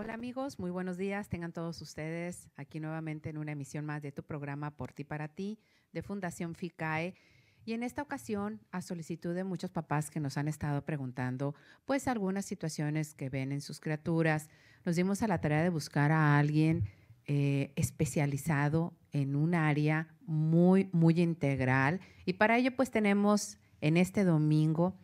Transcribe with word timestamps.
Hola 0.00 0.14
amigos, 0.14 0.60
muy 0.60 0.70
buenos 0.70 0.96
días. 0.96 1.28
Tengan 1.28 1.52
todos 1.52 1.82
ustedes 1.82 2.48
aquí 2.54 2.78
nuevamente 2.78 3.30
en 3.30 3.36
una 3.36 3.50
emisión 3.50 3.84
más 3.84 4.00
de 4.00 4.12
tu 4.12 4.22
programa 4.22 4.70
Por 4.70 4.92
ti 4.92 5.02
para 5.02 5.26
ti 5.26 5.58
de 5.92 6.02
Fundación 6.02 6.54
FICAE. 6.54 7.14
Y 7.64 7.72
en 7.72 7.82
esta 7.82 8.02
ocasión, 8.02 8.60
a 8.70 8.80
solicitud 8.80 9.34
de 9.34 9.42
muchos 9.42 9.72
papás 9.72 10.08
que 10.08 10.20
nos 10.20 10.38
han 10.38 10.46
estado 10.46 10.84
preguntando, 10.84 11.56
pues 11.84 12.06
algunas 12.06 12.44
situaciones 12.44 13.12
que 13.12 13.28
ven 13.28 13.50
en 13.50 13.60
sus 13.60 13.80
criaturas, 13.80 14.48
nos 14.84 14.94
dimos 14.94 15.24
a 15.24 15.26
la 15.26 15.40
tarea 15.40 15.64
de 15.64 15.68
buscar 15.68 16.12
a 16.12 16.38
alguien 16.38 16.84
eh, 17.26 17.72
especializado 17.74 18.94
en 19.10 19.34
un 19.34 19.56
área 19.56 20.14
muy, 20.26 20.90
muy 20.92 21.20
integral. 21.20 21.98
Y 22.24 22.34
para 22.34 22.56
ello, 22.56 22.70
pues 22.76 22.92
tenemos 22.92 23.58
en 23.80 23.96
este 23.96 24.22
domingo 24.22 24.96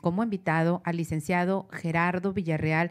como 0.00 0.22
invitado 0.22 0.80
al 0.84 0.96
licenciado 0.96 1.68
Gerardo 1.72 2.32
Villarreal 2.32 2.90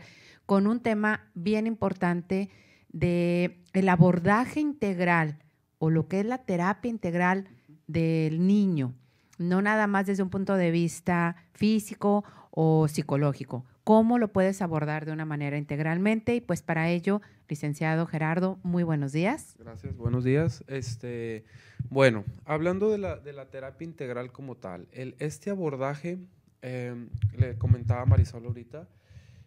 con 0.50 0.66
un 0.66 0.79
tema 0.79 1.29
bien 1.36 1.68
importante 1.68 2.50
de 2.92 3.61
el 3.74 3.87
abordaje 3.87 4.60
integral 4.60 5.37
o 5.78 5.91
lo 5.91 6.07
que 6.07 6.21
es 6.21 6.25
la 6.25 6.39
terapia 6.39 6.89
integral 6.89 7.47
del 7.86 8.47
niño, 8.47 8.96
no 9.38 9.61
nada 9.61 9.86
más 9.86 10.07
desde 10.07 10.24
un 10.24 10.32
punto 10.32 10.55
de 10.55 10.71
vista 10.71 11.36
físico 11.54 12.24
o 12.50 12.88
psicológico. 12.88 13.64
¿Cómo 13.83 14.18
lo 14.18 14.29
puedes 14.29 14.64
abordar 14.64 15.05
de 15.05 15.11
una 15.11 15.24
manera 15.24 15.55
integralmente? 15.55 16.33
Y 16.33 16.41
pues 16.41 16.63
para 16.63 16.89
ello, 16.89 17.21
licenciado 17.47 18.07
Gerardo, 18.07 18.57
muy 18.63 18.82
buenos 18.82 19.11
días. 19.11 19.55
Gracias, 19.60 19.96
buenos 19.97 20.24
días. 20.24 20.63
Este, 20.66 21.46
bueno, 21.91 22.24
hablando 22.46 22.89
de 22.89 22.97
la, 22.97 23.18
de 23.18 23.33
la 23.33 23.52
terapia 23.52 23.86
integral 23.86 24.32
como 24.32 24.55
tal, 24.55 24.88
el, 24.93 25.16
este 25.19 25.52
abordaje, 25.52 26.18
eh, 26.63 27.07
le 27.38 27.55
comentaba 27.60 28.04
Marisol 28.07 28.47
ahorita, 28.47 28.88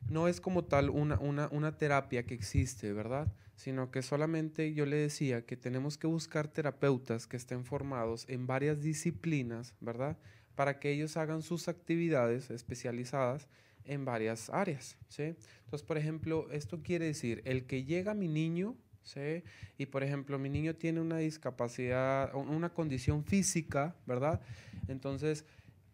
no 0.09 0.29
es 0.29 0.41
como 0.41 0.65
tal 0.65 0.91
una, 0.91 1.19
una, 1.21 1.77
terapia 1.77 2.25
que 2.25 2.35
existe, 2.35 2.93
¿verdad? 2.93 3.33
Sino 3.57 3.91
que 3.91 4.03
solamente 4.03 4.75
yo 4.75 4.87
le 4.87 4.97
decía 4.97 5.47
que 5.47 5.57
tenemos 5.57 5.99
que 5.99 6.07
buscar 6.07 6.49
terapeutas 6.49 7.27
que 7.27 7.37
estén 7.37 7.65
formados 7.65 8.27
en 8.29 8.47
varias 8.47 8.83
disciplinas, 8.83 9.75
¿verdad? 9.81 10.19
Para 10.55 10.79
que 10.79 10.91
ellos 10.91 11.17
hagan 11.17 11.43
sus 11.43 11.69
actividades 11.69 12.51
especializadas 12.51 13.49
en 13.85 14.05
varias 14.05 14.51
áreas, 14.51 14.97
¿sí? 15.09 15.35
Entonces, 15.65 15.83
por 15.87 15.99
ejemplo, 15.99 16.51
esto 16.51 16.83
quiere 16.83 17.07
decir, 17.07 17.43
el 17.45 17.67
que 17.67 17.85
llega 17.85 18.15
mi 18.15 18.29
niño, 18.29 18.77
¿sí? 19.03 19.43
Y, 19.79 19.87
por 19.87 20.03
ejemplo, 20.03 20.39
mi 20.39 20.49
niño 20.49 20.75
tiene 20.77 21.01
una 21.01 21.19
discapacidad, 21.19 22.35
una 22.35 22.73
condición 22.73 23.25
física, 23.25 23.97
¿verdad? 24.07 24.41
Entonces, 24.89 25.45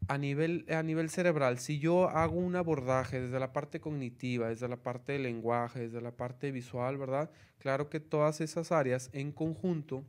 a 0.09 0.19
nivel, 0.19 0.65
a 0.71 0.83
nivel 0.83 1.11
cerebral, 1.11 1.59
si 1.59 1.79
yo 1.79 2.09
hago 2.09 2.39
un 2.39 2.57
abordaje 2.57 3.21
desde 3.21 3.39
la 3.39 3.53
parte 3.53 3.79
cognitiva, 3.79 4.49
desde 4.49 4.67
la 4.67 4.79
parte 4.79 5.13
del 5.13 5.25
lenguaje, 5.25 5.81
desde 5.81 6.01
la 6.01 6.13
parte 6.13 6.51
visual, 6.51 6.97
¿verdad? 6.97 7.31
Claro 7.59 7.91
que 7.91 8.01
todas 8.01 8.41
esas 8.41 8.73
áreas 8.73 9.11
en 9.13 9.33
conjunto 9.33 10.05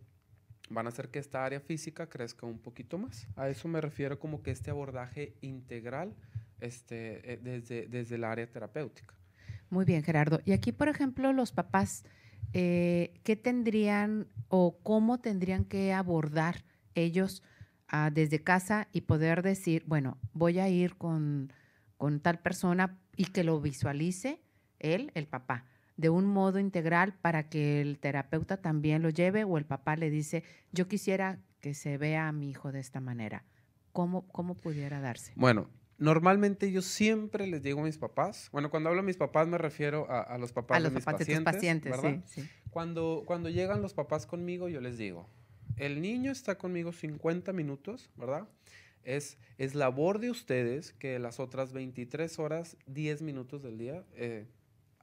van 0.69 0.86
a 0.86 0.89
hacer 0.89 1.09
que 1.09 1.19
esta 1.19 1.44
área 1.44 1.59
física 1.59 2.08
crezca 2.08 2.45
un 2.45 2.59
poquito 2.59 2.97
más. 2.97 3.28
A 3.36 3.50
eso 3.50 3.67
me 3.67 3.81
refiero 3.81 4.19
como 4.19 4.41
que 4.41 4.52
este 4.52 4.72
abordaje 4.72 5.33
integral 5.41 6.13
este, 6.61 7.34
eh, 7.34 7.39
desde, 7.41 7.88
desde 7.88 8.16
el 8.16 8.23
área 8.23 8.47
terapéutica. 8.47 9.13
Muy 9.69 9.86
bien, 9.86 10.03
Gerardo. 10.03 10.39
Y 10.45 10.53
aquí, 10.53 10.72
por 10.72 10.88
ejemplo, 10.88 11.34
los 11.34 11.52
papás, 11.52 12.06
eh, 12.53 13.13
¿qué 13.23 13.36
tendrían 13.36 14.28
o 14.47 14.78
cómo 14.81 15.19
tendrían 15.19 15.66
que 15.66 15.94
abordar 15.94 16.63
ellos? 16.95 17.44
Desde 18.11 18.43
casa 18.43 18.87
y 18.91 19.01
poder 19.01 19.41
decir, 19.41 19.83
bueno, 19.87 20.17
voy 20.33 20.59
a 20.59 20.69
ir 20.69 20.95
con, 20.95 21.51
con 21.97 22.19
tal 22.19 22.39
persona 22.39 22.97
y 23.15 23.25
que 23.25 23.43
lo 23.43 23.59
visualice 23.59 24.41
él, 24.79 25.11
el 25.15 25.27
papá, 25.27 25.65
de 25.97 26.09
un 26.09 26.25
modo 26.25 26.59
integral 26.59 27.13
para 27.21 27.49
que 27.49 27.81
el 27.81 27.99
terapeuta 27.99 28.57
también 28.57 29.01
lo 29.01 29.09
lleve 29.09 29.43
o 29.43 29.57
el 29.57 29.65
papá 29.65 29.95
le 29.95 30.09
dice, 30.09 30.43
yo 30.71 30.87
quisiera 30.87 31.39
que 31.59 31.73
se 31.73 31.97
vea 31.97 32.27
a 32.27 32.31
mi 32.31 32.49
hijo 32.49 32.71
de 32.71 32.79
esta 32.79 33.01
manera. 33.01 33.44
¿Cómo, 33.91 34.28
cómo 34.29 34.55
pudiera 34.55 35.01
darse? 35.01 35.33
Bueno, 35.35 35.67
normalmente 35.97 36.72
yo 36.72 36.81
siempre 36.81 37.47
les 37.47 37.63
digo 37.63 37.81
a 37.81 37.83
mis 37.83 37.97
papás, 37.97 38.49
bueno, 38.53 38.69
cuando 38.69 38.89
hablo 38.89 39.01
a 39.01 39.03
mis 39.03 39.17
papás 39.17 39.47
me 39.47 39.57
refiero 39.57 40.07
a, 40.09 40.38
los 40.38 40.53
papás 40.53 40.78
a 40.78 40.79
los 40.79 40.91
de 40.91 40.95
mis 40.95 41.05
papás 41.05 41.19
pacientes, 41.19 41.45
de 41.45 41.57
pacientes, 41.57 41.91
¿verdad? 41.91 42.23
Sí, 42.25 42.41
sí. 42.41 42.49
Cuando, 42.69 43.23
cuando 43.25 43.49
llegan 43.49 43.81
los 43.81 43.94
papás 43.94 44.25
conmigo, 44.25 44.69
yo 44.69 44.79
les 44.79 44.97
digo, 44.97 45.28
el 45.79 46.01
niño 46.01 46.31
está 46.31 46.57
conmigo 46.57 46.91
50 46.91 47.53
minutos, 47.53 48.09
¿verdad? 48.16 48.47
Es, 49.03 49.38
es 49.57 49.75
labor 49.75 50.19
de 50.19 50.29
ustedes 50.29 50.94
que 50.94 51.17
las 51.19 51.40
otras 51.40 51.73
23 51.73 52.38
horas, 52.38 52.78
10 52.88 53.22
minutos 53.22 53.63
del 53.63 53.78
día, 53.78 54.03
eh, 54.16 54.45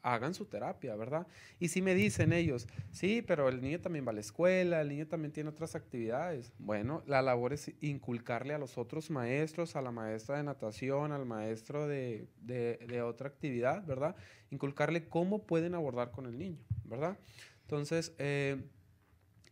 hagan 0.02 0.34
su 0.34 0.44
terapia, 0.44 0.94
¿verdad? 0.94 1.26
Y 1.58 1.68
si 1.68 1.82
me 1.82 1.94
dicen 1.94 2.32
ellos, 2.32 2.68
sí, 2.92 3.22
pero 3.26 3.48
el 3.48 3.60
niño 3.60 3.80
también 3.80 4.06
va 4.06 4.10
a 4.10 4.14
la 4.14 4.20
escuela, 4.20 4.80
el 4.80 4.88
niño 4.88 5.08
también 5.08 5.32
tiene 5.32 5.50
otras 5.50 5.74
actividades. 5.74 6.52
Bueno, 6.58 7.02
la 7.06 7.22
labor 7.22 7.52
es 7.52 7.72
inculcarle 7.80 8.54
a 8.54 8.58
los 8.58 8.78
otros 8.78 9.10
maestros, 9.10 9.74
a 9.74 9.82
la 9.82 9.90
maestra 9.90 10.36
de 10.36 10.44
natación, 10.44 11.10
al 11.10 11.26
maestro 11.26 11.88
de, 11.88 12.28
de 12.38 13.02
otra 13.02 13.28
actividad, 13.28 13.84
¿verdad? 13.84 14.14
Inculcarle 14.50 15.08
cómo 15.08 15.44
pueden 15.44 15.74
abordar 15.74 16.12
con 16.12 16.26
el 16.26 16.38
niño, 16.38 16.62
¿verdad? 16.84 17.18
Entonces, 17.62 18.14
eh, 18.18 18.62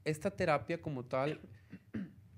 esta 0.04 0.30
terapia 0.30 0.80
como 0.80 1.04
tal, 1.04 1.40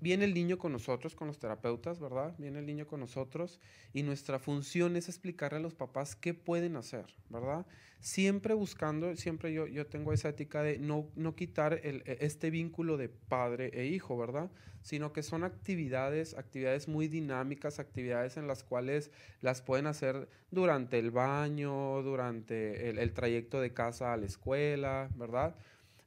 viene 0.00 0.25
el 0.25 0.34
niño 0.34 0.59
con 0.59 0.72
nosotros, 0.72 1.15
con 1.15 1.27
los 1.27 1.38
terapeutas, 1.38 1.99
¿verdad? 1.99 2.34
Viene 2.38 2.59
el 2.59 2.66
niño 2.66 2.87
con 2.87 3.00
nosotros 3.00 3.59
y 3.93 4.03
nuestra 4.03 4.38
función 4.38 4.97
es 4.97 5.09
explicarle 5.09 5.59
a 5.59 5.62
los 5.62 5.75
papás 5.75 6.15
qué 6.15 6.34
pueden 6.34 6.77
hacer, 6.77 7.06
¿verdad? 7.28 7.66
Siempre 7.99 8.54
buscando, 8.54 9.16
siempre 9.16 9.53
yo, 9.53 9.66
yo 9.66 9.87
tengo 9.87 10.12
esa 10.12 10.28
ética 10.28 10.62
de 10.62 10.78
no, 10.78 11.10
no 11.16 11.34
quitar 11.34 11.81
e, 11.82 12.19
este 12.21 12.50
vínculo 12.50 12.97
de 12.97 13.09
padre 13.09 13.71
e 13.72 13.87
hijo, 13.87 14.16
¿verdad? 14.16 14.50
Sino 14.83 15.12
que 15.12 15.25
son 15.25 15.43
actividades, 15.43 16.34
actividades 16.34 16.87
muy 16.87 17.09
dinámicas, 17.09 17.81
actividades 17.81 18.37
en 18.37 18.47
las 18.47 18.62
cuales 18.62 19.10
las 19.41 19.62
pueden 19.62 19.88
hacer 19.88 20.28
durante 20.53 20.98
el 20.98 21.10
baño, 21.10 22.03
durante 22.03 22.91
el 22.91 23.12
trayecto 23.12 23.60
de 23.60 23.72
casa 23.72 24.12
a 24.12 24.16
la 24.16 24.27
escuela, 24.27 25.09
¿verdad? 25.16 25.56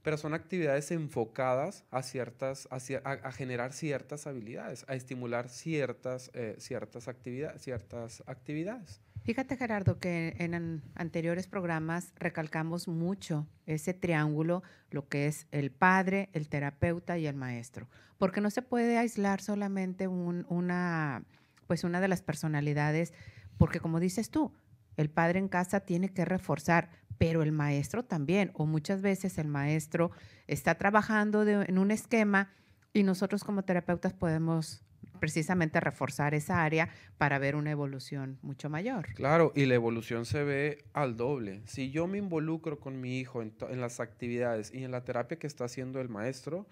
Pero 0.02 0.18
son 0.18 0.34
actividades 0.34 0.92
enfocadas 0.92 1.84
a, 1.92 2.04
ciertas, 2.04 2.68
a, 2.72 3.32
generar 3.32 3.74
ciertas 3.74 4.28
habilidades, 4.28 4.86
a 4.88 4.96
estimular 4.96 5.50
ciertas, 5.50 6.32
eh, 6.34 6.56
ciertas, 6.60 7.08
actividades, 7.08 7.62
ciertas 7.62 8.24
actividades. 8.26 9.02
Fíjate, 9.24 9.58
Gerardo, 9.58 10.00
que 10.00 10.36
en 10.40 10.82
anteriores 10.96 11.48
programas 11.48 12.14
recalcamos 12.16 12.88
mucho 12.88 13.48
ese 13.66 13.94
triángulo, 13.94 14.64
lo 14.90 15.08
que 15.08 15.28
es 15.28 15.46
el 15.52 15.72
padre, 15.72 16.30
el 16.34 16.48
terapeuta 16.48 17.18
y 17.18 17.28
el 17.28 17.36
maestro, 17.36 17.90
porque 18.18 18.42
no 18.42 18.50
se 18.50 18.62
puede 18.62 18.98
aislar 18.98 19.42
solamente 19.42 20.08
una, 20.08 21.24
pues 21.68 21.84
una 21.84 22.02
de 22.02 22.08
las 22.08 22.22
personalidades, 22.22 23.14
porque 23.58 23.80
como 23.80 24.00
dices 24.00 24.32
tú, 24.32 24.54
el 25.00 25.10
padre 25.10 25.40
en 25.40 25.48
casa 25.48 25.80
tiene 25.80 26.10
que 26.10 26.26
reforzar, 26.26 26.90
pero 27.18 27.42
el 27.42 27.54
maestro 27.54 28.04
también, 28.04 28.52
o 28.54 28.66
muchas 28.66 29.02
veces 29.02 29.38
el 29.38 29.48
maestro 29.48 30.12
está 30.48 30.76
trabajando 30.76 31.48
en 31.48 31.78
un 31.78 31.92
esquema 31.92 32.52
y 32.92 33.04
nosotros 33.04 33.44
como 33.46 33.64
terapeutas 33.64 34.14
podemos 34.14 34.84
precisamente 35.20 35.80
reforzar 35.80 36.34
esa 36.34 36.64
área 36.64 36.90
para 37.18 37.40
ver 37.40 37.56
una 37.56 37.72
evolución 37.72 38.40
mucho 38.42 38.70
mayor. 38.70 39.08
Claro, 39.14 39.54
y 39.56 39.66
la 39.68 39.76
evolución 39.76 40.26
se 40.26 40.44
ve 40.44 40.84
al 40.94 41.16
doble. 41.16 41.62
Si 41.66 41.92
yo 41.92 42.08
me 42.08 42.18
involucro 42.18 42.80
con 42.80 43.00
mi 43.00 43.20
hijo 43.20 43.42
en, 43.42 43.82
las 43.82 44.00
actividades 44.02 44.74
y 44.74 44.84
en 44.84 44.92
la 44.92 45.04
terapia 45.06 45.40
que 45.40 45.48
está 45.48 45.66
haciendo 45.66 46.02
el 46.02 46.10
maestro, 46.10 46.68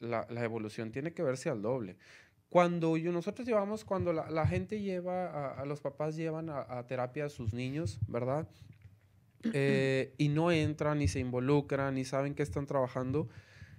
la, 0.00 0.26
evolución 0.42 0.92
tiene 0.92 1.12
que 1.12 1.22
verse 1.22 1.50
al 1.50 1.62
doble. 1.62 1.96
Cuando 2.48 2.96
nosotros 2.96 3.46
llevamos, 3.46 3.84
cuando 3.84 4.12
la, 4.12 4.46
gente 4.46 4.80
lleva, 4.80 5.52
a, 5.52 5.64
los 5.66 5.80
papás 5.80 6.16
llevan 6.16 6.48
a, 6.48 6.86
terapia 6.86 7.26
a 7.26 7.28
sus 7.28 7.52
niños, 7.52 7.98
¿verdad? 8.06 8.48
Eh, 9.52 10.14
y 10.18 10.28
no 10.28 10.50
entran, 10.50 10.98
ni 10.98 11.08
se 11.08 11.20
involucran, 11.20 11.94
ni 11.94 12.04
saben 12.04 12.34
que 12.34 12.42
están 12.42 12.66
trabajando, 12.66 13.28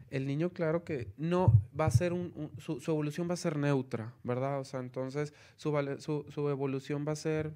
el 0.09 0.25
niño, 0.25 0.51
claro 0.51 0.83
que 0.83 1.11
no 1.17 1.61
va 1.77 1.85
a 1.85 1.91
ser 1.91 2.13
un, 2.13 2.51
su, 2.57 2.79
evolución 2.87 3.29
va 3.29 3.33
a 3.33 3.37
ser 3.37 3.57
neutra, 3.57 4.13
¿verdad? 4.23 4.59
O 4.59 4.63
sea, 4.63 4.79
entonces 4.79 5.33
su, 5.57 5.71
su, 6.29 6.49
evolución 6.49 7.05
va 7.05 7.11
a 7.11 7.17
ser 7.17 7.51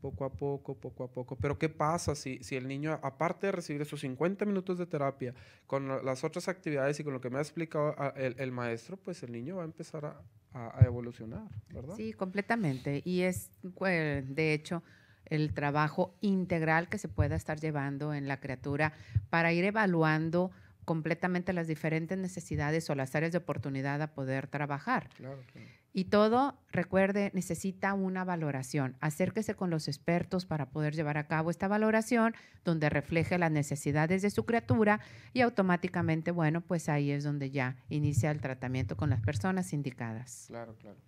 poco 0.00 0.24
a 0.24 0.32
poco, 0.32 0.76
poco 0.76 1.04
a 1.04 1.08
poco. 1.08 1.36
Pero 1.36 1.58
¿qué 1.58 1.68
pasa 1.68 2.14
si, 2.14 2.42
si 2.42 2.56
el 2.56 2.68
niño, 2.68 2.98
aparte 3.02 3.46
de 3.46 3.52
recibir 3.52 3.82
esos 3.82 4.00
50 4.00 4.44
minutos 4.44 4.78
de 4.78 4.86
terapia, 4.86 5.34
con 5.66 6.04
las 6.04 6.22
otras 6.22 6.48
actividades 6.48 7.00
y 7.00 7.04
con 7.04 7.12
lo 7.12 7.20
que 7.20 7.28
me 7.28 7.38
ha 7.38 7.42
explicado 7.42 7.94
el, 8.14 8.52
maestro, 8.52 8.96
pues 8.96 9.22
el 9.24 9.32
niño 9.32 9.56
va 9.56 9.62
a 9.62 9.66
empezar 9.66 10.04
a, 10.06 10.20
a, 10.52 10.84
evolucionar, 10.84 11.48
¿verdad? 11.72 11.94
Sí, 11.96 12.12
completamente. 12.12 13.02
Y 13.04 13.22
es, 13.22 13.50
pues, 13.76 14.34
de 14.34 14.54
hecho, 14.54 14.82
el 15.26 15.52
trabajo 15.54 16.14
integral 16.20 16.88
que 16.88 16.98
se 16.98 17.08
pueda 17.08 17.36
estar 17.36 17.60
llevando 17.60 18.14
en 18.14 18.28
la 18.28 18.40
criatura 18.40 18.92
para 19.30 19.52
ir 19.52 19.64
evaluando 19.64 20.50
completamente 20.84 21.52
las 21.52 21.68
diferentes 21.68 22.18
necesidades 22.18 22.90
o 22.90 22.94
las 22.94 23.14
áreas 23.14 23.32
de 23.32 23.38
oportunidad 23.38 24.02
a 24.02 24.12
poder 24.12 24.48
trabajar. 24.48 25.08
Y 25.92 26.04
todo, 26.04 26.56
recuerde, 26.70 27.32
necesita 27.34 27.94
una 27.94 28.24
valoración. 28.24 28.96
Acérquese 29.00 29.54
con 29.54 29.70
los 29.70 29.88
expertos 29.88 30.46
para 30.46 30.70
poder 30.70 30.94
llevar 30.94 31.18
a 31.18 31.26
cabo 31.26 31.50
esta 31.50 31.66
valoración 31.66 32.34
donde 32.64 32.88
refleje 32.88 33.38
las 33.38 33.50
necesidades 33.50 34.22
de 34.22 34.30
su 34.30 34.44
criatura 34.44 35.00
y 35.32 35.40
automáticamente, 35.40 36.30
bueno, 36.30 36.60
pues 36.60 36.88
ahí 36.88 37.10
es 37.10 37.24
donde 37.24 37.50
ya 37.50 37.76
inicia 37.88 38.30
el 38.30 38.40
tratamiento 38.40 38.96
con 38.96 39.10
las 39.10 39.20
personas 39.20 39.72
indicadas. 39.72 40.44
Claro, 40.46 40.76
claro. 40.76 40.98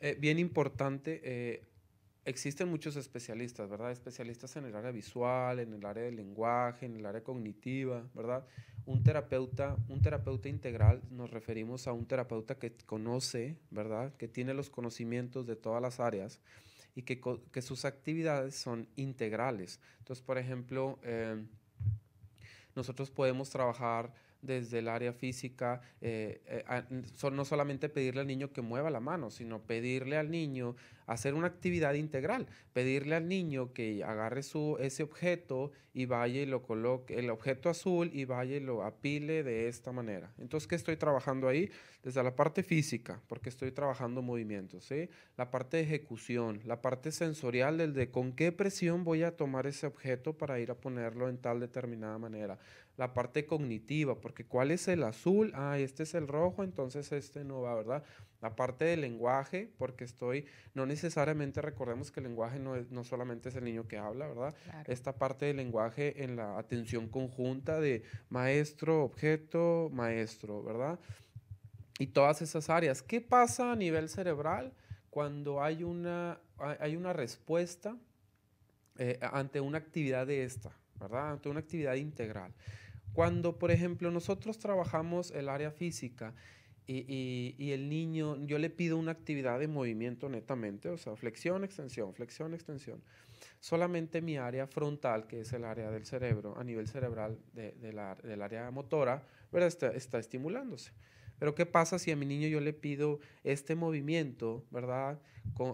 Eh, 0.00 0.18
bien 0.20 0.38
importante, 0.38 1.20
eh, 1.24 1.64
existen 2.24 2.68
muchos 2.68 2.96
especialistas, 2.96 3.68
¿verdad? 3.68 3.92
Especialistas 3.92 4.56
en 4.56 4.64
el 4.64 4.74
área 4.74 4.90
visual, 4.90 5.60
en 5.60 5.74
el 5.74 5.84
área 5.84 6.04
del 6.04 6.16
lenguaje, 6.16 6.86
en 6.86 6.96
el 6.96 7.06
área 7.06 7.22
cognitiva, 7.22 8.02
¿verdad? 8.14 8.46
Un 8.86 9.02
terapeuta, 9.02 9.76
un 9.88 10.00
terapeuta 10.00 10.48
integral, 10.48 11.02
nos 11.10 11.30
referimos 11.30 11.86
a 11.86 11.92
un 11.92 12.06
terapeuta 12.06 12.56
que 12.56 12.72
conoce, 12.86 13.56
¿verdad? 13.70 14.14
Que 14.16 14.28
tiene 14.28 14.54
los 14.54 14.70
conocimientos 14.70 15.46
de 15.46 15.56
todas 15.56 15.82
las 15.82 16.00
áreas 16.00 16.40
y 16.94 17.02
que, 17.02 17.62
sus 17.62 17.84
actividades 17.84 18.54
son 18.54 18.88
integrales. 18.96 19.80
Entonces, 19.98 20.24
por 20.24 20.38
ejemplo, 20.38 20.98
eh, 21.02 21.44
nosotros 22.76 23.10
podemos 23.10 23.50
trabajar 23.50 24.12
desde 24.44 24.80
el 24.80 24.88
área 24.88 25.12
física, 25.12 25.80
eh, 26.00 26.40
eh, 26.46 26.82
no 27.32 27.44
solamente 27.44 27.88
pedirle 27.88 28.20
al 28.20 28.26
niño 28.26 28.52
que 28.52 28.62
mueva 28.62 28.90
la 28.90 29.00
mano, 29.00 29.30
sino 29.30 29.62
pedirle 29.62 30.16
al 30.16 30.30
niño 30.30 30.76
hacer 31.06 31.34
una 31.34 31.48
actividad 31.48 31.94
integral, 31.94 32.46
pedirle 32.72 33.14
al 33.14 33.28
niño 33.28 33.72
que 33.72 34.02
agarre 34.04 34.42
su, 34.42 34.76
ese 34.80 35.02
objeto 35.02 35.70
y 35.92 36.06
vaya 36.06 36.40
y 36.40 36.46
lo 36.46 36.62
coloque, 36.62 37.18
el 37.18 37.30
objeto 37.30 37.68
azul 37.68 38.10
y 38.12 38.24
vaya 38.24 38.56
y 38.56 38.60
lo 38.60 38.82
apile 38.82 39.42
de 39.42 39.68
esta 39.68 39.92
manera. 39.92 40.32
Entonces, 40.38 40.66
¿qué 40.66 40.74
estoy 40.74 40.96
trabajando 40.96 41.48
ahí? 41.48 41.70
Desde 42.02 42.22
la 42.22 42.34
parte 42.34 42.62
física, 42.62 43.20
porque 43.28 43.48
estoy 43.48 43.70
trabajando 43.70 44.20
movimientos, 44.22 44.84
¿sí? 44.84 45.08
La 45.36 45.50
parte 45.50 45.78
de 45.78 45.84
ejecución, 45.84 46.60
la 46.64 46.82
parte 46.82 47.12
sensorial 47.12 47.78
del 47.78 47.94
de 47.94 48.10
con 48.10 48.32
qué 48.32 48.52
presión 48.52 49.04
voy 49.04 49.22
a 49.22 49.36
tomar 49.36 49.66
ese 49.66 49.86
objeto 49.86 50.36
para 50.36 50.58
ir 50.58 50.70
a 50.70 50.74
ponerlo 50.74 51.28
en 51.28 51.38
tal 51.38 51.60
determinada 51.60 52.18
manera. 52.18 52.58
La 52.96 53.12
parte 53.12 53.44
cognitiva, 53.46 54.20
porque 54.20 54.44
¿cuál 54.46 54.70
es 54.70 54.86
el 54.88 55.02
azul? 55.02 55.52
Ah, 55.54 55.78
este 55.78 56.04
es 56.04 56.14
el 56.14 56.28
rojo, 56.28 56.62
entonces 56.62 57.10
este 57.12 57.44
no 57.44 57.60
va, 57.60 57.74
¿verdad? 57.74 58.04
La 58.40 58.54
parte 58.54 58.84
del 58.84 59.00
lenguaje, 59.00 59.72
porque 59.78 60.04
estoy, 60.04 60.46
no 60.74 60.86
necesariamente 60.86 61.60
recordemos 61.60 62.12
que 62.12 62.20
el 62.20 62.24
lenguaje 62.24 62.58
no, 62.58 62.76
es, 62.76 62.90
no 62.90 63.02
solamente 63.02 63.48
es 63.48 63.56
el 63.56 63.64
niño 63.64 63.88
que 63.88 63.98
habla, 63.98 64.28
¿verdad? 64.28 64.54
Esta 64.86 65.16
parte 65.16 65.46
del 65.46 65.56
lenguaje 65.56 66.22
en 66.22 66.36
la 66.36 66.58
atención 66.58 67.08
conjunta 67.08 67.80
de 67.80 68.02
maestro, 68.28 69.02
objeto, 69.02 69.90
maestro, 69.92 70.62
¿verdad? 70.62 71.00
Y 71.98 72.08
todas 72.08 72.42
esas 72.42 72.70
áreas. 72.70 73.02
¿Qué 73.02 73.20
pasa 73.20 73.72
a 73.72 73.76
nivel 73.76 74.08
cerebral 74.08 74.72
cuando 75.10 75.62
hay 75.62 75.84
una, 75.84 76.38
hay 76.58 76.96
una 76.96 77.12
respuesta 77.12 77.96
eh, 78.98 79.18
ante 79.20 79.60
una 79.60 79.78
actividad 79.78 80.26
de 80.26 80.44
esta, 80.44 80.70
¿verdad? 81.00 81.32
Ante 81.32 81.48
una 81.48 81.60
actividad 81.60 81.94
integral. 81.94 82.52
Cuando, 83.14 83.58
por 83.58 83.70
ejemplo, 83.70 84.10
nosotros 84.10 84.58
trabajamos 84.58 85.30
el 85.30 85.48
área 85.48 85.70
física 85.70 86.34
y, 86.86 87.70
el 87.72 87.88
niño, 87.88 88.44
yo 88.44 88.58
le 88.58 88.68
pido 88.68 88.98
una 88.98 89.12
actividad 89.12 89.58
de 89.58 89.68
movimiento 89.68 90.28
netamente, 90.28 90.90
o 90.90 90.98
sea, 90.98 91.16
flexión, 91.16 91.64
extensión, 91.64 92.12
flexión, 92.12 92.52
extensión. 92.52 93.00
Solamente 93.60 94.20
mi 94.20 94.36
área 94.36 94.66
frontal, 94.66 95.26
que 95.26 95.40
es 95.40 95.52
el 95.52 95.64
área 95.64 95.90
del 95.90 96.04
cerebro, 96.04 96.58
a 96.58 96.64
nivel 96.64 96.88
cerebral 96.88 97.38
de, 97.54 97.92
la, 97.92 98.16
del 98.16 98.42
área 98.42 98.70
motora, 98.70 99.22
Está, 99.52 99.92
está 99.92 100.18
estimulándose. 100.18 100.90
Pero 101.38 101.54
¿qué 101.54 101.66
pasa 101.66 101.98
si 101.98 102.10
a 102.10 102.16
mi 102.16 102.26
niño 102.26 102.48
yo 102.48 102.60
le 102.60 102.72
pido 102.72 103.20
este 103.42 103.74
movimiento, 103.74 104.64
¿verdad? 104.70 105.20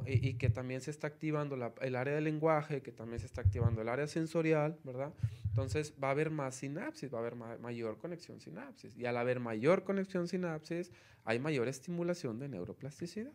y, 0.07 0.35
que 0.35 0.51
también 0.51 0.81
se 0.81 0.91
está 0.91 1.07
activando 1.07 1.57
el 1.81 1.97
área 1.97 2.15
del 2.15 2.25
lenguaje, 2.25 2.83
que 2.83 2.93
también 2.93 3.21
se 3.21 3.27
está 3.27 3.41
activando 3.41 3.81
el 3.81 3.89
área 3.89 4.07
sensorial, 4.07 4.79
¿verdad? 4.85 5.15
Entonces 5.45 5.95
va 6.03 6.09
a 6.09 6.11
haber 6.11 6.31
más 6.31 6.57
sinapsis, 6.57 7.12
va 7.12 7.19
a 7.19 7.21
haber 7.21 7.37
mayor 7.37 7.99
conexión 7.99 8.41
sinapsis. 8.41 8.97
Y 8.97 9.07
al 9.07 9.17
haber 9.17 9.41
mayor 9.41 9.85
conexión 9.85 10.29
sinapsis, 10.29 10.91
hay 11.25 11.39
mayor 11.39 11.69
estimulación 11.69 12.39
de 12.39 12.49
neuroplasticidad. 12.49 13.33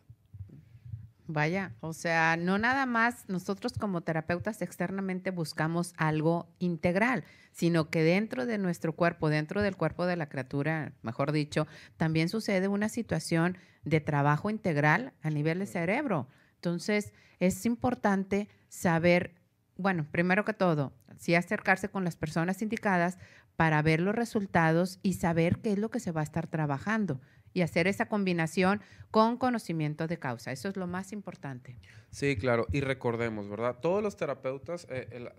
Vaya, 1.28 1.74
o 1.80 1.94
sea, 1.94 2.38
no 2.38 2.60
nada 2.60 2.86
más 2.86 3.28
nosotros 3.28 3.74
como 3.80 4.02
terapeutas 4.02 4.62
externamente 4.62 5.32
buscamos 5.32 5.96
algo 5.98 6.48
integral, 6.60 7.24
sino 7.52 7.90
que 7.90 8.04
dentro 8.04 8.46
de 8.46 8.60
nuestro 8.60 8.94
cuerpo, 8.94 9.30
dentro 9.30 9.64
del 9.64 9.76
cuerpo 9.76 10.06
de 10.06 10.18
la 10.18 10.30
criatura, 10.30 10.94
mejor 11.02 11.32
dicho, 11.32 11.66
también 11.98 12.30
sucede 12.30 12.68
una 12.68 12.90
situación 12.90 13.58
de 13.86 14.02
trabajo 14.02 14.52
integral 14.52 15.14
a 15.24 15.32
nivel 15.32 15.58
de 15.58 15.66
cerebro. 15.66 16.28
Entonces, 16.56 17.12
es 17.40 17.66
importante 17.66 18.48
saber, 18.70 19.34
bueno, 19.78 20.06
primero 20.12 20.46
que 20.46 20.54
todo, 20.54 20.94
sí 21.18 21.34
acercarse 21.34 21.90
con 21.90 22.04
las 22.04 22.18
personas 22.18 22.62
indicadas 22.62 23.18
para 23.56 23.82
ver 23.82 24.00
los 24.00 24.14
resultados 24.14 25.00
y 25.02 25.14
saber 25.14 25.58
qué 25.58 25.72
es 25.72 25.80
lo 25.80 25.90
que 25.90 26.00
se 26.00 26.12
va 26.12 26.22
a 26.22 26.26
estar 26.26 26.46
trabajando 26.46 27.20
y 27.56 27.62
hacer 27.62 27.88
esa 27.88 28.08
combinación 28.08 28.82
con 29.10 29.38
conocimiento 29.38 30.08
de 30.08 30.20
causa. 30.20 30.52
Eso 30.52 30.68
es 30.68 30.76
lo 30.76 30.88
más 30.88 31.14
importante. 31.14 31.78
Sí, 32.12 32.36
claro. 32.36 32.68
Y 32.74 32.82
recordemos, 32.82 33.50
¿verdad? 33.50 33.78
Todos 33.82 34.04
los 34.04 34.18
terapeutas, 34.18 34.86
eh, 34.90 35.08
el, 35.12 35.30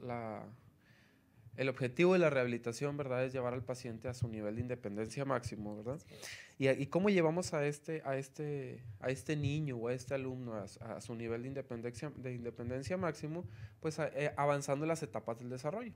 el, 1.59 1.69
objetivo 1.69 2.15
de 2.15 2.19
la 2.19 2.31
rehabilitación, 2.31 2.97
¿verdad? 2.97 3.23
Es 3.23 3.35
llevar 3.35 3.53
al 3.53 3.63
paciente 3.63 4.09
a 4.09 4.15
su 4.15 4.29
nivel 4.29 4.55
de 4.55 4.63
independencia 4.63 5.27
máximo, 5.27 5.77
¿verdad? 5.77 6.01
Y, 6.59 6.71
y, 6.71 6.87
cómo 6.87 7.11
llevamos 7.11 7.53
a 7.53 7.67
este, 7.67 8.01
a, 8.07 8.17
este, 8.17 8.83
a 9.01 9.11
este 9.11 9.37
niño 9.37 9.77
o 9.77 9.89
a 9.89 9.93
este 9.93 10.15
alumno 10.15 10.55
a, 10.55 11.01
su 11.03 11.15
nivel 11.15 11.43
de 11.43 11.49
independencia, 11.49 12.11
de 12.17 12.33
independencia 12.33 12.97
máximo, 12.97 13.45
pues 13.81 13.99
eh, 13.99 14.33
avanzando 14.39 14.87
en 14.87 14.89
las 14.89 15.03
etapas 15.03 15.39
del 15.39 15.51
desarrollo 15.51 15.93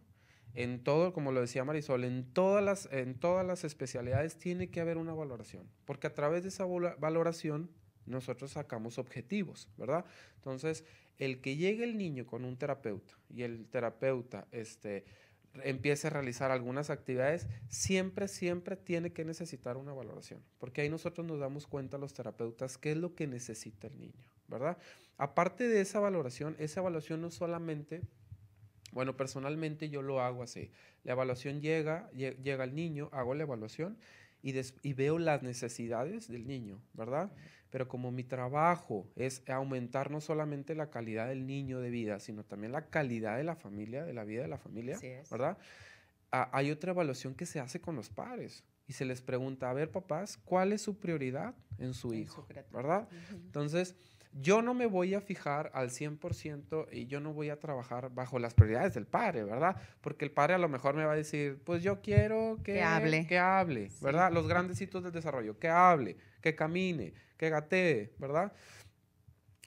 en 0.54 0.82
todo, 0.82 1.12
como 1.12 1.32
lo 1.32 1.40
decía 1.40 1.64
Marisol, 1.64 2.04
en 2.04 2.24
todas 2.32 2.62
las, 2.62 2.88
en 2.92 3.14
todas 3.14 3.46
las 3.46 3.64
especialidades 3.64 4.36
tiene 4.36 4.70
que 4.70 4.80
haber 4.80 4.98
una 4.98 5.14
valoración, 5.14 5.68
porque 5.84 6.06
a 6.06 6.14
través 6.14 6.42
de 6.42 6.48
esa 6.48 6.64
valoración 6.64 7.70
nosotros 8.06 8.52
sacamos 8.52 8.98
objetivos, 8.98 9.68
¿verdad? 9.76 10.04
Entonces, 10.36 10.84
el 11.18 11.40
que 11.40 11.56
llegue 11.56 11.84
el 11.84 11.98
niño 11.98 12.26
con 12.26 12.44
un 12.44 12.56
terapeuta 12.56 13.14
y 13.28 13.42
el 13.42 13.66
terapeuta 13.66 14.48
este, 14.50 15.04
empiece 15.62 16.06
a 16.06 16.10
realizar 16.10 16.50
algunas 16.50 16.90
actividades, 16.90 17.46
siempre, 17.68 18.26
siempre 18.28 18.76
tiene 18.76 19.12
que 19.12 19.24
necesitar 19.24 19.76
una 19.76 19.92
valoración, 19.92 20.42
porque 20.58 20.80
ahí 20.80 20.88
nosotros 20.88 21.26
nos 21.26 21.38
damos 21.38 21.66
cuenta 21.66 21.98
los 21.98 22.12
terapeutas 22.14 22.78
qué 22.78 22.92
es 22.92 22.96
lo 22.96 23.14
que 23.14 23.26
necesita 23.26 23.86
el 23.86 23.98
niño, 24.00 24.26
¿verdad? 24.48 24.78
Aparte 25.16 25.68
de 25.68 25.80
esa 25.80 26.00
valoración, 26.00 26.56
esa 26.58 26.80
evaluación 26.80 27.20
no 27.20 27.30
solamente 27.30 28.02
bueno, 28.92 29.16
personalmente 29.16 29.88
yo 29.88 30.02
lo 30.02 30.20
hago 30.20 30.42
así. 30.42 30.70
La 31.04 31.12
evaluación 31.12 31.60
llega, 31.60 32.10
llega 32.12 32.64
el 32.64 32.74
niño, 32.74 33.08
hago 33.12 33.34
la 33.34 33.44
evaluación 33.44 33.98
y, 34.42 34.54
y, 34.82 34.92
veo 34.94 35.18
las 35.18 35.42
necesidades 35.42 36.28
del 36.28 36.46
niño, 36.46 36.80
¿verdad? 36.94 37.30
Pero 37.70 37.88
como 37.88 38.10
mi 38.10 38.24
trabajo 38.24 39.06
es 39.16 39.42
aumentar 39.48 40.10
no 40.10 40.20
solamente 40.20 40.74
la 40.74 40.90
calidad 40.90 41.28
del 41.28 41.46
niño 41.46 41.80
de 41.80 41.90
vida, 41.90 42.20
sino 42.20 42.44
también 42.44 42.72
la 42.72 42.86
calidad 42.86 43.36
de 43.36 43.44
la 43.44 43.56
familia, 43.56 44.04
de 44.04 44.14
la 44.14 44.24
vida 44.24 44.42
de 44.42 44.48
la 44.48 44.58
familia, 44.58 44.98
¿verdad? 45.30 45.58
hay 46.30 46.70
otra 46.70 46.92
evaluación 46.92 47.34
que 47.34 47.46
se 47.46 47.60
hace 47.60 47.80
con 47.80 47.96
los 47.96 48.08
padres 48.08 48.62
y 48.86 48.92
se 48.92 49.04
les 49.04 49.20
pregunta, 49.20 49.70
a 49.70 49.72
ver, 49.72 49.90
papás, 49.90 50.36
¿cuál 50.36 50.72
es 50.72 50.82
su 50.82 50.98
prioridad 50.98 51.54
en 51.78 51.94
su 51.94 52.14
hijo? 52.14 52.46
¿Verdad? 52.72 53.08
Entonces, 53.32 53.94
yo 54.32 54.62
no 54.62 54.74
me 54.74 54.86
voy 54.86 55.14
a 55.14 55.20
fijar 55.20 55.70
al 55.74 55.90
100% 55.90 56.86
y 56.92 57.06
yo 57.06 57.20
no 57.20 57.32
voy 57.32 57.50
a 57.50 57.58
trabajar 57.58 58.14
bajo 58.14 58.38
las 58.38 58.54
prioridades 58.54 58.94
del 58.94 59.06
padre, 59.06 59.42
¿verdad? 59.42 59.76
Porque 60.00 60.24
el 60.24 60.30
padre 60.30 60.54
a 60.54 60.58
lo 60.58 60.68
mejor 60.68 60.94
me 60.94 61.04
va 61.04 61.12
a 61.12 61.16
decir, 61.16 61.60
pues 61.64 61.82
yo 61.82 62.00
quiero 62.00 62.58
que, 62.62 62.82
hable, 62.82 63.26
que 63.26 63.38
hable 63.38 63.90
¿verdad? 64.00 64.32
Los 64.32 64.46
grandes 64.46 64.80
hitos 64.80 65.02
del 65.02 65.12
desarrollo, 65.12 65.58
que 65.58 65.68
hable, 65.68 66.16
que 66.40 66.54
camine, 66.54 67.12
que 67.36 67.50
gatee, 67.50 68.12
¿verdad? 68.18 68.52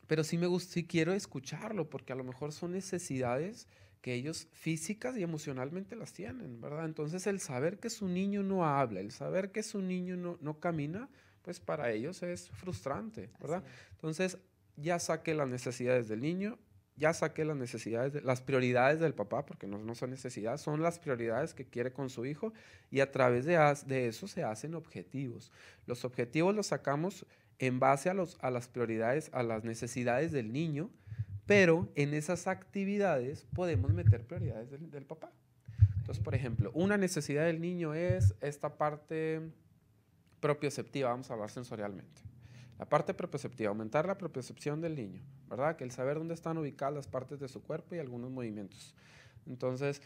Pero 0.07 0.23
sí 0.23 0.37
me 0.37 0.47
gusta, 0.47 0.73
sí 0.73 0.85
quiero 0.85 1.13
escucharlo 1.13 1.89
porque 1.89 2.13
a 2.13 2.15
lo 2.15 2.23
mejor 2.23 2.53
son 2.53 2.71
necesidades 2.71 3.67
que 4.01 4.13
ellos 4.13 4.47
físicas 4.51 5.17
y 5.17 5.23
emocionalmente 5.23 5.95
las 5.95 6.13
tienen, 6.13 6.61
¿verdad? 6.61 6.85
Entonces 6.85 7.27
el 7.27 7.39
saber 7.39 7.79
que 7.79 7.89
su 7.89 8.07
niño 8.07 8.43
no 8.43 8.65
habla, 8.65 9.01
el 9.01 9.11
saber 9.11 9.51
que 9.51 9.63
su 9.63 9.81
niño 9.81 10.15
no, 10.15 10.37
no 10.41 10.59
camina, 10.59 11.09
pues 11.41 11.59
para 11.59 11.91
ellos 11.91 12.23
es 12.23 12.49
frustrante, 12.49 13.29
¿verdad? 13.39 13.63
Entonces 13.91 14.37
ya 14.77 14.99
saqué 14.99 15.33
las 15.33 15.47
necesidades 15.47 16.07
del 16.07 16.21
niño, 16.21 16.57
ya 16.95 17.13
saqué 17.13 17.43
las 17.43 17.57
necesidades, 17.57 18.23
las 18.23 18.41
prioridades 18.41 18.99
del 18.99 19.13
papá, 19.13 19.45
porque 19.45 19.67
no, 19.67 19.79
no, 19.79 19.95
son 19.95 20.11
necesidades, 20.11 20.61
son 20.61 20.81
las 20.81 20.99
prioridades 20.99 21.53
que 21.53 21.65
quiere 21.65 21.91
con 21.91 22.09
su 22.09 22.25
hijo 22.25 22.53
y 22.91 22.99
a 22.99 23.11
través 23.11 23.45
de, 23.45 23.57
de 23.87 24.07
eso 24.07 24.27
se 24.27 24.43
hacen 24.43 24.75
objetivos. 24.75 25.51
Los 25.85 26.05
objetivos 26.05 26.55
los 26.55 26.67
sacamos 26.67 27.25
en 27.59 27.79
base 27.79 28.09
a, 28.09 28.13
los, 28.13 28.37
a 28.41 28.51
las 28.51 28.67
prioridades, 28.67 29.29
a 29.33 29.43
las 29.43 29.63
necesidades 29.63 30.31
del 30.31 30.53
niño, 30.53 30.91
pero 31.45 31.91
en 31.95 32.13
esas 32.13 32.47
actividades 32.47 33.47
podemos 33.53 33.91
meter 33.93 34.25
prioridades 34.25 34.69
del, 34.69 34.91
del 34.91 35.05
papá. 35.05 35.31
Entonces, 35.97 36.23
por 36.23 36.35
ejemplo, 36.35 36.71
una 36.73 36.97
necesidad 36.97 37.45
del 37.45 37.61
niño 37.61 37.93
es 37.93 38.35
esta 38.41 38.77
parte 38.77 39.41
propioceptiva, 40.39 41.09
vamos 41.09 41.31
a 41.31 41.33
hablar 41.33 41.49
sensorialmente. 41.49 42.21
La 42.79 42.85
parte 42.85 43.13
propioceptiva, 43.13 43.69
aumentar 43.69 44.05
la 44.05 44.17
propiocepción 44.17 44.81
del 44.81 44.95
niño, 44.95 45.21
¿verdad? 45.49 45.75
Que 45.75 45.83
el 45.83 45.91
saber 45.91 46.17
dónde 46.17 46.33
están 46.33 46.57
ubicadas 46.57 46.93
las 46.93 47.07
partes 47.07 47.39
de 47.39 47.47
su 47.47 47.61
cuerpo 47.61 47.95
y 47.95 47.99
algunos 47.99 48.31
movimientos. 48.31 48.95
Entonces, 49.45 50.01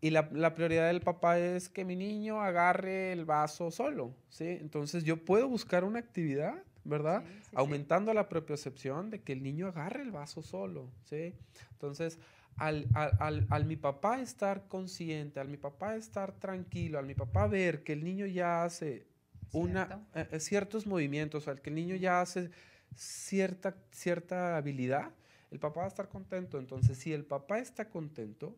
y 0.00 0.10
la, 0.10 0.28
la, 0.32 0.54
prioridad 0.54 0.86
del 0.86 1.00
papá 1.00 1.38
es 1.38 1.68
que 1.68 1.84
mi 1.84 1.96
niño 1.96 2.40
agarre 2.40 3.12
el 3.12 3.24
vaso 3.24 3.70
solo, 3.70 4.14
¿sí? 4.30 4.46
Entonces 4.46 5.04
yo 5.04 5.24
puedo 5.24 5.48
buscar 5.48 5.84
una 5.84 5.98
actividad, 5.98 6.62
¿verdad? 6.84 7.22
Sí, 7.22 7.40
sí, 7.42 7.50
Aumentando 7.54 8.10
sí. 8.10 8.16
la 8.16 8.28
propiocepción 8.28 9.10
de 9.10 9.22
que 9.22 9.32
el 9.32 9.42
niño 9.42 9.66
agarre 9.66 10.02
el 10.02 10.10
vaso 10.10 10.42
solo, 10.42 10.90
¿sí? 11.04 11.34
Entonces, 11.72 12.18
al, 12.56 12.86
al, 12.94 13.12
al, 13.20 13.46
al, 13.50 13.64
mi 13.66 13.76
papá 13.76 14.20
estar 14.20 14.68
consciente, 14.68 15.40
al 15.40 15.48
mi 15.48 15.56
papá 15.56 15.96
estar 15.96 16.32
tranquilo, 16.32 16.98
al 16.98 17.06
mi 17.06 17.14
papá 17.14 17.46
ver 17.46 17.82
que 17.82 17.92
el 17.92 18.04
niño 18.04 18.26
ya 18.26 18.64
hace 18.64 19.06
una, 19.52 20.06
eh, 20.14 20.40
ciertos 20.40 20.86
movimientos, 20.86 21.48
al 21.48 21.60
que 21.60 21.70
el 21.70 21.76
niño 21.76 21.96
ya 21.96 22.20
hace 22.20 22.50
cierta, 22.94 23.76
cierta 23.90 24.56
habilidad, 24.56 25.12
el 25.50 25.58
papá 25.58 25.80
va 25.80 25.86
a 25.86 25.88
estar 25.88 26.08
contento. 26.08 26.58
Entonces, 26.58 26.98
si 26.98 27.12
el 27.12 27.24
papá 27.24 27.58
está 27.58 27.88
contento, 27.88 28.56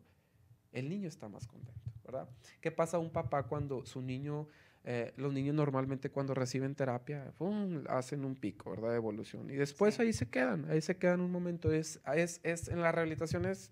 el 0.71 0.89
niño 0.89 1.07
está 1.07 1.29
más 1.29 1.47
contento, 1.47 1.91
¿verdad? 2.03 2.29
¿Qué 2.61 2.71
pasa 2.71 2.97
a 2.97 2.99
un 2.99 3.11
papá 3.11 3.43
cuando 3.43 3.85
su 3.85 4.01
niño, 4.01 4.47
eh, 4.83 5.13
los 5.17 5.33
niños 5.33 5.55
normalmente 5.55 6.09
cuando 6.09 6.33
reciben 6.33 6.75
terapia, 6.75 7.31
¡pum! 7.37 7.83
hacen 7.87 8.25
un 8.25 8.35
pico, 8.35 8.71
¿verdad? 8.71 8.89
De 8.89 8.95
evolución. 8.95 9.49
Y 9.49 9.55
después 9.55 9.95
sí. 9.95 10.01
ahí 10.01 10.13
se 10.13 10.29
quedan, 10.29 10.69
ahí 10.69 10.81
se 10.81 10.97
quedan 10.97 11.21
un 11.21 11.31
momento. 11.31 11.71
Es, 11.71 11.99
es, 12.15 12.39
es, 12.43 12.67
en 12.67 12.81
la 12.81 12.91
rehabilitación 12.91 13.45
es 13.45 13.71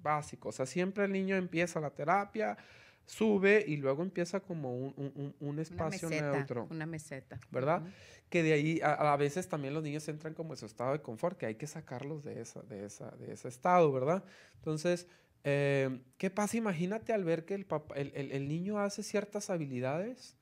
básico, 0.00 0.48
o 0.48 0.52
sea, 0.52 0.66
siempre 0.66 1.04
el 1.04 1.12
niño 1.12 1.36
empieza 1.36 1.80
la 1.80 1.90
terapia, 1.90 2.56
sube 3.08 3.64
y 3.66 3.78
luego 3.78 4.02
empieza 4.02 4.40
como 4.40 4.76
un, 4.76 4.94
un, 4.96 5.34
un 5.40 5.58
espacio 5.58 6.08
una 6.08 6.16
meseta, 6.16 6.32
neutro. 6.36 6.68
Una 6.70 6.86
meseta. 6.86 7.40
¿Verdad? 7.50 7.82
Uh 7.82 7.86
-huh. 7.86 7.92
Que 8.28 8.42
de 8.42 8.52
ahí 8.52 8.80
a, 8.82 9.12
a, 9.12 9.16
veces 9.16 9.48
también 9.48 9.72
los 9.72 9.82
niños 9.82 10.06
entran 10.08 10.34
como 10.34 10.52
en 10.52 10.58
su 10.58 10.66
estado 10.66 10.92
de 10.92 11.00
confort, 11.00 11.38
que 11.38 11.46
hay 11.46 11.54
que 11.54 11.66
sacarlos 11.66 12.22
de, 12.22 12.42
esa, 12.42 12.60
de, 12.62 12.84
esa, 12.84 13.10
de 13.12 13.32
ese 13.32 13.48
estado, 13.48 13.90
¿verdad? 13.90 14.22
Entonces, 14.56 15.06
eh, 15.44 16.02
¿qué 16.18 16.28
pasa? 16.28 16.58
Imagínate 16.58 17.14
al 17.14 17.24
ver 17.24 17.46
que 17.46 17.54
el, 17.54 17.64
papá, 17.64 17.94
el, 17.96 18.12
el, 18.14 18.30
el 18.32 18.46
niño 18.46 18.78
hace 18.78 19.02
ciertas 19.02 19.48
habilidades 19.48 20.36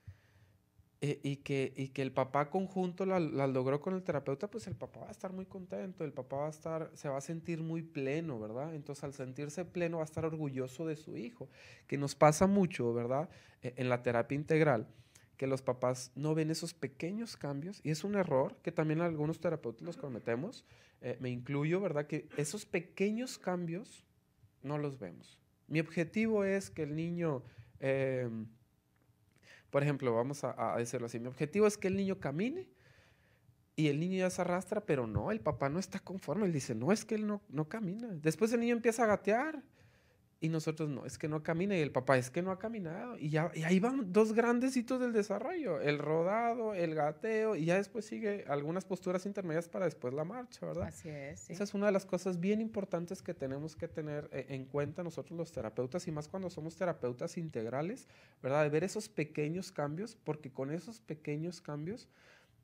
eh, 1.03 1.21
y, 1.23 1.37
que, 1.37 1.75
y 1.77 1.89
que 1.89 2.01
el 2.01 2.11
papá 2.11 2.49
conjunto 2.49 3.05
la 3.05 3.21
logró 3.21 3.83
con 3.83 3.93
el 3.93 4.03
terapeuta, 4.03 4.51
pues 4.51 4.67
el 4.67 4.77
papá 4.77 5.01
va 5.01 5.09
a 5.09 5.11
estar 5.11 5.31
muy 5.31 5.45
contento, 5.45 6.05
el 6.05 6.13
papá 6.15 6.37
va 6.37 6.47
a 6.47 6.51
estar, 6.51 6.91
se 6.95 7.11
va 7.11 7.19
a 7.19 7.21
sentir 7.21 7.61
muy 7.61 7.83
pleno, 7.83 8.41
¿verdad? 8.41 8.75
Entonces 8.75 9.05
al 9.05 9.13
sentirse 9.13 9.67
pleno 9.67 9.99
va 9.99 10.05
a 10.05 10.07
estar 10.07 10.25
orgulloso 10.25 10.87
de 10.87 10.97
su 10.97 11.19
hijo, 11.19 11.51
que 11.87 11.99
nos 11.99 12.15
pasa 12.15 12.47
mucho, 12.47 12.95
¿verdad? 12.95 13.29
Eh, 13.61 13.75
en 13.77 13.91
la 13.91 14.03
terapia 14.03 14.37
integral, 14.37 14.89
que 15.37 15.47
los 15.47 15.61
papás 15.61 16.13
no 16.15 16.35
ven 16.35 16.51
esos 16.51 16.73
pequeños 16.73 17.37
cambios 17.37 17.83
y 17.85 17.91
es 17.91 18.03
un 18.03 18.15
error 18.15 18.57
que 18.63 18.73
también 18.73 19.03
algunos 19.03 19.39
terapeutas 19.39 19.83
los 19.83 19.99
cometemos, 19.99 20.65
eh, 21.03 21.19
me 21.21 21.29
incluyo, 21.29 21.79
¿verdad? 21.79 22.07
Que 22.07 22.27
esos 22.39 22.65
pequeños 22.65 23.37
cambios 23.37 24.07
no 24.63 24.79
los 24.79 24.99
vemos. 24.99 25.39
Mi 25.69 25.79
objetivo 25.79 26.45
es 26.45 26.71
que 26.71 26.85
el 26.85 26.97
niño... 26.97 27.43
Por 29.77 29.83
ejemplo, 29.83 30.15
vamos 30.15 30.43
a, 30.43 30.73
a, 30.73 30.79
decirlo 30.79 31.05
así, 31.05 31.21
mi 31.21 31.27
objetivo 31.27 31.67
es 31.67 31.77
que 31.77 31.89
el 31.89 31.97
niño 31.97 32.19
camine 32.19 32.67
y 33.77 33.89
el 33.89 34.01
niño 34.01 34.21
ya 34.21 34.31
se 34.31 34.41
arrastra, 34.41 34.81
pero 34.81 35.07
no, 35.07 35.31
el 35.31 35.41
papá 35.43 35.69
no 35.69 35.79
está 35.79 35.99
conforme, 35.99 36.47
él 36.47 36.53
dice, 36.55 36.75
no, 36.75 36.93
es 36.93 37.05
que 37.05 37.17
él 37.17 37.27
no 37.27 37.69
camina. 37.69 38.09
Después 38.09 38.51
el 38.55 38.61
niño 38.61 38.75
empieza 38.75 39.05
a 39.05 39.07
gatear 39.07 39.63
y 40.39 40.51
nosotros 40.51 40.91
no, 40.91 41.07
es 41.07 41.17
que 41.17 41.29
no 41.29 41.43
camina 41.43 41.77
y 41.77 41.81
el 41.81 41.91
papá 41.91 42.19
es 42.19 42.31
que 42.31 42.43
no 42.43 42.51
ha 42.51 42.59
caminado. 42.59 43.17
Y, 43.19 43.31
ya, 43.31 43.51
y 43.55 43.65
ahí 43.65 43.81
van 43.81 44.13
dos 44.13 44.35
grandes 44.35 44.77
hitos 44.77 45.01
del 45.01 45.13
desarrollo, 45.13 45.81
el 45.81 45.99
rodado, 45.99 46.75
el 46.75 46.95
gateo 46.95 47.57
y 47.57 47.65
ya 47.65 47.77
después 47.77 48.05
sigue 48.05 48.45
algunas 48.49 48.85
posturas 48.85 49.25
intermedias 49.25 49.69
para 49.69 49.87
después 49.87 50.13
la 50.13 50.25
marcha, 50.25 50.67
¿verdad? 50.67 50.89
Así 50.89 51.09
es. 51.09 51.41
Sí. 51.41 51.55
Esa 51.55 51.65
es 51.65 51.73
una 51.73 51.87
de 51.87 51.93
las 51.93 52.05
cosas 52.05 52.39
bien 52.39 52.61
importantes 52.61 53.23
que 53.23 53.33
tenemos 53.33 53.77
que 53.77 53.89
tener 53.89 54.29
eh, 54.33 54.47
en 54.51 54.67
cuenta 54.67 55.03
nosotros 55.03 55.39
los 55.39 55.53
terapeutas 55.53 56.07
y 56.07 56.13
más 56.13 56.29
cuando 56.29 56.51
somos 56.51 56.77
terapeutas 56.77 57.39
integrales, 57.39 58.07
¿verdad? 58.43 58.63
De 58.65 58.69
ver 58.69 58.85
esos 58.85 59.09
pequeños 59.09 59.73
cambios, 59.73 60.17
porque 60.17 60.53
con 60.53 60.71
esos 60.71 61.01
pequeños 61.01 61.63
cambios 61.63 62.09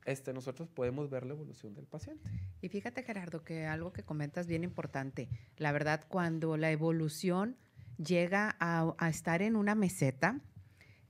este, 0.05 0.33
nosotros 0.33 0.69
podemos 0.69 1.09
ver 1.09 1.25
la 1.25 1.33
evolución 1.33 1.73
del 1.73 1.85
paciente. 1.85 2.29
Y 2.61 2.69
fíjate, 2.69 3.03
Gerardo, 3.03 3.43
que 3.43 3.65
algo 3.65 3.93
que 3.93 4.03
comentas 4.03 4.47
bien 4.47 4.63
importante. 4.63 5.29
La 5.57 5.71
verdad, 5.71 6.05
cuando 6.07 6.57
la 6.57 6.71
evolución 6.71 7.57
llega 7.97 8.55
a, 8.59 8.93
a 8.97 9.09
estar 9.09 9.41
en 9.41 9.55
una 9.55 9.75
meseta, 9.75 10.39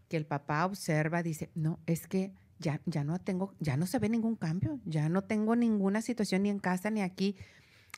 que 0.09 0.17
el 0.17 0.25
papá 0.25 0.65
observa, 0.65 1.23
dice, 1.23 1.49
no, 1.55 1.79
es 1.87 2.07
que 2.07 2.33
ya, 2.59 2.81
ya 2.85 3.03
no 3.03 3.19
tengo, 3.19 3.53
ya 3.59 3.77
no 3.77 3.85
se 3.85 3.99
ve 3.99 4.09
ningún 4.09 4.35
cambio, 4.35 4.79
ya 4.85 5.09
no 5.09 5.23
tengo 5.23 5.55
ninguna 5.55 6.01
situación 6.01 6.43
ni 6.43 6.49
en 6.49 6.59
casa 6.59 6.89
ni 6.89 7.01
aquí. 7.01 7.35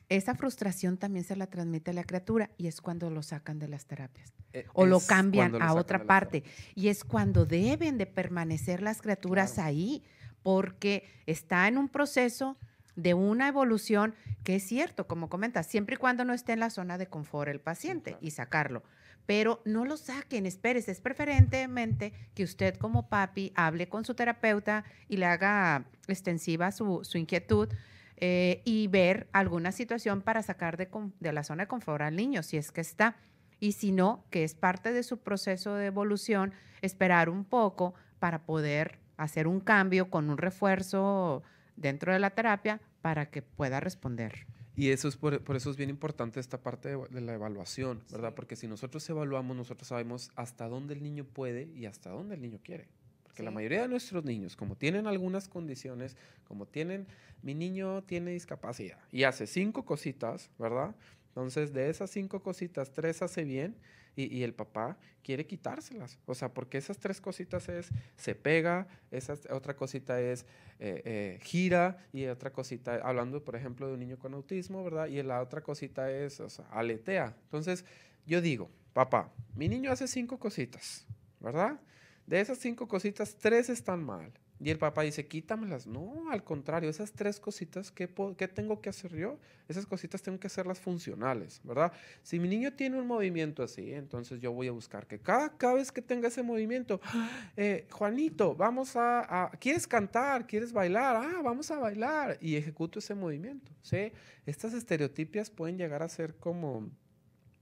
Esa 0.09 0.35
frustración 0.35 0.97
también 0.97 1.25
se 1.25 1.35
la 1.35 1.47
transmite 1.47 1.91
a 1.91 1.93
la 1.93 2.03
criatura 2.03 2.51
y 2.57 2.67
es 2.67 2.81
cuando 2.81 3.09
lo 3.09 3.23
sacan 3.23 3.59
de 3.59 3.67
las 3.67 3.85
terapias 3.85 4.33
eh, 4.53 4.65
o 4.73 4.85
lo 4.85 4.99
cambian 4.99 5.53
lo 5.53 5.61
a 5.61 5.73
otra 5.73 6.05
parte. 6.05 6.43
Y 6.75 6.89
es 6.89 7.03
cuando 7.03 7.45
deben 7.45 7.97
de 7.97 8.05
permanecer 8.05 8.81
las 8.81 9.01
criaturas 9.01 9.53
claro. 9.53 9.69
ahí 9.69 10.03
porque 10.45 11.09
está 11.25 11.67
en 11.67 11.79
un 11.79 11.89
proceso 11.89 12.55
de 12.95 13.15
una 13.15 13.47
evolución 13.47 14.13
que 14.43 14.57
es 14.57 14.63
cierto, 14.63 15.07
como 15.07 15.27
comentas, 15.27 15.65
siempre 15.65 15.95
y 15.95 15.97
cuando 15.97 16.23
no 16.23 16.35
esté 16.35 16.53
en 16.53 16.59
la 16.59 16.69
zona 16.69 16.99
de 16.99 17.07
confort 17.07 17.49
el 17.49 17.59
paciente 17.59 18.11
sí, 18.11 18.13
claro. 18.13 18.27
y 18.27 18.29
sacarlo. 18.29 18.83
Pero 19.25 19.63
no 19.65 19.85
lo 19.85 19.97
saquen, 19.97 20.45
espérese, 20.45 20.91
es 20.91 21.01
preferentemente 21.01 22.13
que 22.35 22.43
usted 22.43 22.75
como 22.75 23.09
papi 23.09 23.53
hable 23.55 23.89
con 23.89 24.05
su 24.05 24.13
terapeuta 24.13 24.83
y 25.07 25.17
le 25.17 25.25
haga 25.25 25.85
extensiva 26.07 26.71
su, 26.71 26.99
su 27.03 27.17
inquietud 27.17 27.69
eh, 28.17 28.61
y 28.65 28.85
ver 28.85 29.27
alguna 29.31 29.71
situación 29.71 30.21
para 30.21 30.43
sacar 30.43 30.77
de, 30.77 30.87
de 31.19 31.33
la 31.33 31.43
zona 31.43 31.63
de 31.63 31.67
confort 31.69 32.03
al 32.03 32.15
niño, 32.15 32.43
si 32.43 32.57
es 32.57 32.71
que 32.71 32.81
está. 32.81 33.15
Y 33.59 33.71
si 33.71 33.91
no, 33.91 34.25
que 34.29 34.43
es 34.43 34.53
parte 34.53 34.93
de 34.93 35.01
su 35.01 35.17
proceso 35.17 35.73
de 35.73 35.87
evolución, 35.87 36.53
esperar 36.83 37.29
un 37.31 37.45
poco 37.45 37.95
para 38.19 38.45
poder 38.45 38.99
hacer 39.17 39.47
un 39.47 39.59
cambio 39.59 40.09
con 40.09 40.29
un 40.29 40.37
refuerzo 40.37 41.43
dentro 41.75 42.13
de 42.13 42.19
la 42.19 42.31
terapia 42.31 42.81
para 43.01 43.29
que 43.29 43.41
pueda 43.41 43.79
responder. 43.79 44.47
Y 44.75 44.89
eso 44.89 45.07
es 45.07 45.15
por, 45.15 45.41
por, 45.41 45.55
eso 45.55 45.71
es 45.71 45.77
bien 45.77 45.89
importante 45.89 46.39
esta 46.39 46.61
parte 46.61 46.89
de, 46.89 47.07
de 47.09 47.21
la 47.21 47.33
evaluación, 47.33 48.03
¿verdad? 48.11 48.29
Sí. 48.29 48.35
Porque 48.35 48.55
si 48.55 48.67
nosotros 48.67 49.09
evaluamos, 49.09 49.55
nosotros 49.55 49.87
sabemos 49.87 50.31
hasta 50.35 50.67
dónde 50.67 50.93
el 50.93 51.03
niño 51.03 51.23
puede 51.23 51.69
y 51.75 51.85
hasta 51.85 52.09
dónde 52.09 52.35
el 52.35 52.41
niño 52.41 52.59
quiere. 52.61 52.89
Porque 53.23 53.37
sí. 53.37 53.43
la 53.43 53.51
mayoría 53.51 53.83
de 53.83 53.87
nuestros 53.87 54.25
niños, 54.25 54.57
como 54.57 54.75
tienen 54.75 55.07
algunas 55.07 55.47
condiciones, 55.47 56.17
como 56.45 56.65
tienen, 56.65 57.07
mi 57.41 57.53
niño 57.53 58.03
tiene 58.03 58.31
discapacidad 58.31 58.99
y 59.11 59.23
hace 59.23 59.47
cinco 59.47 59.85
cositas, 59.85 60.49
¿verdad? 60.59 60.95
Entonces, 61.29 61.73
de 61.73 61.89
esas 61.89 62.09
cinco 62.11 62.41
cositas, 62.41 62.91
tres 62.91 63.21
hace 63.21 63.43
bien 63.43 63.75
y, 64.15 64.43
el 64.43 64.53
papá 64.53 64.97
quiere 65.23 65.45
quitárselas. 65.45 66.17
O 66.25 66.35
sea, 66.35 66.53
porque 66.53 66.77
esas 66.77 66.97
tres 66.99 67.19
cositas 67.19 67.67
es, 67.69 67.89
se 68.15 68.35
pega, 68.35 68.87
esa 69.11 69.37
otra 69.51 69.75
cosita 69.75 70.19
es, 70.19 70.45
eh, 70.79 71.01
eh, 71.05 71.39
gira 71.41 71.97
y 72.13 72.25
otra 72.25 72.51
cosita, 72.51 72.95
hablando, 73.03 73.43
por 73.43 73.55
ejemplo, 73.55 73.87
de 73.87 73.93
un 73.93 73.99
niño 73.99 74.17
con 74.17 74.33
autismo, 74.33 74.83
¿verdad? 74.83 75.07
Y 75.07 75.21
la 75.23 75.41
otra 75.41 75.61
cosita 75.61 76.11
es, 76.11 76.41
aletea. 76.71 77.35
Entonces, 77.43 77.85
yo 78.25 78.41
digo, 78.41 78.69
papá, 78.93 79.31
mi 79.55 79.67
niño 79.67 79.91
hace 79.91 80.07
cinco 80.07 80.39
cositas, 80.39 81.05
¿verdad? 81.39 81.79
De 82.25 82.39
esas 82.39 82.57
cinco 82.57 82.87
cositas, 82.87 83.35
tres 83.35 83.69
están 83.69 84.03
mal. 84.03 84.31
Y 84.59 84.69
el 84.69 84.77
papá 84.77 85.01
dice, 85.01 85.27
quítamelas. 85.27 85.85
No, 85.85 86.31
al 86.31 86.43
contrario, 86.43 86.89
esas 86.89 87.11
tres 87.11 87.39
cositas, 87.39 87.91
¿qué, 87.91 88.09
¿qué, 88.37 88.47
tengo 88.47 88.81
que 88.81 88.89
hacer 88.89 89.13
yo? 89.15 89.37
Esas 89.67 89.85
cositas 89.85 90.21
tengo 90.21 90.39
que 90.39 90.47
hacerlas 90.47 90.79
funcionales, 90.79 91.59
¿verdad? 91.63 91.91
Si 92.23 92.39
mi 92.39 92.47
niño 92.47 92.73
tiene 92.73 92.97
un 92.97 93.05
movimiento 93.05 93.63
así, 93.63 93.93
entonces 93.93 94.39
yo 94.39 94.53
voy 94.53 94.67
a 94.67 94.71
buscar 94.71 95.07
que 95.07 95.19
cada, 95.19 95.57
cada 95.57 95.73
vez 95.73 95.91
que 95.91 96.01
tenga 96.01 96.29
ese 96.29 96.41
movimiento, 96.41 97.01
eh, 97.57 97.87
Juanito, 97.91 98.55
vamos 98.55 98.95
a, 98.95 99.45
a, 99.45 99.51
¿quieres 99.51 99.85
cantar? 99.87 100.47
¿Quieres 100.47 100.71
bailar? 100.71 101.17
Ah, 101.17 101.41
vamos 101.43 101.69
a 101.71 101.77
bailar. 101.77 102.37
Y 102.39 102.55
ejecuto 102.55 102.99
ese 102.99 103.13
movimiento, 103.13 103.71
¿sí? 103.81 104.13
Estas 104.45 104.73
estereotipias 104.73 105.49
pueden 105.49 105.77
llegar 105.77 106.01
a 106.01 106.07
ser 106.07 106.35
como 106.35 106.89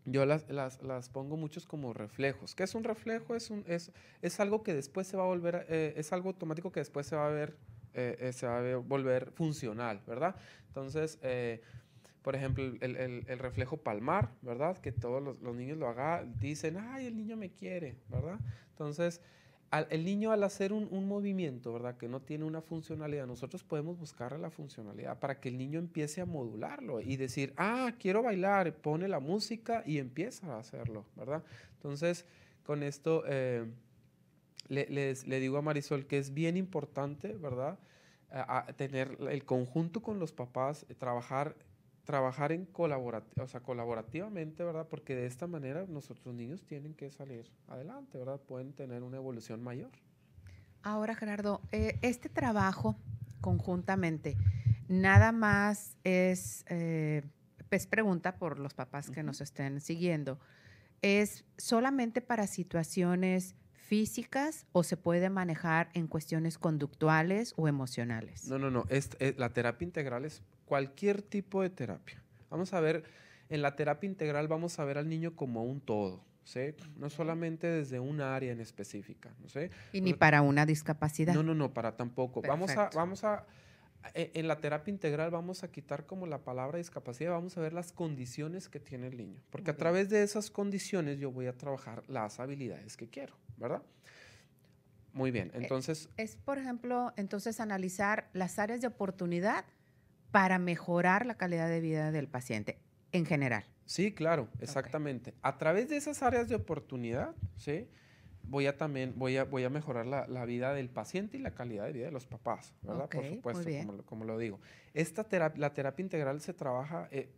yo 0.06 0.26
las, 0.26 0.50
las, 0.50 0.82
las, 0.82 1.10
pongo 1.10 1.38
muchos 1.38 1.66
como 1.66 1.94
reflejos. 1.94 2.56
¿Qué 2.56 2.64
es 2.64 2.76
un 2.76 2.84
reflejo? 2.84 3.36
Es, 3.36 3.50
un, 3.50 3.64
es, 3.68 3.92
es 4.22 4.40
algo 4.40 4.64
que 4.64 4.74
después 4.74 5.08
se 5.08 5.18
va 5.18 5.24
a 5.24 5.28
volver, 5.28 5.66
eh, 5.70 5.94
es 5.98 6.12
algo 6.14 6.30
automático 6.30 6.72
que 6.72 6.80
después 6.80 7.08
se 7.08 7.16
va 7.16 7.28
a 7.28 7.30
ver, 7.30 7.56
eh, 7.94 8.18
eh 8.20 8.34
se 8.34 8.48
va 8.48 8.60
a 8.60 8.78
volver 8.78 9.32
funcional, 9.32 10.02
¿verdad? 10.08 10.36
Entonces, 10.68 11.20
por 12.22 12.36
ejemplo, 12.36 12.64
el, 12.64 12.96
el, 12.96 13.26
el, 13.28 13.40
reflejo 13.40 13.78
palmar, 13.78 14.32
¿verdad? 14.42 14.78
Que 14.78 14.92
todos 14.92 15.22
los, 15.22 15.42
los 15.42 15.56
niños 15.56 15.78
lo 15.78 15.88
hagan, 15.88 16.40
dicen, 16.40 16.78
ay, 16.78 17.06
el 17.06 17.16
niño 17.16 17.36
me 17.36 17.52
quiere, 17.52 17.98
¿verdad? 18.10 18.40
Entonces, 18.70 19.22
el 19.82 20.06
niño 20.06 20.32
al 20.32 20.44
hacer 20.44 20.72
un, 20.72 21.08
movimiento, 21.08 21.74
¿verdad? 21.74 21.98
Que 21.98 22.08
no 22.08 22.22
tiene 22.22 22.46
una 22.46 22.62
funcionalidad, 22.62 23.26
nosotros 23.26 23.64
podemos 23.64 24.00
buscarle 24.00 24.38
la 24.38 24.52
funcionalidad 24.52 25.20
para 25.20 25.40
que 25.40 25.50
el 25.50 25.58
niño 25.58 25.80
empiece 25.80 26.22
a 26.22 26.26
modularlo 26.26 27.02
y 27.02 27.18
decir, 27.18 27.54
ah, 27.58 27.94
quiero 28.00 28.22
bailar, 28.22 28.76
pone 28.76 29.08
la 29.08 29.20
música 29.20 29.84
y 29.86 29.98
empieza 29.98 30.56
a 30.56 30.60
hacerlo, 30.60 31.06
¿verdad? 31.16 31.44
Entonces, 31.76 32.26
con 32.64 32.84
esto 32.84 33.24
eh, 33.28 33.66
le, 34.70 35.40
digo 35.40 35.58
a 35.58 35.62
Marisol 35.62 36.06
que 36.06 36.18
es 36.18 36.34
bien 36.34 36.58
importante, 36.58 37.34
¿verdad? 37.34 37.80
tener 38.78 39.16
el 39.30 39.46
conjunto 39.46 40.02
con 40.02 40.18
los 40.18 40.32
papás, 40.32 40.88
trabajar 40.98 41.56
trabajar 42.04 42.52
en 42.52 42.68
o 42.74 43.48
sea, 43.48 43.62
colaborativamente, 43.62 44.64
¿verdad? 44.64 44.88
Porque 44.90 45.16
de 45.16 45.26
esta 45.26 45.48
manera 45.48 45.86
nuestros 45.88 46.26
niños 46.34 46.64
tienen 46.64 46.94
que 46.94 47.10
salir 47.10 47.50
adelante, 47.68 48.18
¿verdad? 48.18 48.40
Pueden 48.42 48.74
tener 48.74 49.04
una 49.04 49.18
evolución 49.18 49.64
mayor. 49.64 49.92
Ahora, 50.82 51.16
Gerardo, 51.16 51.62
eh, 51.72 51.98
este 52.02 52.28
trabajo 52.28 52.98
conjuntamente, 53.40 54.36
nada 54.90 55.32
más 55.32 55.98
es, 56.04 56.66
eh, 56.68 57.24
pues 57.70 57.88
pregunta 57.88 58.36
por 58.36 58.60
los 58.60 58.74
papás 58.74 59.10
que 59.10 59.24
nos 59.24 59.40
estén 59.40 59.80
siguiendo, 59.80 60.40
¿es 61.02 61.46
solamente 61.58 62.22
para 62.22 62.48
situaciones 62.48 63.56
físicas 63.72 64.66
o 64.72 64.84
se 64.84 64.98
puede 64.98 65.30
manejar 65.30 65.90
en 65.94 66.08
cuestiones 66.08 66.58
conductuales 66.58 67.54
o 67.58 67.68
emocionales? 67.68 68.48
No, 68.48 68.58
no, 68.58 68.70
no. 68.70 68.86
Es, 68.90 69.10
eh, 69.20 69.36
la 69.38 69.54
terapia 69.54 69.86
integral 69.86 70.26
es 70.26 70.42
cualquier 70.74 71.22
tipo 71.22 71.62
de 71.62 71.70
terapia. 71.70 72.20
Vamos 72.50 72.74
a 72.74 72.80
ver, 72.80 73.04
en 73.48 73.62
la 73.62 73.76
terapia 73.76 74.08
integral 74.08 74.48
vamos 74.48 74.80
a 74.80 74.86
ver 74.86 74.98
al 74.98 75.08
niño 75.08 75.36
como 75.36 75.64
un 75.64 75.82
todo. 75.82 76.26
¿sí? 76.46 76.74
No 76.98 77.12
solamente 77.12 77.68
desde 77.68 78.00
un 78.00 78.22
área 78.22 78.52
en 78.52 78.60
específica, 78.60 79.36
¿no 79.40 79.50
sé? 79.50 79.70
Y 79.92 80.02
ni 80.02 80.16
para 80.16 80.42
una 80.42 80.66
discapacidad. 80.66 81.36
No, 81.36 81.44
no, 81.44 81.54
no, 81.54 81.76
para 81.76 81.96
tampoco. 81.96 82.42
Vamos 82.42 82.72
a, 82.72 82.90
vamos 82.96 83.24
a, 83.24 83.46
e, 84.16 84.32
en 84.34 84.48
la 84.48 84.62
terapia 84.62 84.92
integral 84.92 85.30
vamos 85.30 85.64
a 85.64 85.72
quitar 85.72 86.08
como 86.08 86.26
la 86.26 86.40
palabra 86.40 86.80
discapacidad, 86.80 87.30
vamos 87.30 87.56
a 87.56 87.62
ver 87.62 87.74
las 87.74 87.92
condiciones 87.92 88.68
que 88.68 88.80
tiene 88.80 89.06
el 89.06 89.18
niño, 89.18 89.44
porque 89.52 89.70
a 89.70 89.78
través 89.78 90.10
de 90.10 90.24
esas 90.24 90.50
condiciones 90.50 91.20
yo 91.20 91.30
voy 91.30 91.46
a 91.46 91.54
trabajar 91.56 92.02
las 92.08 92.40
habilidades 92.40 92.98
que 92.98 93.08
quiero, 93.08 93.36
¿verdad? 93.58 93.84
Muy 95.14 95.30
bien, 95.30 95.50
eh, 95.50 95.60
entonces... 95.62 96.10
Es, 96.18 96.36
por 96.36 96.58
ejemplo, 96.58 97.14
entonces 97.16 97.60
analizar 97.60 98.32
las 98.34 98.58
áreas 98.58 98.82
de 98.82 98.88
oportunidad 98.88 99.66
para 100.34 100.58
mejorar 100.58 101.28
la 101.28 101.36
calidad 101.36 101.70
de 101.70 101.80
vida 101.80 102.12
del 102.12 102.28
paciente 102.28 102.80
en 103.12 103.24
general. 103.24 103.68
Sí, 103.86 104.16
claro, 104.16 104.50
exactamente. 104.60 105.36
A 105.44 105.60
través 105.60 105.90
de 105.90 105.98
esas 105.98 106.24
áreas 106.24 106.50
de 106.50 106.56
oportunidad, 106.56 107.36
¿sí? 107.56 107.88
voy 108.42 108.66
a 108.66 108.76
también, 108.76 109.14
voy 109.16 109.38
a, 109.38 109.44
voy 109.44 109.64
a 109.64 109.70
mejorar 109.70 110.08
la, 110.08 110.26
la, 110.26 110.44
vida 110.46 110.74
del 110.74 110.90
paciente 110.90 111.38
y 111.38 111.40
la 111.40 111.52
calidad 111.52 111.86
de 111.86 111.94
vida 111.94 112.06
de 112.08 112.12
los 112.12 112.26
papás, 112.26 112.74
¿verdad? 112.82 113.08
Por 113.10 113.28
supuesto, 113.28 113.70
como, 113.86 114.04
como, 114.04 114.26
lo 114.26 114.40
digo. 114.40 114.60
Esta 114.96 115.24
terapia, 115.24 115.62
la 115.62 115.72
terapia 115.72 116.02
integral 116.02 116.42
se 116.42 116.56
trabaja 116.56 117.08
eh, 117.12 117.30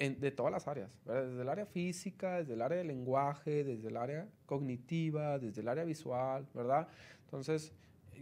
en, 0.00 0.18
de 0.18 0.32
todas 0.32 0.50
las 0.50 0.66
áreas, 0.66 0.90
¿verdad? 1.04 1.28
Desde 1.28 1.42
el 1.42 1.48
área 1.48 1.66
física, 1.66 2.38
desde 2.38 2.54
el 2.54 2.62
área 2.62 2.78
del 2.78 2.88
lenguaje, 2.88 3.62
desde 3.62 3.86
el 3.86 3.96
área 3.96 4.26
cognitiva, 4.46 5.38
desde 5.38 5.60
el 5.60 5.68
área 5.68 5.84
visual, 5.84 6.44
¿verdad? 6.52 6.88
Entonces, 7.24 7.72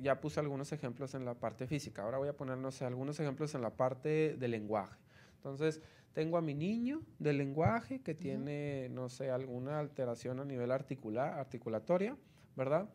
ya 0.01 0.21
puse 0.21 0.41
algunos 0.41 0.73
ejemplos 0.73 1.15
en 1.15 1.25
la 1.25 1.35
parte 1.35 1.67
física. 1.67 2.03
Ahora 2.03 2.19
voy 2.19 2.29
a 2.29 2.37
poner, 2.37 2.59
no 2.59 2.71
sé, 2.71 2.85
algunos 2.85 3.19
ejemplos 3.21 3.55
en 3.55 3.63
la 3.63 3.71
parte 3.71 4.37
del 4.37 4.51
lenguaje. 4.51 4.99
Entonces, 5.37 5.81
tengo 6.13 6.39
a 6.39 6.41
mi 6.41 6.55
niño 6.55 7.03
del 7.19 7.39
lenguaje 7.39 8.01
que 8.01 8.15
tiene, 8.15 8.89
no 8.91 9.09
sé, 9.09 9.31
alguna 9.31 9.81
alteración 9.81 10.41
a 10.41 10.45
nivel 10.45 10.71
articular, 10.71 11.35
articulatoria, 11.35 12.17
¿verdad? 12.57 12.89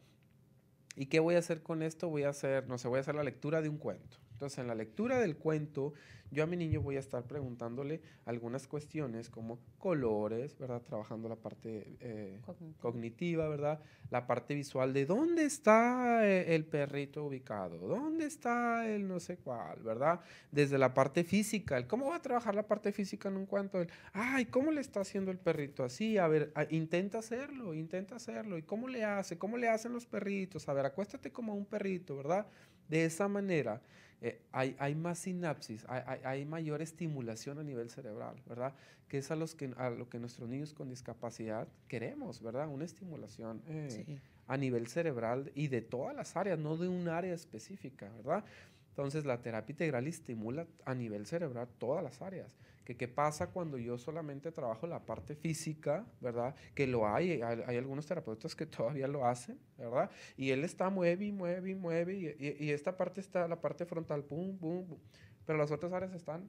¿Y 0.96 1.08
qué 1.08 1.20
voy 1.20 1.36
a 1.36 1.40
hacer 1.40 1.62
con 1.62 1.84
esto? 1.84 2.10
Voy 2.10 2.24
a 2.24 2.30
hacer, 2.30 2.68
no 2.68 2.78
sé, 2.78 2.88
voy 2.88 2.98
a 2.98 3.02
hacer 3.02 3.16
la 3.16 3.24
lectura 3.24 3.62
de 3.62 3.70
un 3.70 3.78
cuento. 3.78 4.18
Entonces, 4.40 4.60
en 4.60 4.68
la 4.68 4.76
lectura 4.76 5.20
del 5.20 5.36
cuento, 5.36 5.92
yo 6.32 6.44
a 6.44 6.48
mi 6.48 6.56
niño 6.56 6.82
voy 6.82 6.96
a 6.96 7.00
estar 7.00 7.24
preguntándole 7.26 8.00
algunas 8.26 8.68
cuestiones 8.68 9.30
como 9.30 9.60
colores, 9.78 10.58
¿verdad? 10.58 10.82
Trabajando 10.82 11.28
la 11.28 11.36
parte 11.36 11.98
eh, 12.00 12.40
cognitiva. 12.80 13.50
¿verdad? 13.50 13.80
La 14.10 14.26
parte 14.26 14.56
visual 14.56 14.94
de 14.94 15.06
dónde 15.06 15.44
está 15.44 16.26
eh, 16.26 16.56
el 16.56 16.66
perrito 16.66 17.26
ubicado, 17.26 17.78
dónde 17.80 18.26
está 18.26 18.88
el 18.88 19.08
no 19.08 19.20
sé 19.20 19.38
cuál, 19.38 19.82
¿verdad? 19.82 20.22
Desde 20.52 20.78
la 20.78 20.94
parte 20.94 21.24
física, 21.24 21.78
el 21.78 21.88
cómo 21.88 22.10
va 22.10 22.18
a 22.18 22.22
trabajar 22.22 22.56
la 22.56 22.68
parte 22.68 22.92
física 22.92 23.30
en 23.30 23.38
un 23.38 23.46
cuento, 23.46 23.82
el, 23.82 23.90
ay, 24.14 24.46
¿cómo 24.46 24.72
le 24.72 24.82
está 24.82 25.02
haciendo 25.02 25.32
el 25.32 25.38
perrito 25.38 25.84
así? 25.84 26.18
A 26.18 26.28
ver, 26.28 26.54
intenta 26.70 27.20
hacerlo, 27.20 27.74
intenta 27.74 28.16
hacerlo. 28.16 28.58
¿Y 28.58 28.64
cómo 28.64 28.88
le 28.88 29.04
hace? 29.04 29.38
¿Cómo 29.38 29.58
le 29.58 29.68
hacen 29.68 29.94
los 29.94 30.06
perritos? 30.06 30.68
A 30.70 30.74
ver, 30.74 30.86
acuéstate 30.86 31.32
como 31.32 31.56
un 31.56 31.66
perrito, 31.66 32.16
¿verdad? 32.16 32.48
De 32.88 33.06
esa 33.06 33.28
manera 33.28 33.82
eh, 34.22 34.42
hay, 34.52 34.76
hay, 34.80 34.96
más 34.96 35.20
sinapsis, 35.20 35.86
hay, 35.88 36.20
hay, 36.26 36.46
mayor 36.46 36.82
estimulación 36.82 37.58
a 37.58 37.64
nivel 37.64 37.90
cerebral, 37.90 38.36
¿verdad? 38.48 38.74
Que 39.08 39.20
es 39.20 39.32
a, 39.32 39.36
los 39.36 39.56
que, 39.56 39.72
a 39.78 39.90
lo 39.90 40.10
que 40.10 40.20
nuestros 40.20 40.50
niños 40.50 40.74
con 40.74 40.90
discapacidad 40.90 41.68
queremos, 41.88 42.42
¿verdad? 42.42 42.68
Una 42.68 42.84
estimulación 42.84 43.62
eh, 43.68 44.20
a 44.48 44.58
nivel 44.58 44.88
cerebral 44.88 45.52
y 45.56 45.70
de 45.70 45.82
todas 45.82 46.16
las 46.16 46.36
áreas, 46.36 46.60
no 46.60 46.76
de 46.76 46.90
un 46.90 47.08
área 47.08 47.34
específica, 47.34 48.12
¿verdad? 48.18 48.44
Entonces 48.90 49.26
la 49.26 49.42
terapia 49.42 49.72
integral 49.72 50.06
estimula 50.08 50.68
a 50.84 50.94
nivel 50.94 51.26
cerebral 51.26 51.70
todas 51.78 52.04
las 52.04 52.22
áreas 52.22 52.54
qué 52.96 53.08
pasa 53.08 53.52
cuando 53.52 53.78
yo 53.78 53.98
solamente 53.98 54.52
trabajo 54.52 54.88
la 54.88 55.06
parte 55.06 55.36
física, 55.36 56.06
¿verdad? 56.22 56.56
Que 56.74 56.88
lo 56.88 57.08
hay, 57.08 57.42
hay, 57.42 57.78
algunos 57.78 58.06
terapeutas 58.06 58.56
que 58.56 58.66
todavía 58.66 59.08
lo 59.08 59.26
hacen, 59.26 59.60
¿verdad? 59.78 60.10
Y 60.38 60.52
él 60.52 60.64
está 60.64 60.90
mueve 60.90 61.26
y 61.26 61.32
mueve 61.32 61.72
y 61.72 61.76
mueve 61.76 62.16
y, 62.16 62.66
y, 62.66 62.72
esta 62.72 62.98
parte 62.98 63.22
está, 63.22 63.48
la 63.48 63.62
parte 63.62 63.86
frontal, 63.86 64.24
pum, 64.24 64.58
pum, 64.58 64.88
pum, 64.88 65.00
pero 65.46 65.58
las 65.58 65.72
otras 65.72 65.92
áreas 65.94 66.14
están 66.14 66.48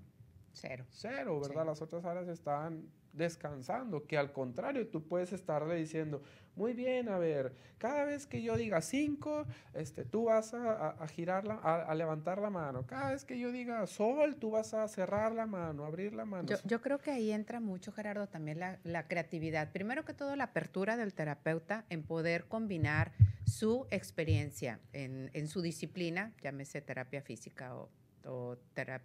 cero. 0.52 0.84
Cero, 0.90 1.40
¿verdad? 1.40 1.66
Las 1.66 1.82
otras 1.82 2.04
áreas 2.04 2.28
están 2.28 2.88
descansando, 3.12 4.06
que 4.06 4.16
al 4.16 4.32
contrario, 4.32 4.86
tú 4.88 5.02
puedes 5.06 5.32
estarle 5.32 5.74
diciendo, 5.76 6.22
muy 6.54 6.74
bien, 6.74 7.08
a 7.08 7.18
ver, 7.18 7.54
cada 7.78 8.04
vez 8.04 8.26
que 8.26 8.42
yo 8.42 8.56
diga 8.56 8.80
cinco, 8.82 9.46
este, 9.74 10.04
tú 10.04 10.24
vas 10.24 10.52
a, 10.54 10.90
a 10.90 11.08
girarla, 11.08 11.54
a, 11.54 11.94
levantar 11.94 12.38
la 12.38 12.50
mano. 12.50 12.86
Cada 12.86 13.12
vez 13.12 13.24
que 13.24 13.38
yo 13.38 13.50
diga 13.50 13.86
sol, 13.86 14.36
tú 14.36 14.50
vas 14.50 14.74
a 14.74 14.86
cerrar 14.88 15.32
la 15.32 15.46
mano, 15.46 15.84
abrir 15.84 16.12
la 16.12 16.24
mano. 16.24 16.48
Yo, 16.64 16.80
creo 16.80 16.98
que 16.98 17.10
ahí 17.10 17.32
entra 17.32 17.60
mucho, 17.60 17.92
Gerardo, 17.92 18.28
también 18.28 18.60
la, 18.60 19.08
creatividad. 19.08 19.72
Primero 19.72 20.04
que 20.04 20.12
todo, 20.12 20.36
la 20.36 20.44
apertura 20.44 20.96
del 20.96 21.14
terapeuta 21.14 21.84
en 21.88 22.02
poder 22.02 22.46
combinar 22.46 23.12
su 23.46 23.86
experiencia 23.90 24.78
en, 24.92 25.30
en 25.32 25.48
su 25.48 25.62
disciplina, 25.62 26.32
llámese 26.42 26.80
terapia 26.80 27.22
física 27.22 27.74
o, 27.74 27.88
o, 28.26 28.56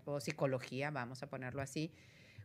o 0.05 0.19
psicología, 0.19 0.91
vamos 0.91 1.23
a 1.23 1.29
ponerlo 1.29 1.61
así, 1.61 1.91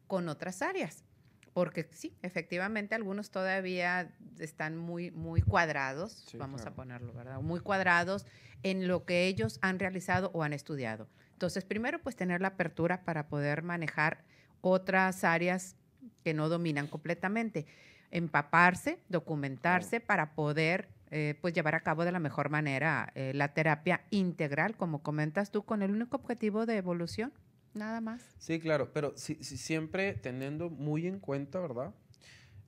con 0.07 0.29
otras 0.29 0.63
áreas 0.63 1.05
porque 1.53 1.89
sí, 1.93 2.17
efectivamente 2.23 2.95
algunos 2.95 3.31
todavía 3.31 4.13
están 4.39 4.77
muy, 4.77 5.11
muy 5.11 5.43
cuadrados, 5.43 6.25
vamos 6.39 6.65
a 6.65 6.75
ponerlo, 6.75 7.13
¿verdad? 7.13 7.41
Muy 7.41 7.61
cuadrados 7.61 8.27
en 8.63 8.87
lo 8.87 9.05
que 9.05 9.27
ellos 9.27 9.59
han 9.63 9.79
realizado 9.79 10.31
o 10.33 10.43
han 10.43 10.53
estudiado. 10.53 11.09
Entonces, 11.33 11.65
primero, 11.65 11.99
pues 12.01 12.17
tener 12.17 12.41
la 12.41 12.49
apertura 12.49 13.03
para 13.05 13.29
poder 13.29 13.63
manejar 13.63 14.25
otras 14.61 15.25
áreas 15.25 15.77
que 16.23 16.35
no 16.35 16.49
dominan 16.49 16.87
completamente. 16.87 17.67
Empaparse, 18.11 19.01
documentarse 19.09 20.01
para 20.01 20.35
poder 20.35 20.89
eh, 21.13 21.35
pues 21.41 21.53
llevar 21.53 21.75
a 21.75 21.81
cabo 21.81 22.05
de 22.05 22.13
la 22.13 22.21
mejor 22.21 22.51
manera 22.51 23.11
eh, 23.17 23.33
la 23.35 23.53
terapia 23.53 24.05
integral, 24.11 24.77
como 24.77 25.03
comentas 25.03 25.51
tú, 25.51 25.65
con 25.65 25.83
el 25.83 25.91
único 25.91 26.17
objetivo 26.17 26.67
de 26.67 26.77
evolución. 26.77 27.33
Nada 27.75 28.01
más. 28.01 28.23
Sí, 28.39 28.61
claro, 28.61 28.93
pero 28.93 29.17
si, 29.17 29.35
siempre 29.43 30.15
teniendo 30.15 30.71
muy 30.71 31.09
en 31.09 31.19
cuenta, 31.19 31.59
¿verdad? 31.59 31.93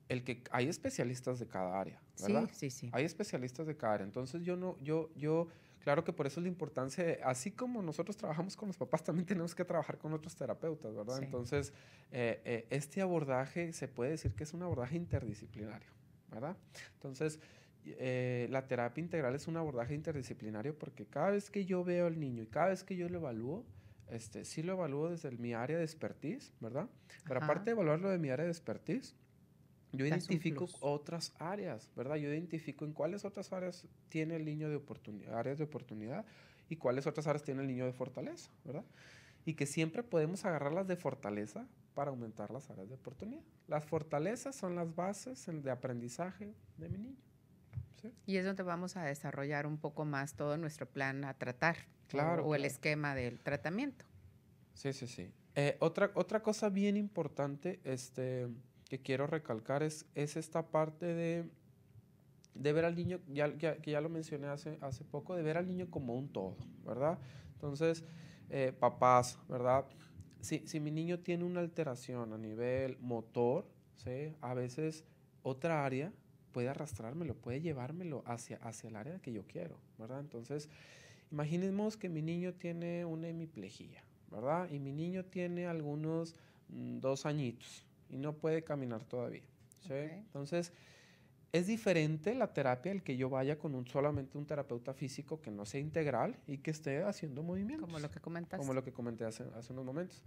El 0.09 0.25
que 0.25 0.43
hay 0.51 0.67
especialistas 0.67 1.39
de 1.39 1.47
cada 1.47 1.79
área, 1.79 2.01
¿verdad? 2.21 2.49
Sí, 2.51 2.69
sí, 2.69 2.71
sí. 2.71 2.89
Hay 2.91 3.05
especialistas 3.05 3.65
de 3.65 3.77
cada 3.77 3.93
área. 3.93 4.05
Entonces 4.05 4.43
yo 4.43 4.57
no, 4.57 4.77
yo, 4.81 5.09
yo, 5.15 5.47
claro 5.79 6.03
que 6.03 6.11
por 6.11 6.27
eso 6.27 6.41
es 6.41 6.43
la 6.43 6.49
importancia, 6.49 7.19
así 7.23 7.51
como 7.51 7.81
nosotros 7.81 8.17
trabajamos 8.17 8.57
con 8.57 8.67
los 8.67 8.77
papás, 8.77 9.03
también 9.03 9.25
tenemos 9.25 9.55
que 9.55 9.63
trabajar 9.63 9.97
con 9.97 10.11
otros 10.11 10.35
terapeutas, 10.35 10.93
¿verdad? 10.93 11.23
Entonces, 11.23 11.71
eh, 12.11 12.67
este 12.69 13.01
abordaje 13.01 13.71
se 13.71 13.87
puede 13.87 14.11
decir 14.11 14.35
que 14.35 14.43
es 14.43 14.53
un 14.53 14.63
abordaje 14.63 14.97
interdisciplinario, 14.97 15.91
¿verdad? 16.29 16.57
Entonces, 16.95 17.39
eh, 17.85 18.47
la 18.49 18.67
terapia 18.67 19.01
integral 19.01 19.35
es 19.35 19.47
un 19.47 19.57
abordaje 19.57 19.93
interdisciplinario 19.93 20.77
porque 20.77 21.05
cada 21.05 21.31
vez 21.31 21.49
que 21.49 21.65
yo 21.65 21.83
veo 21.83 22.07
al 22.07 22.19
niño 22.19 22.43
y 22.43 22.47
cada 22.47 22.69
vez 22.69 22.83
que 22.83 22.95
yo 22.95 23.09
lo 23.09 23.19
evalúo, 23.19 23.65
este, 24.09 24.45
sí 24.45 24.63
lo 24.63 24.73
evalúo 24.73 25.09
desde 25.09 25.31
mi 25.31 25.53
área 25.53 25.77
de 25.77 25.83
expertise, 25.83 26.53
¿verdad? 26.59 26.87
Pero 27.27 27.43
aparte 27.43 27.65
de 27.65 27.71
evaluarlo 27.71 28.09
de 28.09 28.17
mi 28.17 28.29
área 28.29 28.45
de 28.45 28.51
expertise, 28.51 29.15
yo 29.91 30.05
identifico 30.05 30.67
otras 30.81 31.33
áreas, 31.37 31.91
¿verdad? 31.95 32.15
Yo 32.15 32.29
identifico 32.29 32.85
en 32.85 32.93
cuáles 32.93 33.25
otras 33.25 33.53
áreas 33.53 33.87
tiene 34.09 34.35
el 34.35 34.45
niño 34.45 34.69
de 34.69 34.75
oportunidad, 34.75 35.37
áreas 35.37 35.59
de 35.59 35.65
oportunidad 35.65 36.25
y 36.69 36.77
cuáles 36.77 37.05
otras 37.05 37.27
áreas 37.27 37.43
tiene 37.43 37.61
el 37.61 37.67
niño 37.67 37.85
de 37.85 37.93
fortaleza, 37.93 38.51
¿verdad? 38.63 38.83
Y 39.45 39.53
que 39.53 39.65
siempre 39.65 40.03
podemos 40.03 40.45
agarrarlas 40.45 40.87
de 40.87 40.95
fortaleza 40.95 41.67
para 41.93 42.09
aumentar 42.09 42.49
las 42.51 42.69
áreas 42.69 42.89
de 42.89 42.95
oportunidad. 42.95 43.43
Las 43.67 43.85
fortalezas 43.85 44.55
son 44.55 44.75
las 44.75 44.95
bases 44.95 45.45
de 45.47 45.71
aprendizaje 45.71 46.53
de 46.77 46.89
mi 46.89 46.97
niño. 46.97 47.32
Y 48.25 48.37
es 48.37 48.45
donde 48.45 48.63
vamos 48.63 48.97
a 48.97 49.03
desarrollar 49.03 49.65
un 49.65 49.77
poco 49.77 50.05
más 50.05 50.35
todo 50.35 50.57
nuestro 50.57 50.85
plan 50.87 51.23
a 51.25 51.33
tratar. 51.33 51.77
Claro. 52.07 52.45
O, 52.45 52.55
el 52.55 52.65
esquema 52.65 53.15
del 53.15 53.39
tratamiento. 53.39 54.05
Sí, 54.73 54.93
sí, 54.93 55.07
sí. 55.07 55.31
Eh, 55.55 55.77
otra, 55.79 56.11
otra 56.15 56.41
cosa 56.41 56.69
bien 56.69 56.97
importante 56.97 57.79
este, 57.83 58.47
que 58.89 59.01
quiero 59.01 59.27
recalcar 59.27 59.83
es, 59.83 60.05
es 60.15 60.35
esta 60.35 60.67
parte 60.67 61.05
de, 61.05 61.49
de 62.55 62.73
ver 62.73 62.85
al 62.85 62.95
niño, 62.95 63.19
ya, 63.27 63.55
que 63.55 63.91
ya 63.91 64.01
lo 64.01 64.09
mencioné 64.09 64.47
hace, 64.47 64.77
hace 64.81 65.03
poco, 65.03 65.35
de 65.35 65.43
ver 65.43 65.57
al 65.57 65.67
niño 65.67 65.89
como 65.89 66.15
un 66.15 66.29
todo, 66.29 66.57
¿verdad? 66.85 67.19
Entonces, 67.53 68.03
eh, 68.49 68.73
papás, 68.77 69.39
¿verdad? 69.47 69.85
Si, 70.41 70.67
si, 70.67 70.79
mi 70.79 70.91
niño 70.91 71.19
tiene 71.19 71.43
una 71.43 71.61
alteración 71.61 72.33
a 72.33 72.37
nivel 72.37 72.97
motor, 72.99 73.65
¿sí? 73.95 74.35
a 74.41 74.53
veces 74.53 75.05
otra 75.41 75.85
área 75.85 76.11
puede 76.53 76.69
arrastrármelo, 76.69 77.35
puede 77.35 77.59
llevármelo 77.59 78.23
hacia, 78.25 78.57
hacia 78.57 78.87
el 78.87 78.95
área 78.95 79.19
que 79.19 79.33
yo 79.33 79.45
quiero, 79.45 79.77
¿verdad? 79.97 80.21
Entonces, 80.21 80.69
imaginemos 81.31 81.97
que 81.97 82.07
mi 82.07 82.21
niño 82.21 82.53
tiene 82.53 83.03
una 83.03 83.27
hemiplegia, 83.27 84.03
¿verdad? 84.31 84.69
Y 84.71 84.79
mi 84.79 84.93
niño 84.93 85.25
tiene 85.25 85.67
algunos 85.67 86.35
mm, 86.69 86.99
dos 86.99 87.25
añitos 87.25 87.85
y 88.09 88.17
no 88.17 88.33
puede 88.33 88.63
caminar 88.63 89.03
todavía, 89.03 89.43
¿sí? 89.81 89.93
Entonces, 89.93 90.71
es 91.51 91.67
diferente 91.67 92.33
la 92.33 92.53
terapia 92.53 92.91
el 92.91 93.03
que 93.03 93.15
yo 93.17 93.29
vaya 93.29 93.59
con 93.59 93.75
un, 93.75 93.85
solamente 93.87 94.37
un 94.37 94.45
terapeuta 94.45 94.93
físico 94.93 95.39
que 95.41 95.51
no 95.51 95.65
sea 95.65 95.79
integral 95.79 96.35
y 96.47 96.59
que 96.59 96.71
esté 96.71 97.03
haciendo 97.03 97.43
movimientos. 97.43 97.85
Como 97.85 97.99
lo 97.99 98.09
que 98.09 98.19
comentaste. 98.19 98.57
Como 98.57 98.73
lo 98.73 98.83
que 98.83 98.91
comenté 98.91 99.25
hace, 99.25 99.43
hace 99.55 99.73
unos 99.73 99.85
momentos. 99.85 100.23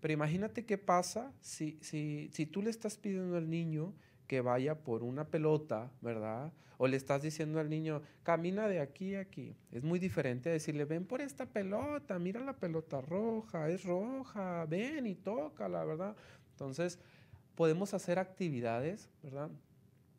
Pero 0.00 0.14
imagínate 0.14 0.64
qué 0.64 0.78
pasa 0.78 1.32
si, 1.40 1.78
si, 1.80 2.30
si 2.32 2.46
tú 2.46 2.62
le 2.62 2.70
estás 2.70 2.96
pidiendo 2.96 3.36
al 3.36 3.50
niño 3.50 3.92
que 4.32 4.40
vaya 4.40 4.74
por 4.74 5.02
una 5.02 5.26
pelota, 5.26 5.92
¿verdad? 6.00 6.54
O 6.78 6.86
le 6.86 6.96
estás 6.96 7.20
diciendo 7.20 7.60
al 7.60 7.68
niño, 7.68 8.00
camina 8.22 8.66
de 8.66 8.80
aquí 8.80 9.14
a 9.14 9.20
aquí. 9.20 9.54
Es 9.70 9.82
muy 9.82 9.98
diferente 9.98 10.48
decirle, 10.48 10.86
ven 10.86 11.04
por 11.04 11.20
esta 11.20 11.44
pelota, 11.44 12.18
mira 12.18 12.40
la 12.40 12.54
pelota 12.54 13.02
roja, 13.02 13.68
es 13.68 13.84
roja, 13.84 14.64
ven 14.64 15.06
y 15.06 15.16
tócala, 15.16 15.84
¿verdad? 15.84 16.16
Entonces, 16.52 16.98
podemos 17.56 17.92
hacer 17.92 18.18
actividades, 18.18 19.10
¿verdad? 19.22 19.50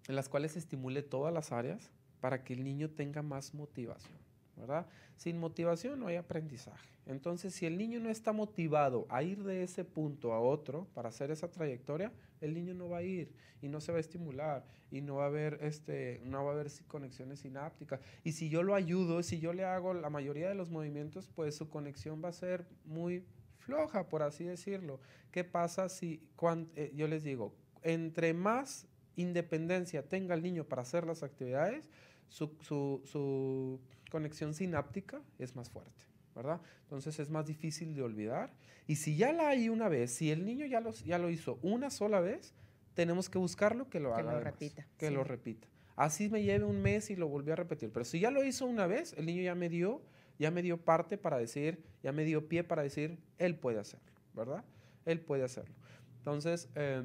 en 0.08 0.16
las 0.16 0.30
cuales 0.30 0.52
se 0.52 0.60
estimule 0.60 1.02
todas 1.02 1.34
las 1.34 1.52
áreas 1.52 1.90
para 2.20 2.44
que 2.44 2.54
el 2.54 2.64
niño 2.64 2.92
tenga 2.92 3.24
más 3.24 3.56
motivación, 3.56 4.20
¿verdad? 4.56 4.88
Sin 5.16 5.40
motivación 5.40 6.00
no 6.00 6.08
hay 6.08 6.16
aprendizaje. 6.16 6.90
Entonces, 7.06 7.54
si 7.54 7.66
el 7.66 7.78
niño 7.78 8.00
no 8.00 8.10
está 8.10 8.32
motivado 8.32 9.06
a 9.10 9.24
ir 9.24 9.44
de 9.44 9.64
ese 9.64 9.84
punto 9.84 10.34
a 10.34 10.40
otro 10.40 10.88
para 10.94 11.10
hacer 11.10 11.32
esa 11.32 11.52
trayectoria, 11.52 12.12
el 12.40 12.54
niño 12.54 12.74
no 12.74 12.90
va 12.90 13.00
a 13.00 13.04
ir 13.04 13.34
y 13.62 13.68
no 13.68 13.82
se 13.82 13.92
va 13.92 13.98
a 13.98 14.02
estimular 14.02 14.66
y 14.92 15.02
no 15.02 15.16
va 15.16 15.24
a 15.24 15.28
haber 15.28 15.60
este 15.62 16.22
no 16.26 16.44
va 16.46 16.52
a 16.52 16.54
haber 16.54 16.72
conexiones 16.88 17.40
sinápticas. 17.40 18.00
Y 18.24 18.34
si 18.34 18.50
yo 18.50 18.64
lo 18.64 18.76
ayudo, 18.76 19.22
si 19.24 19.40
yo 19.40 19.54
le 19.54 19.66
hago 19.66 19.94
la 19.94 20.10
mayoría 20.10 20.50
de 20.50 20.56
los 20.56 20.70
movimientos, 20.70 21.30
pues 21.34 21.56
su 21.56 21.70
conexión 21.70 22.22
va 22.24 22.30
a 22.30 22.34
ser 22.34 22.66
muy 22.86 23.26
floja, 23.58 24.08
por 24.08 24.24
así 24.24 24.44
decirlo. 24.44 25.00
¿Qué 25.32 25.44
pasa 25.44 25.90
si 25.90 26.22
cuando, 26.36 26.72
eh, 26.76 26.92
yo 26.96 27.08
les 27.08 27.24
digo, 27.24 27.54
entre 27.82 28.34
más 28.34 28.88
independencia 29.16 30.08
tenga 30.08 30.36
el 30.36 30.44
niño 30.44 30.66
para 30.66 30.82
hacer 30.82 31.06
las 31.06 31.24
actividades, 31.24 31.90
su, 32.30 33.80
conexión 34.14 34.54
sináptica 34.54 35.24
es 35.40 35.56
más 35.56 35.72
fuerte, 35.72 36.06
¿verdad? 36.36 36.62
Entonces 36.84 37.18
es 37.18 37.32
más 37.32 37.48
difícil 37.48 37.96
de 37.96 38.04
olvidar. 38.04 38.54
Y 38.86 38.98
si 38.98 39.18
ya 39.18 39.34
la 39.34 39.50
hay 39.50 39.70
una 39.70 39.90
vez, 39.90 40.14
si 40.14 40.30
el 40.30 40.46
niño 40.46 40.68
ya 40.68 40.82
lo, 40.82 40.92
ya 40.92 41.18
lo 41.18 41.32
hizo 41.32 41.58
una 41.64 41.90
sola 41.90 42.20
vez, 42.20 42.54
tenemos 42.94 43.28
que 43.28 43.40
buscarlo 43.40 43.90
que 43.90 44.00
lo 44.00 44.14
haga. 44.14 44.30
Que 44.30 44.36
lo 44.36 44.40
repita. 44.40 44.88
Que 45.00 45.10
lo 45.10 45.24
repita. 45.24 45.68
Así 45.96 46.30
me 46.30 46.44
lleve 46.44 46.66
un 46.66 46.80
mes 46.80 47.10
y 47.10 47.16
lo 47.16 47.28
volví 47.28 47.50
a 47.50 47.56
repetir. 47.56 47.92
Pero 47.92 48.06
si 48.06 48.20
ya 48.20 48.30
lo 48.30 48.44
hizo 48.44 48.68
una 48.68 48.86
vez, 48.86 49.14
el 49.18 49.26
niño 49.26 49.42
ya 49.42 49.56
me 49.56 49.68
dio, 49.68 50.04
ya 50.38 50.52
me 50.52 50.62
dio 50.62 50.78
parte 50.78 51.18
para 51.18 51.40
decir, 51.40 51.84
ya 52.04 52.12
me 52.12 52.24
dio 52.24 52.48
pie 52.48 52.64
para 52.64 52.84
decir, 52.84 53.18
él 53.40 53.56
puede 53.56 53.80
hacerlo, 53.80 54.14
¿verdad? 54.36 54.64
Él 55.06 55.22
puede 55.22 55.44
hacerlo. 55.44 55.74
Entonces, 56.20 56.70
eh, 56.76 57.02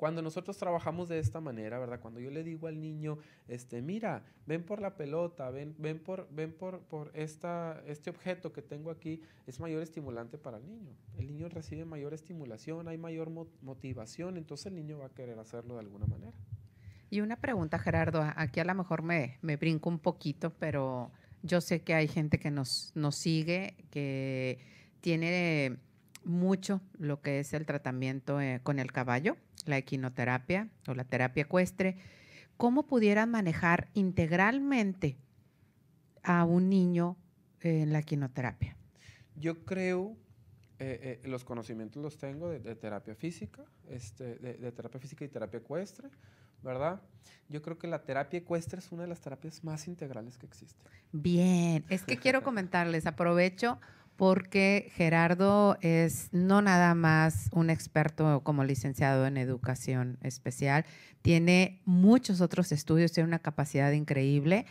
cuando 0.00 0.22
nosotros 0.22 0.56
trabajamos 0.56 1.10
de 1.10 1.18
esta 1.18 1.42
manera, 1.42 1.78
¿verdad? 1.78 2.00
Cuando 2.00 2.20
yo 2.20 2.30
le 2.30 2.42
digo 2.42 2.68
al 2.68 2.80
niño, 2.80 3.18
este, 3.48 3.82
mira, 3.82 4.24
ven 4.46 4.62
por 4.64 4.80
la 4.80 4.96
pelota, 4.96 5.50
ven, 5.50 5.74
ven 5.76 5.98
por, 5.98 6.26
ven 6.30 6.54
por, 6.54 6.80
por 6.80 7.10
esta, 7.12 7.82
este 7.86 8.08
objeto 8.08 8.50
que 8.50 8.62
tengo 8.62 8.90
aquí, 8.90 9.20
es 9.46 9.60
mayor 9.60 9.82
estimulante 9.82 10.38
para 10.38 10.56
el 10.56 10.66
niño. 10.66 10.94
El 11.18 11.26
niño 11.26 11.50
recibe 11.50 11.84
mayor 11.84 12.14
estimulación, 12.14 12.88
hay 12.88 12.96
mayor 12.96 13.28
motivación, 13.60 14.38
entonces 14.38 14.68
el 14.68 14.76
niño 14.76 14.96
va 14.96 15.04
a 15.04 15.10
querer 15.10 15.38
hacerlo 15.38 15.74
de 15.74 15.80
alguna 15.80 16.06
manera. 16.06 16.32
Y 17.10 17.20
una 17.20 17.36
pregunta, 17.36 17.78
Gerardo, 17.78 18.26
aquí 18.36 18.58
a 18.58 18.64
lo 18.64 18.74
mejor 18.74 19.02
me, 19.02 19.36
me 19.42 19.58
brinco 19.58 19.90
un 19.90 19.98
poquito, 19.98 20.48
pero 20.58 21.10
yo 21.42 21.60
sé 21.60 21.82
que 21.82 21.92
hay 21.92 22.08
gente 22.08 22.38
que 22.38 22.50
nos, 22.50 22.92
nos 22.94 23.16
sigue, 23.16 23.74
que 23.90 24.60
tiene 25.02 25.76
mucho 26.24 26.80
lo 26.98 27.20
que 27.20 27.40
es 27.40 27.52
el 27.52 27.66
tratamiento 27.66 28.40
eh, 28.40 28.60
con 28.62 28.78
el 28.78 28.92
caballo, 28.92 29.36
la 29.66 29.78
equinoterapia 29.78 30.68
o 30.86 30.94
la 30.94 31.04
terapia 31.04 31.42
ecuestre. 31.42 31.96
¿Cómo 32.56 32.86
pudieran 32.86 33.30
manejar 33.30 33.88
integralmente 33.94 35.16
a 36.22 36.44
un 36.44 36.68
niño 36.68 37.16
en 37.60 37.92
la 37.92 38.00
equinoterapia? 38.00 38.76
Yo 39.36 39.64
creo, 39.64 40.16
eh, 40.78 41.20
eh, 41.22 41.28
los 41.28 41.44
conocimientos 41.44 42.02
los 42.02 42.18
tengo 42.18 42.50
de, 42.50 42.74
terapia 42.76 43.14
física, 43.14 43.64
este, 43.88 44.36
de, 44.36 44.72
terapia 44.72 45.00
física 45.00 45.24
y 45.24 45.28
terapia 45.28 45.58
ecuestre, 45.58 46.08
¿verdad? 46.62 47.00
Yo 47.48 47.62
creo 47.62 47.78
que 47.78 47.86
la 47.86 48.02
terapia 48.02 48.38
ecuestre 48.38 48.80
es 48.80 48.92
una 48.92 49.02
de 49.02 49.08
las 49.08 49.20
terapias 49.20 49.64
más 49.64 49.88
integrales 49.88 50.36
que 50.36 50.46
existen. 50.46 50.86
Bien, 51.12 51.84
es 51.88 52.02
que 52.02 52.18
quiero 52.18 52.42
comentarles, 52.44 53.06
aprovecho 53.06 53.80
porque 54.20 54.92
Gerardo 54.96 55.78
es 55.80 56.28
no 56.30 56.60
nada 56.60 56.94
más 56.94 57.48
un 57.52 57.70
experto 57.70 58.42
como 58.44 58.64
licenciado 58.64 59.26
en 59.26 59.38
educación 59.38 60.18
especial, 60.20 60.84
tiene 61.22 61.80
muchos 61.86 62.42
otros 62.42 62.70
estudios, 62.70 63.12
tiene 63.12 63.28
una 63.28 63.38
capacidad 63.38 63.90
increíble 63.92 64.66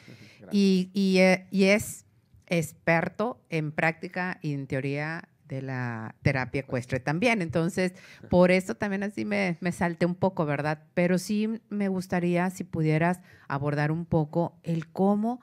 y, 0.51 0.91
eh, 1.17 1.47
y, 1.49 1.63
es 1.63 2.05
experto 2.45 3.41
en 3.49 3.71
práctica 3.71 4.38
y 4.43 4.53
en 4.53 4.67
teoría 4.67 5.27
de 5.47 5.63
la 5.63 6.13
terapia 6.21 6.62
ecuestre 6.62 6.99
también. 6.99 7.41
Entonces, 7.41 7.93
por 8.29 8.51
eso 8.51 8.75
también 8.75 9.01
así 9.01 9.25
me, 9.25 9.57
me 9.62 9.71
salté 9.71 10.05
un 10.05 10.13
poco, 10.13 10.45
¿verdad? 10.45 10.83
Pero 10.93 11.17
sí 11.17 11.59
me 11.69 11.88
gustaría 11.88 12.47
si 12.51 12.63
pudieras 12.63 13.19
abordar 13.47 13.91
un 13.91 14.05
poco 14.05 14.59
el 14.62 14.88
cómo 14.89 15.41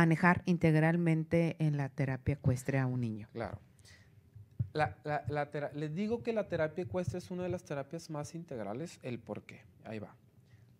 manejar 0.00 0.42
integralmente 0.44 1.56
en 1.58 1.78
la 1.78 1.88
terapia 1.88 2.34
ecuestre 2.34 2.78
a 2.78 2.86
un 2.86 3.00
niño. 3.00 3.28
Claro. 3.32 3.58
les 5.74 5.94
digo 5.94 6.22
que 6.22 6.34
la 6.34 6.48
terapia 6.48 6.84
ecuestre 6.84 7.18
es 7.18 7.30
una 7.30 7.44
de 7.44 7.48
las 7.48 7.64
terapias 7.64 8.10
más 8.10 8.34
integrales. 8.34 8.98
¿El 9.02 9.18
por 9.18 9.44
qué? 9.44 9.62
Ahí 9.84 9.98
va. 9.98 10.14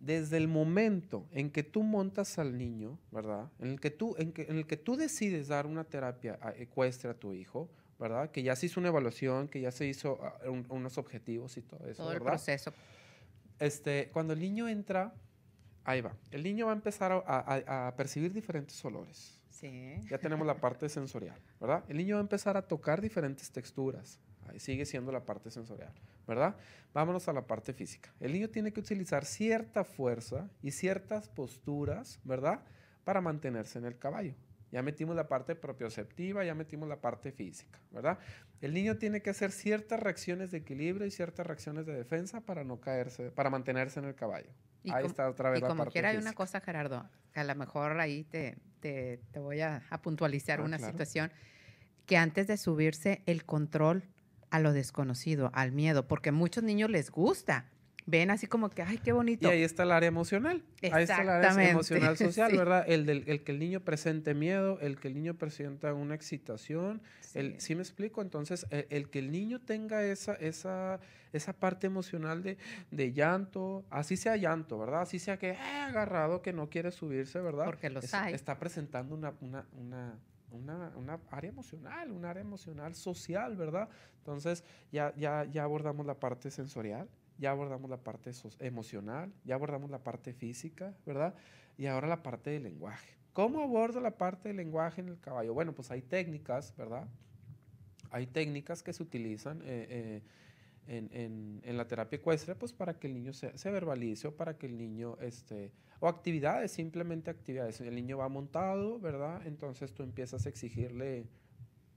Desde 0.00 0.36
el 0.36 0.48
momento 0.48 1.26
en 1.32 1.50
que 1.50 1.62
tú 1.62 1.82
montas 1.82 2.38
al 2.38 2.58
niño, 2.58 2.98
¿verdad? 3.10 3.50
En 3.58 3.68
el 3.68 3.80
que 3.80 3.90
tú, 3.90 4.14
en, 4.18 4.34
el 4.36 4.66
que 4.66 4.76
tú 4.76 4.96
decides 4.96 5.48
dar 5.48 5.66
una 5.66 5.84
terapia 5.84 6.38
ecuestre 6.58 7.10
a 7.10 7.14
tu 7.14 7.32
hijo, 7.32 7.70
¿verdad? 7.98 8.30
Que 8.30 8.42
ya 8.42 8.54
se 8.54 8.66
hizo 8.66 8.78
una 8.80 8.90
evaluación, 8.90 9.48
que 9.48 9.62
ya 9.62 9.72
se 9.72 9.86
hizo 9.86 10.18
ah, 10.22 10.38
unos 10.68 10.98
objetivos 10.98 11.56
y 11.56 11.62
todo 11.62 11.86
eso, 11.86 12.02
todo 12.02 12.12
el 12.12 12.20
proceso. 12.20 12.74
Este, 13.58 14.10
cuando 14.12 14.34
el 14.34 14.40
niño 14.40 14.68
entra 14.68 15.14
Ahí 15.86 16.00
va. 16.00 16.12
El 16.32 16.42
niño 16.42 16.66
va 16.66 16.72
a 16.72 16.74
empezar 16.74 17.12
a, 17.12 17.94
percibir 17.96 18.32
diferentes 18.32 18.84
olores. 18.84 19.40
Sí. 19.50 19.94
Ya 20.10 20.18
tenemos 20.18 20.44
la 20.44 20.56
parte 20.56 20.88
sensorial, 20.88 21.40
¿verdad? 21.60 21.84
El 21.88 21.96
niño 21.96 22.16
va 22.16 22.20
a 22.20 22.22
empezar 22.22 22.56
a 22.56 22.62
tocar 22.62 23.00
diferentes 23.00 23.52
texturas. 23.52 24.18
Ahí 24.48 24.58
sigue 24.58 24.84
siendo 24.84 25.12
la 25.12 25.24
parte 25.24 25.48
sensorial, 25.48 25.92
¿verdad? 26.26 26.56
Vámonos 26.92 27.28
a 27.28 27.32
la 27.32 27.46
parte 27.46 27.72
física. 27.72 28.12
El 28.18 28.32
niño 28.32 28.50
tiene 28.50 28.72
que 28.72 28.80
utilizar 28.80 29.24
cierta 29.24 29.84
fuerza 29.84 30.50
y 30.60 30.72
ciertas 30.72 31.28
posturas, 31.28 32.18
¿verdad? 32.24 32.64
Para 33.04 33.20
mantenerse 33.20 33.78
en 33.78 33.84
el 33.84 33.96
caballo. 33.96 34.34
Ya 34.72 34.82
metimos 34.82 35.14
la 35.14 35.28
parte 35.28 35.54
propioceptiva, 35.54 36.44
ya 36.44 36.54
metimos 36.56 36.88
la 36.88 37.00
parte 37.00 37.30
física, 37.30 37.78
¿verdad? 37.92 38.18
El 38.60 38.74
niño 38.74 38.98
tiene 38.98 39.22
que 39.22 39.30
hacer 39.30 39.52
ciertas 39.52 40.00
reacciones 40.00 40.50
de 40.50 40.58
equilibrio 40.58 41.06
y 41.06 41.12
ciertas 41.12 41.46
reacciones 41.46 41.86
de 41.86 41.94
defensa 41.94 42.40
para 42.40 42.64
no 42.64 42.80
caerse, 42.80 43.30
para 43.30 43.50
mantenerse 43.50 44.00
en 44.00 44.06
el 44.06 44.16
caballo. 44.16 44.50
Y 44.86 44.92
ahí 44.92 45.04
está 45.04 45.28
otra 45.28 45.50
vez 45.50 45.58
y 45.58 45.62
como 45.62 45.86
quiera 45.86 46.10
hay 46.10 46.16
una 46.16 46.32
cosa, 46.32 46.60
Gerardo, 46.60 47.08
que 47.32 47.40
a 47.40 47.44
lo 47.44 47.54
mejor 47.56 47.98
ahí 47.98 48.22
te, 48.22 48.56
te, 48.78 49.20
te 49.32 49.40
voy 49.40 49.60
a, 49.60 49.82
puntualizar 50.00 50.60
ah, 50.60 50.62
una 50.62 50.78
situación, 50.78 51.32
que 52.06 52.16
antes 52.16 52.46
de 52.46 52.56
subirse 52.56 53.22
el 53.26 53.44
control 53.44 54.04
a 54.50 54.60
lo 54.60 54.72
desconocido, 54.72 55.50
al 55.54 55.72
miedo, 55.72 56.06
porque 56.06 56.28
a 56.28 56.32
muchos 56.32 56.62
niños 56.62 56.88
les 56.88 57.10
gusta, 57.10 57.66
ven 58.06 58.30
así 58.30 58.46
como 58.46 58.70
que, 58.70 58.82
ay, 58.82 58.98
qué 58.98 59.12
bonito. 59.12 59.46
Y 59.48 59.50
ahí 59.50 59.62
está 59.62 59.82
el 59.82 59.90
área 59.92 60.06
emocional. 60.06 60.62
Ahí 60.92 61.02
está 61.02 61.22
el 61.22 61.28
área 61.28 61.70
emocional 61.70 62.16
social, 62.16 62.56
¿verdad? 62.56 62.84
El, 62.86 63.04
del, 63.04 63.24
el 63.26 63.42
que 63.42 63.52
el 63.52 63.58
niño 63.58 63.80
presente 63.80 64.32
miedo, 64.32 64.78
el 64.80 64.98
que 64.98 65.08
el 65.08 65.14
niño 65.14 65.34
presenta 65.34 65.92
una 65.92 66.14
excitación. 66.14 67.02
Sí, 67.20 67.38
el, 67.38 67.60
¿sí 67.60 67.74
me 67.74 67.82
explico? 67.82 68.22
Entonces, 68.22 68.66
e, 68.70 68.86
el, 68.90 69.10
que 69.10 69.18
el 69.18 69.32
niño 69.32 69.60
tenga 69.60 70.04
esa, 70.04 70.34
esa, 70.34 71.00
esa 71.32 71.52
parte 71.52 71.88
emocional 71.88 72.42
de, 72.42 72.56
de 72.92 73.12
llanto, 73.12 73.84
así 73.90 74.16
sea 74.16 74.36
llanto, 74.36 74.78
¿verdad? 74.78 75.02
Así 75.02 75.18
sea 75.18 75.36
que 75.38 75.52
ah, 75.52 75.86
agarrado, 75.86 76.42
que 76.42 76.52
no 76.52 76.70
quiere 76.70 76.92
subirse, 76.92 77.40
¿verdad? 77.40 77.64
Porque 77.64 77.90
los 77.90 78.14
hay. 78.14 78.34
Está 78.34 78.58
presentando 78.58 79.14
una, 79.14 79.34
una, 79.40 79.66
una 79.72 80.18
una, 80.52 80.92
una, 80.96 81.20
área 81.30 81.50
emocional, 81.50 82.10
un 82.12 82.24
área 82.24 82.40
emocional 82.40 82.94
social, 82.94 83.56
¿verdad? 83.56 83.88
Entonces 84.18 84.64
ya, 84.92 85.12
ya, 85.16 85.44
ya 85.44 85.64
abordamos 85.64 86.06
la 86.06 86.18
parte 86.18 86.50
sensorial, 86.50 87.08
ya 87.38 87.50
abordamos 87.50 87.90
la 87.90 87.98
parte 87.98 88.30
emocional, 88.60 89.32
ya 89.44 89.54
abordamos 89.54 89.90
la 89.90 90.02
parte 90.02 90.32
física, 90.32 90.94
¿verdad? 91.04 91.34
Y 91.76 91.86
ahora 91.86 92.08
la 92.08 92.22
parte 92.22 92.50
del 92.50 92.64
lenguaje. 92.64 93.16
¿Cómo 93.32 93.62
abordo 93.62 94.00
la 94.00 94.16
parte 94.16 94.48
del 94.48 94.56
lenguaje 94.56 95.00
en 95.02 95.08
el 95.08 95.20
caballo? 95.20 95.52
Bueno, 95.52 95.74
pues 95.74 95.90
hay 95.90 96.02
técnicas, 96.02 96.74
¿verdad? 96.76 97.06
hay 98.10 98.26
técnicas 98.26 98.82
que 98.82 98.92
se 98.92 99.02
utilizan 99.02 99.60
eh, 99.64 100.22
en, 100.86 101.76
la 101.76 101.86
terapia 101.86 102.16
ecuestre, 102.16 102.54
pues 102.54 102.72
para 102.72 102.98
que 102.98 103.08
el 103.08 103.14
niño 103.14 103.32
se, 103.32 103.56
se, 103.58 103.70
verbalice 103.70 104.28
o 104.28 104.36
para 104.36 104.56
que 104.56 104.66
el 104.66 104.78
niño, 104.78 105.18
este, 105.20 105.72
o 106.00 106.08
actividades, 106.08 106.70
simplemente 106.70 107.30
actividades. 107.30 107.80
El 107.80 107.94
niño 107.94 108.18
va 108.18 108.28
montado, 108.28 108.98
¿verdad? 109.00 109.44
Entonces 109.46 109.92
tú 109.92 110.02
empiezas 110.02 110.46
a 110.46 110.48
exigirle 110.48 111.26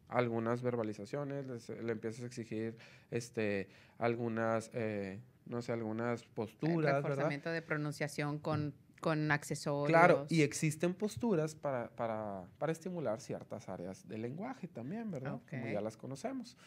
algunas 0.10 0.62
verbalizaciones, 0.62 1.70
le 1.70 1.92
empiezas 1.92 2.24
a 2.24 2.26
exigir 2.26 2.76
este, 3.12 3.70
algunas, 3.98 4.72
eh, 4.74 5.20
no 5.46 5.62
sé, 5.62 5.72
algunas 5.72 6.24
posturas. 6.24 6.98
El 6.98 7.04
reforzamiento 7.04 7.50
de 7.50 7.62
pronunciación 7.62 8.40
con, 8.40 8.74
con 9.00 9.32
accesorios. 9.32 9.88
Claro, 9.88 10.26
y 10.30 10.42
existen 10.42 10.94
posturas 10.94 11.56
para, 11.56 11.90
para, 11.96 12.44
para 12.58 12.72
estimular 12.72 13.22
ciertas 13.22 13.70
áreas 13.70 14.08
del 14.08 14.24
lenguaje 14.24 14.68
también, 14.68 15.12
¿verdad? 15.12 15.40
Como 15.50 15.68
ya 15.68 15.82
las 15.82 15.96
conocemos. 15.96 16.58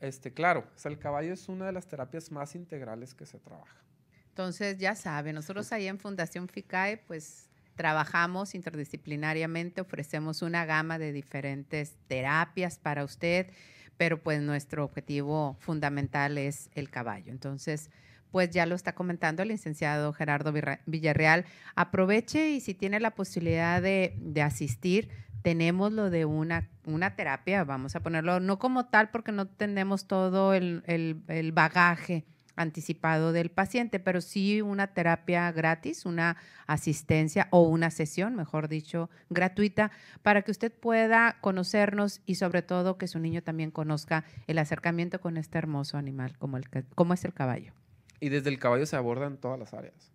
Este, 0.00 0.32
claro, 0.32 0.64
el 0.84 0.98
caballo 0.98 1.32
es 1.32 1.48
una 1.48 1.66
de 1.66 1.72
las 1.72 1.86
terapias 1.86 2.30
más 2.30 2.54
integrales 2.54 3.14
que 3.14 3.26
se 3.26 3.38
trabaja. 3.38 3.82
Entonces, 4.28 4.78
ya 4.78 4.94
sabe, 4.94 5.32
nosotros 5.32 5.70
ahí 5.72 5.86
en 5.86 5.98
Fundación 5.98 6.48
FICAE, 6.48 6.98
pues 7.06 7.49
trabajamos 7.74 8.54
interdisciplinariamente, 8.54 9.80
ofrecemos 9.80 10.42
una 10.42 10.64
gama 10.64 10.98
de 10.98 11.12
diferentes 11.12 11.96
terapias 12.08 12.78
para 12.78 13.04
usted, 13.04 13.50
pero 13.96 14.22
pues 14.22 14.40
nuestro 14.40 14.84
objetivo 14.84 15.56
fundamental 15.60 16.38
es 16.38 16.70
el 16.74 16.90
caballo. 16.90 17.32
Entonces, 17.32 17.90
pues 18.30 18.50
ya 18.50 18.66
lo 18.66 18.74
está 18.74 18.94
comentando 18.94 19.42
el 19.42 19.48
licenciado 19.48 20.12
Gerardo 20.12 20.52
Villarreal. 20.86 21.44
Aproveche 21.74 22.50
y 22.50 22.60
si 22.60 22.74
tiene 22.74 23.00
la 23.00 23.12
posibilidad 23.12 23.82
de, 23.82 24.42
asistir, 24.42 25.08
tenemos 25.42 25.92
lo 25.92 26.10
de 26.10 26.24
una, 26.24 26.68
terapia, 27.16 27.64
vamos 27.64 27.96
a 27.96 28.00
ponerlo, 28.00 28.40
no 28.40 28.58
como 28.58 28.86
tal 28.86 29.10
porque 29.10 29.32
no 29.32 29.46
tenemos 29.48 30.06
todo 30.06 30.54
el 30.54 31.52
bagaje 31.52 32.24
anticipado 32.56 33.32
del 33.32 33.50
paciente, 33.50 33.98
pero 33.98 34.20
sí 34.20 34.62
una 34.62 34.88
terapia 34.88 35.50
gratis, 35.52 36.06
una 36.06 36.36
asistencia 36.66 37.48
o 37.50 37.62
una 37.62 37.90
sesión, 37.90 38.36
mejor 38.36 38.68
dicho, 38.68 39.10
gratuita, 39.28 39.90
para 40.22 40.42
que 40.42 40.50
usted 40.50 40.72
pueda 40.72 41.36
conocernos 41.40 42.20
y 42.26 42.36
sobre 42.36 42.62
todo 42.62 42.98
que 42.98 43.08
su 43.08 43.18
niño 43.18 43.42
también 43.42 43.70
conozca 43.70 44.24
el 44.46 44.58
acercamiento 44.58 45.20
con 45.20 45.36
este 45.36 45.58
hermoso 45.58 45.96
animal 45.96 46.36
como, 46.38 46.56
el, 46.56 46.64
como 46.94 47.14
es 47.14 47.24
el 47.24 47.32
caballo. 47.32 47.72
Y 48.20 48.28
desde 48.28 48.50
el 48.50 48.58
caballo 48.58 48.86
se 48.86 48.96
abordan 48.96 49.38
todas 49.38 49.58
las 49.58 49.72
áreas. 49.72 50.12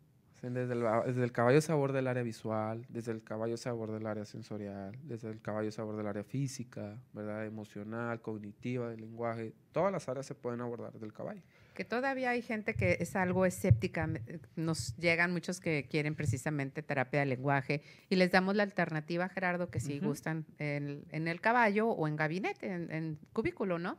Desde 0.54 0.74
el, 0.74 0.84
desde 1.08 1.24
el, 1.24 1.32
caballo 1.32 1.60
se 1.60 1.72
aborda 1.72 1.98
el 1.98 2.08
área 2.08 2.22
visual, 2.22 2.86
desde 2.88 3.12
el 3.12 3.24
caballo 3.24 3.58
se 3.58 3.68
aborda 3.68 3.98
el 3.98 4.06
área 4.06 4.26
sensorial, 4.26 4.96
desde 5.02 5.30
el 5.32 5.42
caballo 5.42 5.72
se 5.72 5.82
aborda 5.82 6.02
el 6.02 6.08
área 6.08 6.24
física, 6.24 7.02
¿verdad? 7.14 7.46
emocional, 7.46 8.22
cognitiva, 8.22 8.90
del 8.90 9.02
lenguaje. 9.02 9.54
Todas 9.72 9.92
las 9.92 10.08
áreas 10.08 10.28
se 10.28 10.36
pueden 10.36 10.62
abordar 10.62 10.94
del 10.94 11.14
caballo. 11.14 11.42
Que 11.74 11.84
todavía 11.84 12.30
hay 12.30 12.44
gente 12.44 12.76
que 12.76 12.98
es 13.00 13.16
algo 13.16 13.46
escéptica. 13.46 14.08
Nos 14.56 14.96
llegan 14.98 15.32
muchos 15.32 15.60
que 15.60 15.88
quieren 15.90 16.14
precisamente 16.14 16.84
terapia 16.84 17.22
de 17.22 17.26
lenguaje 17.26 17.82
y 18.10 18.16
les 18.16 18.32
damos 18.32 18.56
la 18.56 18.64
alternativa, 18.64 19.28
Gerardo, 19.30 19.70
que 19.72 19.80
si 19.80 20.00
gustan 20.00 20.46
en, 20.60 21.28
el 21.28 21.42
caballo 21.42 21.90
o 21.90 22.08
en 22.08 22.16
gabinete, 22.16 22.72
en 22.72 23.18
cubículo, 23.34 23.80
¿no? 23.80 23.98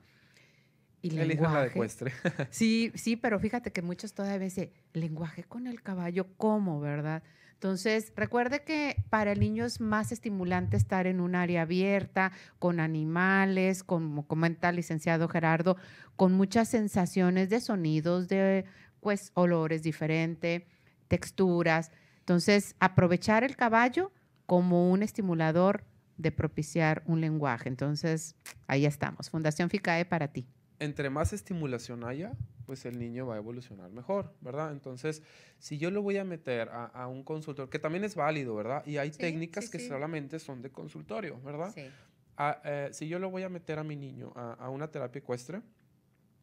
Y 1.06 1.26
lenguaje. 1.26 1.54
la 1.54 1.66
ecuestre. 1.66 2.12
sí, 2.50 2.92
sí, 2.94 3.16
pero 3.16 3.38
fíjate 3.38 3.72
que 3.72 3.82
muchos 3.82 4.12
todavía 4.12 4.38
dicen, 4.38 4.70
lenguaje 4.92 5.44
con 5.44 5.66
el 5.66 5.82
caballo, 5.82 6.26
¿cómo, 6.36 6.80
verdad? 6.80 7.22
Entonces, 7.56 8.12
recuerde 8.14 8.64
que 8.64 9.02
para 9.08 9.32
el 9.32 9.40
niño 9.40 9.64
es 9.64 9.80
más 9.80 10.12
estimulante 10.12 10.76
estar 10.76 11.06
en 11.06 11.20
un 11.20 11.34
área 11.34 11.62
abierta, 11.62 12.32
con 12.58 12.80
animales, 12.80 13.82
como 13.82 14.26
comenta 14.26 14.68
el 14.68 14.76
licenciado 14.76 15.26
Gerardo, 15.26 15.78
con 16.16 16.34
muchas 16.34 16.68
sensaciones 16.68 17.48
de 17.48 17.60
sonidos, 17.60 18.28
de 18.28 18.66
pues 19.00 19.30
olores 19.32 19.82
diferentes, 19.82 20.64
texturas. 21.08 21.92
Entonces, 22.18 22.76
aprovechar 22.78 23.42
el 23.42 23.56
caballo 23.56 24.12
como 24.44 24.90
un 24.90 25.02
estimulador 25.02 25.84
de 26.18 26.32
propiciar 26.32 27.02
un 27.06 27.22
lenguaje. 27.22 27.70
Entonces, 27.70 28.36
ahí 28.66 28.84
estamos. 28.84 29.30
Fundación 29.30 29.70
FICAE 29.70 30.04
para 30.04 30.28
ti 30.28 30.46
entre 30.78 31.10
más 31.10 31.32
estimulación 31.32 32.04
haya, 32.04 32.34
pues 32.66 32.84
el 32.84 32.98
niño 32.98 33.26
va 33.26 33.34
a 33.34 33.38
evolucionar 33.38 33.90
mejor, 33.90 34.34
¿verdad? 34.40 34.72
Entonces, 34.72 35.22
si 35.58 35.78
yo 35.78 35.90
lo 35.90 36.02
voy 36.02 36.16
a 36.18 36.24
meter 36.24 36.68
a, 36.70 37.06
un 37.06 37.22
consultor, 37.22 37.70
que 37.70 37.78
también 37.78 38.04
es 38.04 38.14
válido, 38.14 38.54
¿verdad? 38.54 38.84
Y 38.86 38.98
hay 38.98 39.10
técnicas 39.10 39.70
que 39.70 39.78
solamente 39.78 40.38
son 40.38 40.62
de 40.62 40.70
consultorio, 40.70 41.40
¿verdad? 41.42 41.74
Ah, 42.36 42.60
eh, 42.64 42.88
si 42.92 43.08
yo 43.08 43.18
lo 43.18 43.30
voy 43.30 43.44
a 43.44 43.48
meter 43.48 43.78
a 43.78 43.84
mi 43.84 43.96
niño 43.96 44.32
a, 44.34 44.68
una 44.68 44.90
terapia 44.90 45.20
ecuestre, 45.20 45.62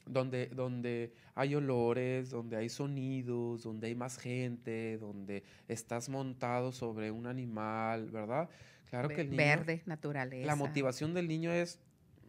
donde, 0.05 0.47
donde 0.47 1.13
hay 1.35 1.55
olores, 1.55 2.29
donde 2.29 2.57
hay 2.57 2.69
sonidos, 2.69 3.63
donde 3.63 3.87
hay 3.87 3.95
más 3.95 4.17
gente, 4.17 4.97
donde 4.97 5.43
estás 5.67 6.09
montado 6.09 6.71
sobre 6.71 7.11
un 7.11 7.27
animal, 7.27 8.09
¿verdad? 8.09 8.49
Claro 8.89 9.09
que 9.09 9.21
el 9.21 9.29
niño... 9.29 9.37
Verde, 9.37 9.81
naturaleza. 9.85 10.45
La 10.45 10.55
motivación 10.55 11.13
del 11.13 11.27
niño 11.27 11.51
es 11.51 11.79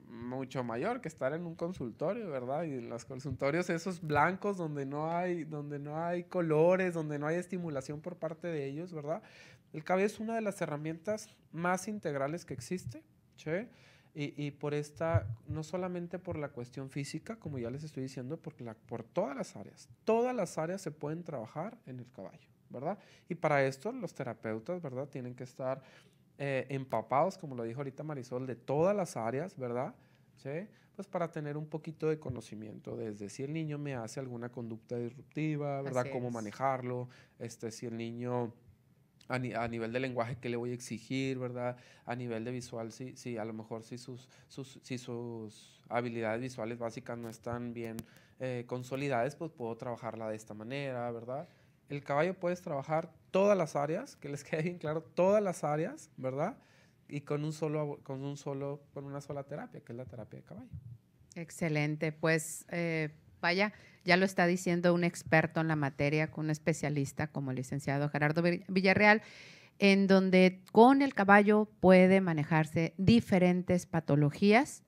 mucho 0.09 0.65
mayor 0.65 1.01
que 1.01 1.09
estar 1.09 1.33
en 1.33 1.45
un 1.47 1.55
consultorio, 1.55 2.31
¿verdad? 2.31 2.65
Y 2.65 2.73
en 2.75 2.89
los 2.89 3.05
consultorios 3.05 3.71
esos 3.71 4.01
blancos 4.01 4.57
donde 4.57 4.87
no 4.87 5.11
hay, 5.11 5.45
donde 5.45 5.79
no 5.79 6.03
hay 6.03 6.25
colores, 6.25 6.95
donde 6.95 7.19
no 7.19 7.27
hay 7.27 7.37
estimulación 7.37 8.01
por 8.01 8.17
parte 8.17 8.49
de 8.49 8.67
ellos, 8.67 8.93
¿verdad? 8.93 9.23
El 9.73 9.83
cabello 9.83 10.07
es 10.07 10.21
una 10.21 10.37
de 10.37 10.41
las 10.41 10.61
herramientas 10.61 11.29
más 11.53 11.89
integrales 11.89 12.45
que 12.45 12.55
existe, 12.55 13.03
¿sí? 13.37 13.69
Y, 14.17 14.53
por 14.53 14.75
esta, 14.75 15.27
no 15.49 15.65
solamente 15.65 16.21
por 16.21 16.39
la 16.39 16.51
cuestión 16.51 16.89
física, 16.89 17.35
como 17.35 17.59
ya 17.59 17.69
les 17.69 17.83
estoy 17.83 18.05
diciendo, 18.05 18.37
por, 18.37 18.61
la, 18.61 18.75
por 18.75 19.03
todas 19.03 19.37
las 19.37 19.57
áreas. 19.57 19.89
Todas 20.05 20.33
las 20.37 20.57
áreas 20.57 20.81
se 20.81 20.93
pueden 20.93 21.25
trabajar 21.25 21.77
en 21.87 21.99
el 21.99 22.09
caballo, 22.13 22.49
¿verdad? 22.71 22.97
Y 23.29 23.35
para 23.35 23.65
esto 23.65 23.91
los 23.91 24.15
terapeutas, 24.15 24.81
¿verdad? 24.81 25.09
Tienen 25.09 25.35
que 25.35 25.43
estar 25.43 25.83
eh, 26.39 26.67
empapados, 26.69 27.39
como 27.39 27.55
lo 27.55 27.65
dijo 27.65 27.81
ahorita 27.81 28.03
Marisol, 28.03 28.47
de 28.47 28.57
todas 28.57 28.95
las 28.97 29.17
áreas, 29.17 29.57
¿verdad? 29.57 29.95
¿Sí? 30.37 30.69
Pues 30.97 31.09
para 31.09 31.31
tener 31.31 31.57
un 31.57 31.67
poquito 31.67 32.09
de 32.09 32.19
conocimiento 32.19 32.97
desde 32.97 33.29
si 33.29 33.43
el 33.43 33.53
niño 33.53 33.79
me 33.79 33.95
hace 33.95 34.21
alguna 34.21 34.51
conducta 34.51 34.97
disruptiva, 34.97 35.83
¿verdad? 35.83 36.07
Cómo 36.13 36.31
manejarlo, 36.31 37.09
este, 37.39 37.71
si 37.71 37.87
el 37.87 37.97
niño 37.97 38.53
a, 39.29 39.39
nivel 39.39 39.93
de 39.93 40.01
lenguaje, 40.01 40.37
¿qué 40.41 40.49
le 40.49 40.57
voy 40.57 40.71
a 40.71 40.75
exigir, 40.75 41.39
verdad? 41.39 41.77
A 42.05 42.15
nivel 42.15 42.45
de 42.45 42.51
visual, 42.51 42.93
si, 42.93 43.17
si 43.17 43.39
a 43.39 43.45
lo 43.45 43.53
mejor 43.53 43.83
si 43.83 43.99
sus, 43.99 44.29
sus, 44.49 44.79
si 44.83 44.99
sus 44.99 45.81
habilidades 45.89 46.41
visuales 46.41 46.79
básicas 46.79 47.17
no 47.17 47.29
están 47.29 47.73
bien 47.73 47.97
eh, 48.41 48.65
consolidadas, 48.67 49.37
pues 49.37 49.51
puedo 49.51 49.75
trabajarla 49.77 50.29
de 50.29 50.37
esta 50.37 50.55
manera, 50.55 51.11
¿verdad? 51.11 51.49
El 51.89 52.03
caballo 52.03 52.35
puedes 52.35 52.61
trabajar 52.61 53.13
todas 53.35 53.59
las 53.59 53.75
áreas, 53.75 54.15
que 54.15 54.29
les 54.29 54.45
quede 54.45 54.63
bien 54.63 54.79
claro, 54.79 55.03
todas 55.03 55.43
las 55.43 55.65
áreas, 55.65 56.09
¿verdad? 56.17 56.57
Y 57.09 57.23
con 57.23 57.45
un 57.45 57.53
solo, 57.53 57.99
con 58.05 58.23
un 58.23 58.37
solo, 58.37 58.81
con 58.95 59.05
una 59.07 59.21
sola 59.21 59.43
terapia, 59.43 59.81
que 59.81 59.93
es 59.93 59.97
la 59.97 60.05
terapia 60.05 60.39
de 60.39 60.45
caballo. 60.45 60.71
Excelente, 61.35 62.13
pues 62.13 62.65
eh, 62.71 63.11
vaya, 63.41 63.73
ya 64.05 64.17
lo 64.17 64.25
está 64.25 64.47
diciendo 64.47 64.95
un 64.95 65.03
experto 65.03 65.61
en 65.61 65.67
la 65.67 65.75
materia, 65.75 66.31
un 66.37 66.49
especialista 66.49 67.27
como 67.27 67.51
el 67.51 67.57
licenciado 67.57 68.09
Gerardo 68.09 68.41
Villarreal, 68.69 69.21
en 69.81 70.07
donde 70.07 70.63
con 70.71 71.03
el 71.03 71.13
caballo 71.13 71.69
puede 71.81 72.21
manejarse 72.21 72.95
diferentes 72.99 73.87
patologías 73.87 74.85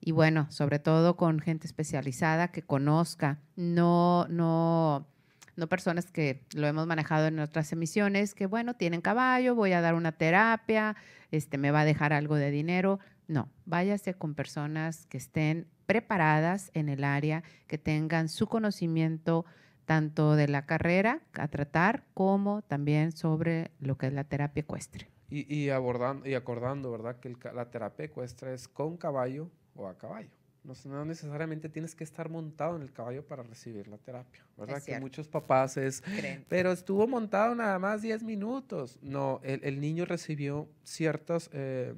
y 0.00 0.12
bueno, 0.12 0.46
sobre 0.50 0.78
todo 0.78 1.16
con 1.16 1.38
gente 1.38 1.66
especializada 1.66 2.48
que 2.48 2.62
conozca, 2.62 3.40
no, 3.56 4.26
no 4.28 5.06
no 5.56 5.68
personas 5.68 6.10
que 6.10 6.44
lo 6.54 6.66
hemos 6.66 6.86
manejado 6.86 7.26
en 7.26 7.38
otras 7.38 7.72
emisiones, 7.72 8.34
que 8.34 8.46
bueno, 8.46 8.74
tienen 8.74 9.00
caballo, 9.00 9.54
voy 9.54 9.72
a 9.72 9.80
dar 9.80 9.94
una 9.94 10.12
terapia, 10.12 10.96
este, 11.30 11.58
me 11.58 11.70
va 11.70 11.80
a 11.80 11.84
dejar 11.84 12.12
algo 12.12 12.36
de 12.36 12.50
dinero. 12.50 12.98
No, 13.26 13.48
váyase 13.64 14.14
con 14.14 14.34
personas 14.34 15.06
que 15.06 15.18
estén 15.18 15.66
preparadas 15.86 16.70
en 16.74 16.88
el 16.88 17.04
área, 17.04 17.42
que 17.66 17.78
tengan 17.78 18.28
su 18.28 18.46
conocimiento 18.46 19.44
tanto 19.84 20.34
de 20.34 20.48
la 20.48 20.66
carrera 20.66 21.20
a 21.34 21.48
tratar 21.48 22.04
como 22.14 22.62
también 22.62 23.12
sobre 23.12 23.70
lo 23.80 23.96
que 23.98 24.06
es 24.06 24.12
la 24.12 24.24
terapia 24.24 24.62
ecuestre. 24.62 25.10
Y, 25.30 25.70
abordando, 25.70 26.28
y 26.28 26.34
acordando, 26.34 26.92
¿verdad? 26.92 27.18
Que 27.18 27.36
la 27.52 27.70
terapia 27.70 28.04
ecuestre 28.04 28.54
es 28.54 28.68
con 28.68 28.96
caballo 28.96 29.50
o 29.74 29.88
a 29.88 29.98
caballo. 29.98 30.30
No, 30.64 31.04
necesariamente 31.04 31.68
tienes 31.68 31.94
que 31.94 32.04
estar 32.04 32.30
montado 32.30 32.76
en 32.76 32.82
el 32.82 32.90
caballo 32.90 33.22
para 33.26 33.42
recibir 33.42 33.86
la 33.86 33.98
terapia, 33.98 34.46
¿verdad? 34.56 34.82
que 34.82 34.98
muchos 34.98 35.28
papás 35.28 35.76
es, 35.76 36.02
pero 36.48 36.72
estuvo 36.72 37.06
montado 37.06 37.54
nada 37.54 37.78
más 37.78 38.00
10 38.00 38.22
minutos. 38.22 38.98
No, 39.02 39.40
el, 39.44 39.78
niño 39.78 40.06
recibió 40.06 40.66
ciertos, 40.82 41.50
eh, 41.52 41.94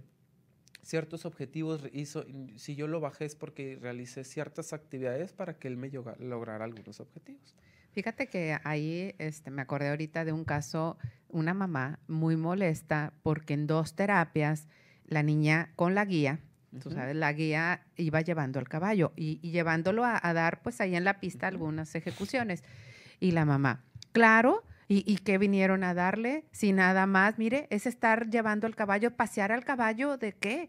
ciertos 0.83 1.27
objetivos. 1.27 1.83
Hizo, 1.93 2.25
si 2.57 2.75
yo 2.75 2.89
lo 2.89 2.99
bajé 2.99 3.27
es 3.27 3.37
porque 3.37 3.79
realicé 3.81 4.25
ciertas 4.25 4.73
actividades 4.73 5.33
para 5.33 5.55
que 5.59 5.69
él 5.69 5.77
me 5.77 5.89
lograra 6.19 6.65
algunos 6.65 6.99
objetivos. 6.99 7.55
Fíjate 7.93 8.27
que 8.27 8.59
ahí 8.65 9.15
este, 9.19 9.53
me 9.53 9.63
acordé 9.63 9.91
ahorita 9.91 10.25
de 10.25 10.33
un 10.33 10.45
caso, 10.45 10.99
una 11.29 11.55
mamá 11.55 12.01
muy 12.09 12.37
molesta 12.37 13.13
porque 13.23 13.55
en 13.55 13.69
dos 13.69 13.95
terapias 13.95 14.67
la 15.07 15.23
niña 15.23 15.73
con 15.77 15.95
la 15.95 16.05
guía 16.05 16.41
Tú 16.81 16.91
sabes, 16.91 17.17
la 17.17 17.33
guía 17.33 17.83
iba 17.97 18.21
llevando 18.21 18.59
al 18.59 18.69
caballo 18.69 19.13
y, 19.17 19.39
llevándolo 19.51 20.05
a, 20.05 20.21
dar, 20.33 20.63
pues 20.63 20.81
ahí 20.81 20.97
en 20.97 21.05
la 21.05 21.21
pista, 21.21 21.47
algunas 21.47 21.95
ejecuciones. 21.95 22.65
Y 23.21 23.31
la 23.31 23.45
mamá, 23.45 23.85
claro, 24.13 24.63
¿y, 24.89 25.05
¿y 25.11 25.19
qué 25.19 25.39
vinieron 25.39 25.85
a 25.85 25.95
darle? 25.95 26.45
Si 26.53 26.73
nada 26.73 27.07
más, 27.07 27.39
mire, 27.39 27.67
es 27.71 27.87
estar 27.87 28.29
llevando 28.29 28.67
al 28.67 28.75
caballo, 28.75 29.11
pasear 29.11 29.53
al 29.53 29.65
caballo, 29.65 30.17
¿de 30.17 30.33
qué? 30.33 30.69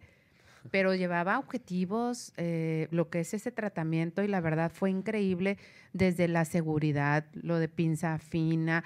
pero 0.72 0.94
llevaba 0.96 1.40
objetivos, 1.40 2.34
eh, 2.38 2.88
lo 2.92 3.10
que 3.10 3.22
es 3.22 3.34
ese 3.34 3.52
tratamiento 3.52 4.24
y 4.24 4.28
la 4.28 4.42
verdad 4.42 4.72
fue 4.74 4.90
increíble 4.90 5.58
desde 5.94 6.28
la 6.28 6.46
seguridad, 6.46 7.26
lo 7.34 7.58
de 7.58 7.68
pinza 7.68 8.20
fina, 8.20 8.84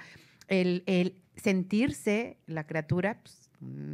el, 0.48 0.82
el 0.86 1.20
sentirse 1.36 2.38
la 2.46 2.66
criatura, 2.66 3.18
pues, 3.22 3.41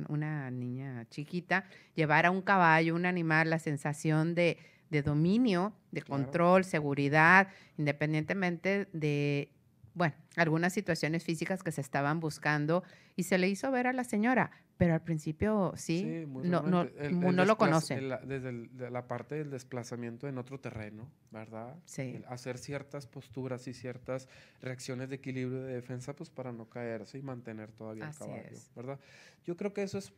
una 0.09 0.51
niña 0.51 1.07
chiquita, 1.11 1.65
llevar 1.95 2.27
a 2.27 2.31
un 2.31 2.43
caballo, 2.43 2.95
un 2.95 3.07
animal, 3.07 3.51
la 3.51 3.59
sensación 3.59 4.35
de, 4.35 4.59
de 4.91 5.03
dominio, 5.03 5.75
de 5.91 6.03
control, 6.03 6.65
seguridad, 6.65 7.49
independientemente 7.77 8.89
de 8.93 9.51
bueno, 9.95 10.15
algunas 10.37 10.73
situaciones 10.73 11.25
físicas 11.25 11.65
que 11.65 11.73
se 11.73 11.81
estaban 11.81 12.21
buscando 12.21 12.85
y 13.17 13.25
se 13.25 13.37
le 13.37 13.49
hizo 13.49 13.71
ver 13.73 13.89
a 13.89 13.93
la 13.93 14.05
señora, 14.05 14.53
pero 14.79 14.95
al 14.95 15.03
principio 15.03 15.73
sí, 15.77 16.25
no, 16.29 16.63
no, 16.63 16.85
no 16.85 17.45
lo 17.45 17.59
conoce. 17.59 18.01
desde 18.25 18.91
la 18.91 19.09
parte 19.09 19.35
del 19.35 19.51
desplazamiento 19.51 20.29
en 20.29 20.39
otro 20.39 20.61
terreno, 20.61 21.11
¿verdad? 21.33 21.77
Sí. 21.85 22.23
hacer 22.29 22.59
ciertas 22.59 23.09
posturas 23.09 23.67
y 23.67 23.75
ciertas 23.75 24.29
reacciones 24.63 25.09
de 25.09 25.17
equilibrio 25.17 25.63
de 25.63 25.75
defensa, 25.75 26.15
pues 26.15 26.31
para 26.31 26.53
no 26.53 26.71
caerse 26.71 27.19
y 27.19 27.23
mantener 27.23 27.73
todavía 27.73 28.09
el 28.09 28.15
caballo, 28.15 28.57
¿verdad? 28.77 29.01
Yo 29.45 29.57
creo 29.57 29.75
que 29.75 29.83
eso 29.83 29.99
es, 29.99 30.13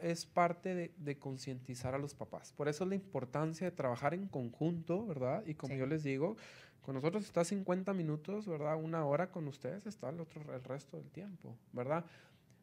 es 0.00 0.24
parte 0.24 0.74
de, 0.74 0.94
de 0.96 1.18
concientizar 1.18 1.94
a 1.94 1.98
los 1.98 2.14
papás. 2.14 2.54
Por 2.56 2.68
eso 2.68 2.84
es 2.84 2.88
la 2.88 2.94
importancia 2.94 3.68
de 3.68 3.76
trabajar 3.76 4.14
en 4.14 4.28
conjunto, 4.28 5.06
¿verdad? 5.06 5.44
Y 5.44 5.54
como 5.54 5.74
yo 5.74 5.84
les 5.84 6.04
digo, 6.04 6.36
con 6.80 6.94
nosotros 6.94 7.24
está 7.24 7.44
50 7.44 7.92
minutos, 7.92 8.46
¿verdad? 8.46 8.76
Una 8.76 9.04
hora 9.04 9.30
con 9.30 9.46
ustedes 9.46 9.84
está 9.86 10.08
el, 10.08 10.20
otro, 10.20 10.40
el 10.54 10.64
resto 10.64 10.96
del 10.96 11.10
tiempo, 11.10 11.54
¿verdad? 11.72 12.06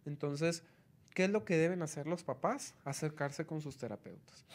Entonces, 0.06 0.64
¿qué 1.18 1.24
es 1.24 1.32
lo 1.32 1.44
que 1.46 1.58
deben 1.58 1.82
hacer 1.82 2.06
los 2.06 2.24
papás? 2.24 2.76
Acercarse 2.86 3.44
con 3.44 3.60
sus 3.60 3.76
terapeutas. 3.76 4.46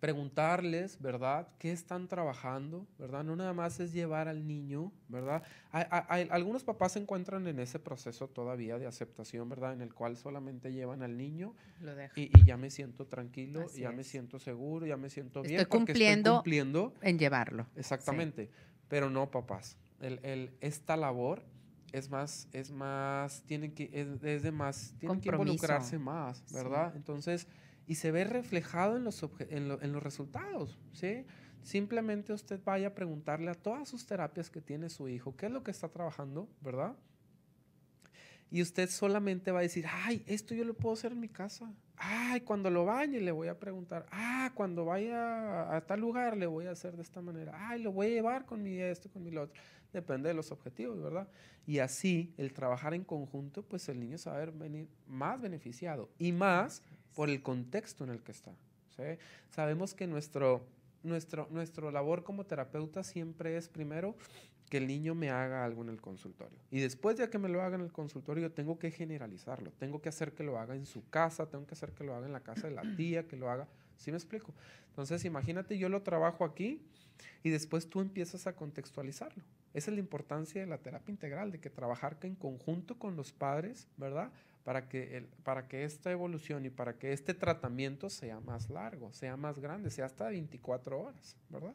Preguntarles, 0.00 1.00
¿verdad? 1.00 1.46
¿Qué 1.60 1.70
están 1.70 2.08
trabajando? 2.08 2.88
¿Verdad? 2.98 3.22
No 3.22 3.36
nada 3.36 3.52
más 3.52 3.78
es 3.78 3.92
llevar 3.92 4.26
al 4.26 4.48
niño, 4.48 4.90
¿verdad? 5.06 5.44
Hay, 5.70 6.26
algunos 6.32 6.64
papás 6.64 6.94
se 6.94 6.98
encuentran 6.98 7.46
en 7.46 7.60
ese 7.60 7.78
proceso 7.78 8.26
todavía 8.26 8.80
de 8.80 8.88
aceptación, 8.88 9.48
¿verdad? 9.48 9.72
En 9.72 9.80
el 9.80 9.94
cual 9.94 10.16
solamente 10.16 10.72
llevan 10.72 11.04
al 11.04 11.16
niño 11.16 11.54
y, 12.16 12.36
y, 12.36 12.44
ya 12.44 12.56
me 12.56 12.70
siento 12.70 13.06
tranquilo, 13.06 13.68
ya 13.72 13.92
me 13.92 14.02
siento 14.02 14.40
seguro, 14.40 14.86
ya 14.86 14.96
me 14.96 15.08
siento 15.08 15.42
bien. 15.42 15.60
Estoy 15.60 15.78
cumpliendo, 15.78 16.30
estoy 16.30 16.36
cumpliendo 16.38 16.94
en 17.00 17.16
llevarlo. 17.16 17.68
Exactamente. 17.76 18.50
Pero 18.88 19.08
no, 19.08 19.30
papás. 19.30 19.76
El, 20.00 20.18
el, 20.24 20.50
esta 20.60 20.96
labor 20.96 21.44
es 21.92 22.10
más, 22.10 22.48
es 22.52 22.70
más, 22.70 23.42
tienen 23.42 23.72
que, 23.72 23.90
es, 23.92 24.42
de 24.42 24.52
más, 24.52 24.94
tienen 24.98 25.20
que 25.20 25.28
involucrarse 25.30 25.98
más, 25.98 26.44
¿verdad? 26.52 26.94
Entonces, 26.96 27.46
y 27.86 27.96
se 27.96 28.10
ve 28.10 28.24
reflejado 28.24 28.96
en 28.96 29.04
los, 29.04 29.22
en, 29.48 29.70
en 29.70 29.92
los 29.92 30.02
resultados, 30.02 30.78
¿sí? 30.92 31.24
Simplemente 31.62 32.32
usted 32.32 32.60
vaya 32.64 32.88
a 32.88 32.94
preguntarle 32.94 33.50
a 33.50 33.54
todas 33.54 33.88
sus 33.88 34.06
terapias 34.06 34.50
que 34.50 34.60
tiene 34.60 34.88
su 34.88 35.08
hijo, 35.08 35.36
¿qué 35.36 35.46
es 35.46 35.52
lo 35.52 35.62
que 35.62 35.70
está 35.70 35.88
trabajando, 35.88 36.48
verdad? 36.60 36.96
Y 38.50 38.62
usted 38.62 38.90
solamente 38.90 39.52
va 39.52 39.60
a 39.60 39.62
decir, 39.62 39.86
ay, 39.88 40.24
esto 40.26 40.54
yo 40.54 40.64
lo 40.64 40.74
puedo 40.74 40.94
hacer 40.94 41.12
en 41.12 41.20
mi 41.20 41.28
casa. 41.28 41.72
Ay, 41.96 42.40
cuando 42.40 42.68
lo 42.68 42.84
bañe 42.84 43.20
le 43.20 43.30
voy 43.30 43.46
a 43.46 43.58
preguntar. 43.58 44.06
Ah, 44.10 44.50
cuando 44.54 44.84
vaya 44.84 45.76
a, 45.76 45.80
tal 45.86 46.00
lugar 46.00 46.36
le 46.36 46.46
voy 46.46 46.66
a 46.66 46.72
hacer 46.72 46.96
de 46.96 47.02
esta 47.02 47.20
manera. 47.20 47.52
Ay, 47.68 47.82
lo 47.82 47.92
voy 47.92 48.08
a 48.08 48.10
llevar 48.10 48.46
con 48.46 48.60
mi 48.62 48.76
esto, 48.78 49.08
con 49.08 49.22
mi 49.22 49.30
lo 49.30 49.42
otro. 49.42 49.60
Depende 49.92 50.28
de 50.28 50.34
los 50.34 50.52
objetivos, 50.52 51.00
¿verdad? 51.02 51.28
Y 51.66 51.78
así, 51.78 52.32
el 52.36 52.52
trabajar 52.52 52.94
en 52.94 53.04
conjunto, 53.04 53.62
pues 53.62 53.88
el 53.88 53.98
niño 54.00 54.18
se 54.18 54.30
va 54.30 54.36
a 54.36 54.38
ver 54.38 54.52
venir 54.52 54.88
más 55.06 55.40
beneficiado 55.40 56.08
y 56.18 56.32
más 56.32 56.82
por 57.14 57.28
el 57.28 57.42
contexto 57.42 58.04
en 58.04 58.10
el 58.10 58.22
que 58.22 58.32
está. 58.32 58.52
¿sí? 58.96 59.02
Sabemos 59.50 59.94
que 59.94 60.06
nuestro, 60.06 60.64
nuestro, 61.02 61.48
nuestro 61.50 61.90
labor 61.90 62.22
como 62.22 62.44
terapeuta 62.44 63.02
siempre 63.02 63.56
es 63.56 63.68
primero 63.68 64.16
que 64.70 64.76
el 64.76 64.86
niño 64.86 65.16
me 65.16 65.30
haga 65.30 65.64
algo 65.64 65.82
en 65.82 65.88
el 65.88 66.00
consultorio. 66.00 66.56
Y 66.70 66.78
después 66.78 67.16
de 67.16 67.28
que 67.28 67.38
me 67.38 67.48
lo 67.48 67.60
haga 67.60 67.74
en 67.74 67.82
el 67.82 67.92
consultorio, 67.92 68.52
tengo 68.52 68.78
que 68.78 68.92
generalizarlo. 68.92 69.72
Tengo 69.72 70.00
que 70.00 70.08
hacer 70.08 70.32
que 70.32 70.44
lo 70.44 70.58
haga 70.58 70.76
en 70.76 70.86
su 70.86 71.08
casa, 71.10 71.48
tengo 71.48 71.66
que 71.66 71.74
hacer 71.74 71.92
que 71.92 72.04
lo 72.04 72.14
haga 72.14 72.26
en 72.26 72.32
la 72.32 72.40
casa 72.40 72.68
de 72.68 72.74
la 72.74 72.82
tía, 72.96 73.26
que 73.26 73.36
lo 73.36 73.50
haga. 73.50 73.66
¿Sí 73.96 74.12
me 74.12 74.16
explico? 74.16 74.54
Entonces, 74.88 75.24
imagínate, 75.24 75.76
yo 75.76 75.88
lo 75.88 76.02
trabajo 76.02 76.44
aquí 76.44 76.80
y 77.42 77.50
después 77.50 77.90
tú 77.90 78.00
empiezas 78.00 78.46
a 78.46 78.54
contextualizarlo. 78.54 79.42
Esa 79.72 79.90
es 79.90 79.94
la 79.94 80.00
importancia 80.00 80.60
de 80.60 80.66
la 80.66 80.78
terapia 80.78 81.12
integral, 81.12 81.52
de 81.52 81.60
que 81.60 81.70
trabajar 81.70 82.18
en 82.22 82.34
conjunto 82.34 82.98
con 82.98 83.16
los 83.16 83.32
padres, 83.32 83.88
¿verdad? 83.96 84.32
Para 84.64 84.88
que, 84.88 85.16
el, 85.16 85.26
para 85.44 85.68
que 85.68 85.84
esta 85.84 86.10
evolución 86.10 86.66
y 86.66 86.70
para 86.70 86.98
que 86.98 87.12
este 87.12 87.34
tratamiento 87.34 88.10
sea 88.10 88.40
más 88.40 88.68
largo, 88.68 89.12
sea 89.12 89.36
más 89.36 89.58
grande, 89.58 89.90
sea 89.90 90.06
hasta 90.06 90.28
24 90.28 91.00
horas, 91.00 91.36
¿verdad? 91.48 91.74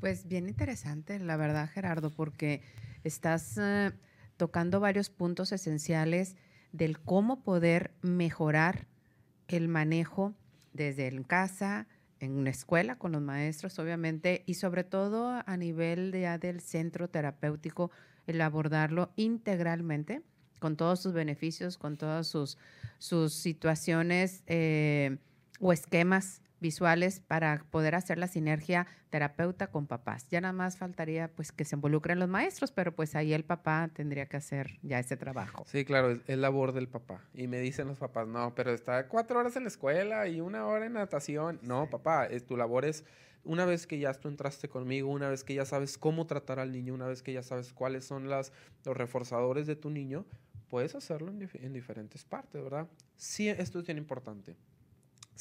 Pues 0.00 0.26
bien 0.26 0.48
interesante, 0.48 1.18
la 1.18 1.36
verdad, 1.36 1.68
Gerardo, 1.68 2.10
porque 2.10 2.62
estás 3.04 3.58
eh, 3.58 3.92
tocando 4.36 4.80
varios 4.80 5.10
puntos 5.10 5.52
esenciales 5.52 6.36
del 6.72 7.00
cómo 7.00 7.42
poder 7.42 7.92
mejorar 8.02 8.86
el 9.48 9.68
manejo 9.68 10.34
desde 10.72 11.08
en 11.08 11.22
casa, 11.22 11.86
en 12.22 12.36
una 12.36 12.50
escuela 12.50 12.96
con 12.96 13.10
los 13.10 13.20
maestros, 13.20 13.80
obviamente, 13.80 14.44
y 14.46 14.54
sobre 14.54 14.84
todo 14.84 15.42
a 15.44 15.56
nivel 15.56 16.12
de, 16.12 16.38
del 16.38 16.60
centro 16.60 17.08
terapéutico, 17.08 17.90
el 18.28 18.40
abordarlo 18.40 19.10
integralmente, 19.16 20.22
con 20.60 20.76
todos 20.76 21.00
sus 21.00 21.12
beneficios, 21.12 21.78
con 21.78 21.96
todas 21.96 22.28
sus, 22.28 22.58
sus 22.98 23.34
situaciones 23.34 24.44
eh, 24.46 25.18
o 25.58 25.72
esquemas 25.72 26.41
visuales 26.62 27.20
para 27.20 27.66
poder 27.70 27.94
hacer 27.94 28.16
la 28.16 28.28
sinergia 28.28 28.86
terapeuta 29.10 29.66
con 29.66 29.86
papás. 29.86 30.26
Ya 30.30 30.40
nada 30.40 30.54
más 30.54 30.78
faltaría 30.78 31.28
pues 31.28 31.52
que 31.52 31.66
se 31.66 31.76
involucren 31.76 32.18
los 32.18 32.28
maestros, 32.28 32.72
pero 32.72 32.94
pues 32.94 33.14
ahí 33.14 33.34
el 33.34 33.44
papá 33.44 33.90
tendría 33.92 34.26
que 34.26 34.38
hacer 34.38 34.78
ya 34.80 34.98
ese 34.98 35.18
trabajo. 35.18 35.64
Sí, 35.66 35.84
claro, 35.84 36.18
es, 36.26 36.38
labor 36.38 36.72
del 36.72 36.88
papá. 36.88 37.20
Y 37.34 37.46
me 37.48 37.58
dicen 37.58 37.88
los 37.88 37.98
papás, 37.98 38.26
no, 38.26 38.54
pero 38.54 38.72
está 38.72 39.08
cuatro 39.08 39.40
horas 39.40 39.56
en 39.56 39.64
la 39.64 39.68
escuela 39.68 40.26
y 40.28 40.40
una 40.40 40.66
hora 40.66 40.86
en 40.86 40.94
natación. 40.94 41.58
No, 41.62 41.90
papá, 41.90 42.24
es, 42.26 42.46
tu 42.46 42.56
labor 42.56 42.86
es 42.86 43.04
una 43.44 43.66
vez 43.66 43.86
que 43.86 43.98
ya 43.98 44.14
tú 44.14 44.28
entraste 44.28 44.68
conmigo, 44.68 45.10
una 45.10 45.28
vez 45.28 45.44
que 45.44 45.54
ya 45.54 45.66
sabes 45.66 45.98
cómo 45.98 46.26
tratar 46.26 46.60
al 46.60 46.72
niño, 46.72 46.94
una 46.94 47.08
vez 47.08 47.22
que 47.22 47.32
ya 47.32 47.42
sabes 47.42 47.72
cuáles 47.72 48.04
son 48.04 48.30
las, 48.30 48.52
los 48.84 48.96
reforzadores 48.96 49.66
de 49.66 49.76
tu 49.76 49.90
niño, 49.90 50.24
puedes 50.68 50.94
hacerlo 50.94 51.30
en, 51.32 51.50
en 51.52 51.72
diferentes 51.72 52.24
partes, 52.24 52.62
¿verdad? 52.62 52.88
Sí, 53.16 53.48
esto 53.48 53.80
es 53.80 53.84
bien 53.84 53.98
importante 53.98 54.56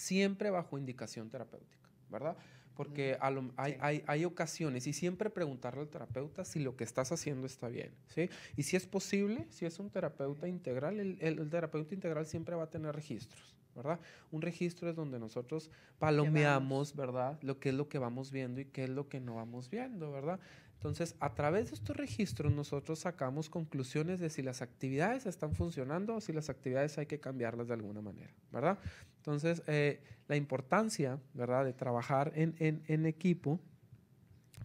siempre 0.02 0.50
bajo 0.50 0.78
indicación 0.78 1.30
terapéutica, 1.30 1.90
¿verdad? 2.10 2.36
Porque 2.76 3.18
hay, 3.20 3.78
hay, 3.80 4.04
hay, 4.08 4.26
ocasiones 4.26 4.88
y 4.88 4.94
siempre 4.94 5.30
preguntarle 5.30 5.82
al 5.82 5.90
terapeuta 5.90 6.44
si 6.44 6.60
lo 6.60 6.76
que 6.76 6.84
estás 6.84 7.12
haciendo 7.12 7.46
está 7.46 7.68
bien, 7.68 7.92
¿sí? 8.08 8.30
Y 8.58 8.64
si 8.64 8.76
es 8.76 8.88
posible, 8.88 9.46
si 9.50 9.66
es 9.66 9.78
un 9.78 9.90
terapeuta 9.90 10.48
integral, 10.48 11.00
el, 11.00 11.18
el, 11.22 11.50
terapeuta 11.50 11.94
integral 11.94 12.26
siempre 12.26 12.56
va 12.56 12.64
a 12.64 12.70
tener 12.70 12.96
registros, 12.96 13.56
¿verdad? 13.76 14.00
Un 14.32 14.42
registro 14.42 14.90
es 14.90 14.96
donde 14.96 15.20
nosotros 15.20 15.70
palomeamos, 16.00 16.96
¿verdad? 16.96 17.38
Lo 17.44 17.60
que 17.60 17.70
es 17.70 17.76
lo 17.76 17.88
que 17.88 18.00
vamos 18.00 18.32
viendo 18.32 18.62
y 18.62 18.66
qué 18.66 18.86
es 18.86 18.90
lo 18.90 19.08
que 19.08 19.20
no 19.20 19.36
vamos 19.36 19.70
viendo, 19.70 20.12
¿verdad? 20.12 20.40
Entonces, 20.82 21.16
a 21.20 21.36
través 21.36 21.70
de 21.70 21.76
estos 21.76 21.96
registros 21.96 22.52
nosotros 22.52 22.98
sacamos 22.98 23.52
conclusiones 23.52 24.20
de 24.20 24.32
si 24.32 24.42
las 24.42 24.64
actividades 24.64 25.28
están 25.28 25.54
funcionando 25.54 26.16
o 26.16 26.22
si 26.22 26.34
las 26.34 26.50
actividades 26.50 26.98
hay 26.98 27.06
que 27.06 27.20
cambiarlas 27.20 27.68
de 27.68 27.76
alguna 27.76 28.02
manera, 28.02 28.34
¿verdad? 28.52 28.80
Entonces, 29.22 29.62
eh, 29.68 30.02
la 30.28 30.36
importancia, 30.36 31.20
¿verdad?, 31.36 31.64
de 31.64 31.74
trabajar 31.74 32.32
en, 32.36 32.56
en, 32.58 33.06
equipo 33.06 33.60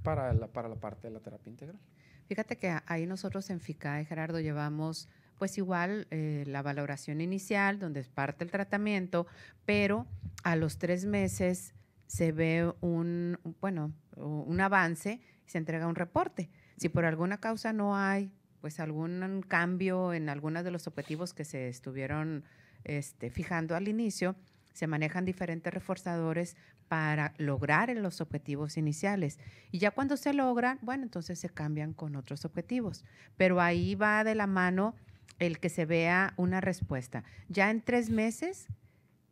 para 0.02 0.32
la, 0.32 0.46
para 0.46 0.68
la 0.68 0.76
parte 0.76 1.08
de 1.08 1.12
la 1.12 1.20
terapia 1.20 1.50
integral. 1.50 1.78
Fíjate 2.26 2.56
que 2.56 2.74
ahí 2.86 3.04
nosotros 3.04 3.50
en 3.50 3.60
FICAE, 3.60 4.06
Gerardo, 4.06 4.40
llevamos 4.40 5.10
pues 5.38 5.58
igual 5.58 6.06
eh, 6.10 6.44
la 6.46 6.62
valoración 6.62 7.20
inicial, 7.20 7.78
donde 7.78 8.00
es 8.00 8.08
parte 8.08 8.44
el 8.44 8.50
tratamiento, 8.50 9.26
pero 9.66 10.06
a 10.42 10.56
los 10.56 10.78
tres 10.78 11.04
meses 11.04 11.74
se 12.06 12.32
ve 12.32 12.72
un, 12.80 13.38
bueno, 13.60 13.92
un 14.16 14.58
avance 14.60 15.20
y 15.46 15.50
se 15.50 15.58
entrega 15.58 15.86
un 15.86 15.96
reporte. 15.96 16.48
Si 16.78 16.88
por 16.88 17.04
alguna 17.04 17.38
causa 17.38 17.74
no 17.74 17.94
hay 17.94 18.32
pues 18.62 18.80
algún 18.80 19.44
cambio 19.46 20.14
en 20.14 20.30
algunos 20.30 20.64
de 20.64 20.70
los 20.70 20.86
objetivos 20.86 21.34
que 21.34 21.44
se 21.44 21.68
estuvieron 21.68 22.44
este, 22.84 23.30
fijando 23.30 23.76
al 23.76 23.88
inicio, 23.88 24.36
se 24.76 24.86
manejan 24.86 25.24
diferentes 25.24 25.72
reforzadores 25.72 26.54
para 26.86 27.32
lograr 27.38 27.88
los 27.96 28.20
objetivos 28.20 28.76
iniciales. 28.76 29.38
Y 29.72 29.78
ya 29.78 29.90
cuando 29.90 30.18
se 30.18 30.34
logran, 30.34 30.78
bueno, 30.82 31.02
entonces 31.02 31.38
se 31.38 31.48
cambian 31.48 31.94
con 31.94 32.14
otros 32.14 32.44
objetivos. 32.44 33.02
Pero 33.38 33.62
ahí 33.62 33.94
va 33.94 34.22
de 34.22 34.34
la 34.34 34.46
mano 34.46 34.94
el 35.38 35.60
que 35.60 35.70
se 35.70 35.86
vea 35.86 36.34
una 36.36 36.60
respuesta. 36.60 37.24
Ya 37.48 37.70
en 37.70 37.80
tres 37.80 38.10
meses, 38.10 38.68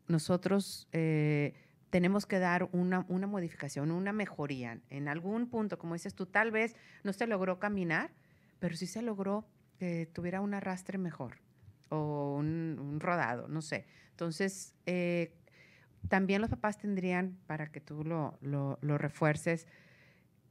nosotros 0.09 0.88
eh, 0.92 1.53
tenemos 1.90 2.24
que 2.24 2.38
dar 2.38 2.70
una, 2.72 3.05
una 3.09 3.26
modificación, 3.26 3.90
una 3.90 4.14
mejoría. 4.14 4.80
En 4.88 5.09
algún 5.09 5.51
punto, 5.51 5.78
como 5.78 5.92
dices 5.92 6.14
tú, 6.14 6.24
tal 6.24 6.53
vez 6.53 6.74
no 7.03 7.12
se 7.12 7.26
logró 7.26 7.59
caminar, 7.59 8.12
pero 8.61 8.76
sí 8.76 8.86
se 8.86 9.03
logró 9.03 9.47
que 9.78 10.09
tuviera 10.11 10.40
un 10.40 10.55
arrastre 10.55 10.97
mejor 10.97 11.36
o 11.90 12.36
un, 12.38 12.99
rodado, 12.99 13.47
no 13.49 13.62
sé. 13.62 13.86
Entonces, 14.14 14.74
eh, 14.86 15.34
también 16.08 16.40
los 16.40 16.50
papás 16.50 16.78
tendrían, 16.78 17.36
para 17.48 17.72
que 17.72 17.80
tú 17.80 18.04
lo, 18.04 18.38
lo, 18.40 18.78
lo 18.80 18.96
refuerces, 18.96 19.66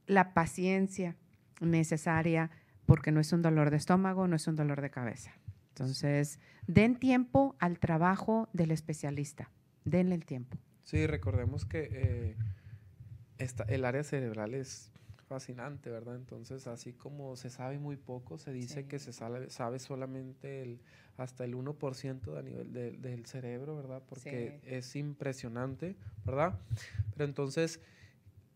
la 0.06 0.34
paciencia 0.34 1.16
necesaria 1.62 2.50
porque 2.84 3.10
no 3.10 3.20
es 3.20 3.32
un 3.32 3.40
dolor 3.40 3.70
de 3.70 3.78
estómago, 3.78 4.28
no 4.28 4.36
es 4.36 4.46
un 4.46 4.56
dolor 4.56 4.82
de 4.82 4.90
cabeza. 4.90 5.32
Entonces, 5.70 6.38
den 6.66 6.96
tiempo 6.96 7.56
al 7.58 7.78
trabajo 7.78 8.50
del 8.52 8.70
especialista, 8.70 9.50
denle 9.84 10.14
el 10.14 10.26
tiempo. 10.26 10.58
Sí, 10.82 11.06
recordemos 11.06 11.64
que 11.64 11.88
eh, 11.90 12.36
esta, 13.38 13.64
el 13.64 13.86
área 13.86 14.04
cerebral 14.04 14.52
es 14.52 14.92
fascinante, 15.24 15.90
¿verdad? 15.90 16.16
Entonces, 16.16 16.66
así 16.66 16.92
como 16.92 17.36
se 17.36 17.50
sabe 17.50 17.78
muy 17.78 17.96
poco, 17.96 18.38
se 18.38 18.52
dice 18.52 18.86
que 18.86 18.98
se 18.98 19.12
sabe, 19.12 19.50
sabe 19.50 19.78
solamente 19.78 20.62
el, 20.62 20.80
hasta 21.16 21.44
el 21.44 21.54
1% 21.54 22.38
a 22.38 22.42
nivel 22.42 22.72
del 22.72 23.26
cerebro, 23.26 23.76
¿verdad? 23.76 24.02
Porque 24.08 24.60
es 24.64 24.96
impresionante, 24.96 25.96
¿verdad? 26.24 26.58
Pero 27.12 27.24
entonces, 27.24 27.80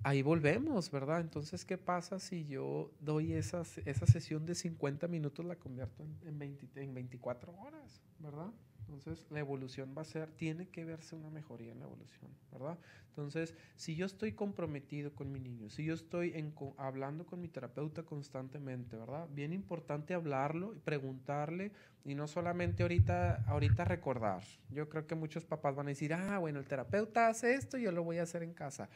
ahí 0.02 0.22
volvemos, 0.22 0.90
¿verdad? 0.90 1.20
Entonces, 1.20 1.64
¿qué 1.64 1.78
pasa 1.78 2.18
si 2.18 2.46
yo 2.46 2.90
doy 3.00 3.32
esa, 3.32 3.62
esa 3.84 4.06
sesión 4.06 4.46
de 4.46 4.54
50 4.54 5.08
minutos, 5.08 5.44
la 5.44 5.56
convierto 5.56 6.04
en, 6.24 6.42
en, 6.42 6.58
en 6.74 6.94
24 6.94 7.52
horas, 7.52 8.02
¿verdad? 8.18 8.52
Entonces, 8.88 9.26
la 9.30 9.40
evolución 9.40 9.94
va 9.96 10.02
a 10.02 10.04
ser, 10.04 10.30
tiene 10.30 10.68
que 10.68 10.84
verse 10.84 11.14
una 11.14 11.28
mejoría 11.28 11.72
en 11.72 11.80
la 11.80 11.84
evolución, 11.84 12.30
¿verdad? 12.50 12.78
Entonces, 13.10 13.54
si 13.76 13.96
yo 13.96 14.06
estoy 14.06 14.32
comprometido 14.32 15.12
con 15.12 15.30
mi 15.30 15.40
niño, 15.40 15.68
si 15.68 15.84
yo 15.84 15.92
estoy 15.92 16.32
en, 16.34 16.54
hablando 16.76 17.26
con 17.26 17.40
mi 17.40 17.48
terapeuta 17.48 18.02
constantemente, 18.02 18.96
¿verdad? 18.96 19.28
Bien 19.30 19.52
importante 19.52 20.14
hablarlo 20.14 20.74
y 20.74 20.78
preguntarle 20.78 21.72
y 22.04 22.14
no 22.14 22.26
solamente 22.28 22.82
ahorita, 22.82 23.44
ahorita 23.46 23.84
recordar. 23.84 24.42
Yo 24.70 24.88
creo 24.88 25.06
que 25.06 25.14
muchos 25.14 25.44
papás 25.44 25.74
van 25.74 25.86
a 25.86 25.90
decir, 25.90 26.14
ah, 26.14 26.38
bueno, 26.38 26.58
el 26.58 26.66
terapeuta 26.66 27.28
hace 27.28 27.54
esto, 27.54 27.76
yo 27.76 27.92
lo 27.92 28.04
voy 28.04 28.18
a 28.18 28.22
hacer 28.22 28.42
en 28.42 28.54
casa. 28.54 28.88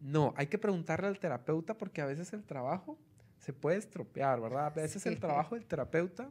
No, 0.00 0.34
hay 0.36 0.46
que 0.46 0.58
preguntarle 0.58 1.08
al 1.08 1.18
terapeuta 1.18 1.74
porque 1.74 2.00
a 2.00 2.06
veces 2.06 2.32
el 2.32 2.44
trabajo 2.44 2.98
se 3.38 3.52
puede 3.52 3.78
estropear, 3.78 4.40
¿verdad? 4.40 4.66
A 4.66 4.70
veces 4.70 5.04
el 5.06 5.18
trabajo 5.18 5.56
del 5.56 5.64
terapeuta 5.64 6.28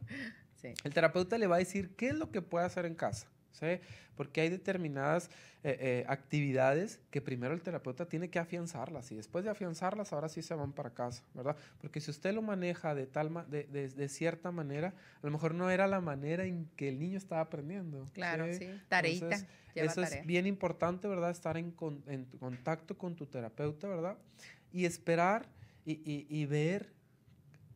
el 0.62 0.94
terapeuta 0.94 1.38
le 1.38 1.46
va 1.46 1.56
a 1.56 1.58
decir 1.58 1.94
qué 1.96 2.08
es 2.08 2.14
lo 2.14 2.30
que 2.30 2.42
puede 2.42 2.66
hacer 2.66 2.86
en 2.86 2.94
casa. 2.94 3.28
¿sí? 3.52 3.80
Porque 4.16 4.40
hay 4.40 4.48
determinadas 4.48 5.30
eh, 5.64 5.76
eh, 5.80 6.04
actividades 6.08 7.00
que 7.10 7.20
primero 7.20 7.54
el 7.54 7.62
terapeuta 7.62 8.06
tiene 8.06 8.28
que 8.30 8.38
afianzarlas 8.38 9.12
y 9.12 9.14
después 9.14 9.44
de 9.44 9.50
afianzarlas 9.50 10.12
ahora 10.12 10.28
sí 10.28 10.42
se 10.42 10.54
van 10.54 10.72
para 10.72 10.90
casa, 10.90 11.22
¿verdad? 11.34 11.56
Porque 11.80 12.00
si 12.00 12.10
usted 12.10 12.34
lo 12.34 12.42
maneja 12.42 12.94
de, 12.94 13.06
tal 13.06 13.46
de, 13.48 13.64
de, 13.64 14.08
cierta 14.08 14.50
manera, 14.50 14.88
a 14.88 15.26
lo 15.26 15.30
mejor 15.30 15.54
no 15.54 15.70
era 15.70 15.86
la 15.86 16.00
manera 16.00 16.44
en 16.44 16.68
que 16.76 16.88
el 16.88 16.98
niño 16.98 17.16
estaba 17.16 17.42
aprendiendo. 17.42 18.04
Claro, 18.12 18.52
sí, 18.52 18.68
tareita. 18.88 19.36
eso 19.74 20.02
es 20.02 20.26
bien 20.26 20.46
importante, 20.46 21.08
¿verdad? 21.08 21.30
Estar 21.30 21.56
en, 21.56 21.74
en, 22.06 22.24
contacto 22.40 22.98
con 22.98 23.14
tu 23.14 23.26
terapeuta, 23.26 23.88
¿verdad? 23.88 24.18
Y 24.72 24.84
esperar 24.84 25.46
y, 25.84 25.92
y, 25.92 26.26
y 26.28 26.46
ver 26.46 26.92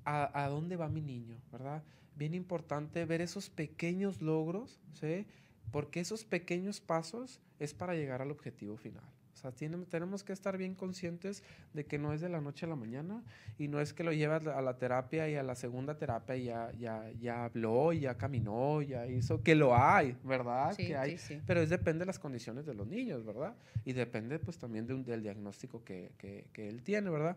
a, 0.07 0.45
a 0.45 0.49
dónde 0.49 0.77
va 0.77 0.89
mi 0.89 1.03
niño, 1.03 1.37
¿verdad? 1.53 1.83
bien 2.17 2.35
importante 2.35 3.05
ver 3.05 3.21
esos 3.21 3.51
pequeños 3.51 4.21
logros, 4.21 4.81
¿sí? 4.95 5.27
Porque 5.71 6.01
esos 6.01 6.25
pequeños 6.25 6.81
pasos 6.81 7.41
es 7.59 7.75
para 7.75 7.95
llegar 7.95 8.23
al 8.23 8.31
objetivo 8.31 8.77
final. 8.77 9.05
O 9.35 9.39
sea, 9.39 9.53
tenemos 9.53 10.25
que 10.25 10.33
estar 10.33 10.57
bien 10.57 10.75
conscientes 10.75 11.43
de 11.75 11.85
que 11.85 11.99
no 11.99 12.15
es 12.15 12.23
de 12.23 12.31
la 12.31 12.41
noche 12.41 12.65
a 12.65 12.71
la 12.71 12.75
mañana 12.75 13.23
y 13.59 13.69
no 13.69 13.81
es 13.81 13.93
que 13.93 14.03
lo 14.03 14.15
llevas 14.15 14.47
a 14.47 14.63
la 14.63 14.79
terapia 14.79 15.29
y 15.29 15.35
a 15.35 15.43
la 15.43 15.55
segunda 15.55 15.99
terapia 15.99 16.37
y 16.37 16.45
ya, 16.45 16.73
ya, 16.73 17.11
ya 17.21 17.45
habló, 17.45 17.93
ya 17.93 18.17
caminó, 18.17 18.81
ya 18.81 19.07
hizo, 19.07 19.43
que 19.43 19.55
lo 19.55 19.77
hay, 19.77 20.17
¿verdad? 20.25 20.75
que 20.75 20.97
hay, 20.97 21.19
sí, 21.19 21.35
sí. 21.35 21.43
Pero 21.47 21.61
es 21.61 21.69
depende 21.69 22.01
de 22.01 22.07
las 22.07 22.19
condiciones 22.19 22.65
de 22.65 22.73
los 22.73 22.87
niños, 22.87 23.27
¿verdad? 23.27 23.55
Y 23.85 23.93
depende 23.93 24.39
pues 24.39 24.57
también 24.57 24.87
de 24.87 24.95
un, 24.95 25.05
del 25.05 25.23
diagnóstico 25.23 25.85
que, 25.85 26.13
que, 26.17 26.47
que 26.55 26.71
él 26.71 26.83
tiene, 26.83 27.11
¿verdad? 27.11 27.37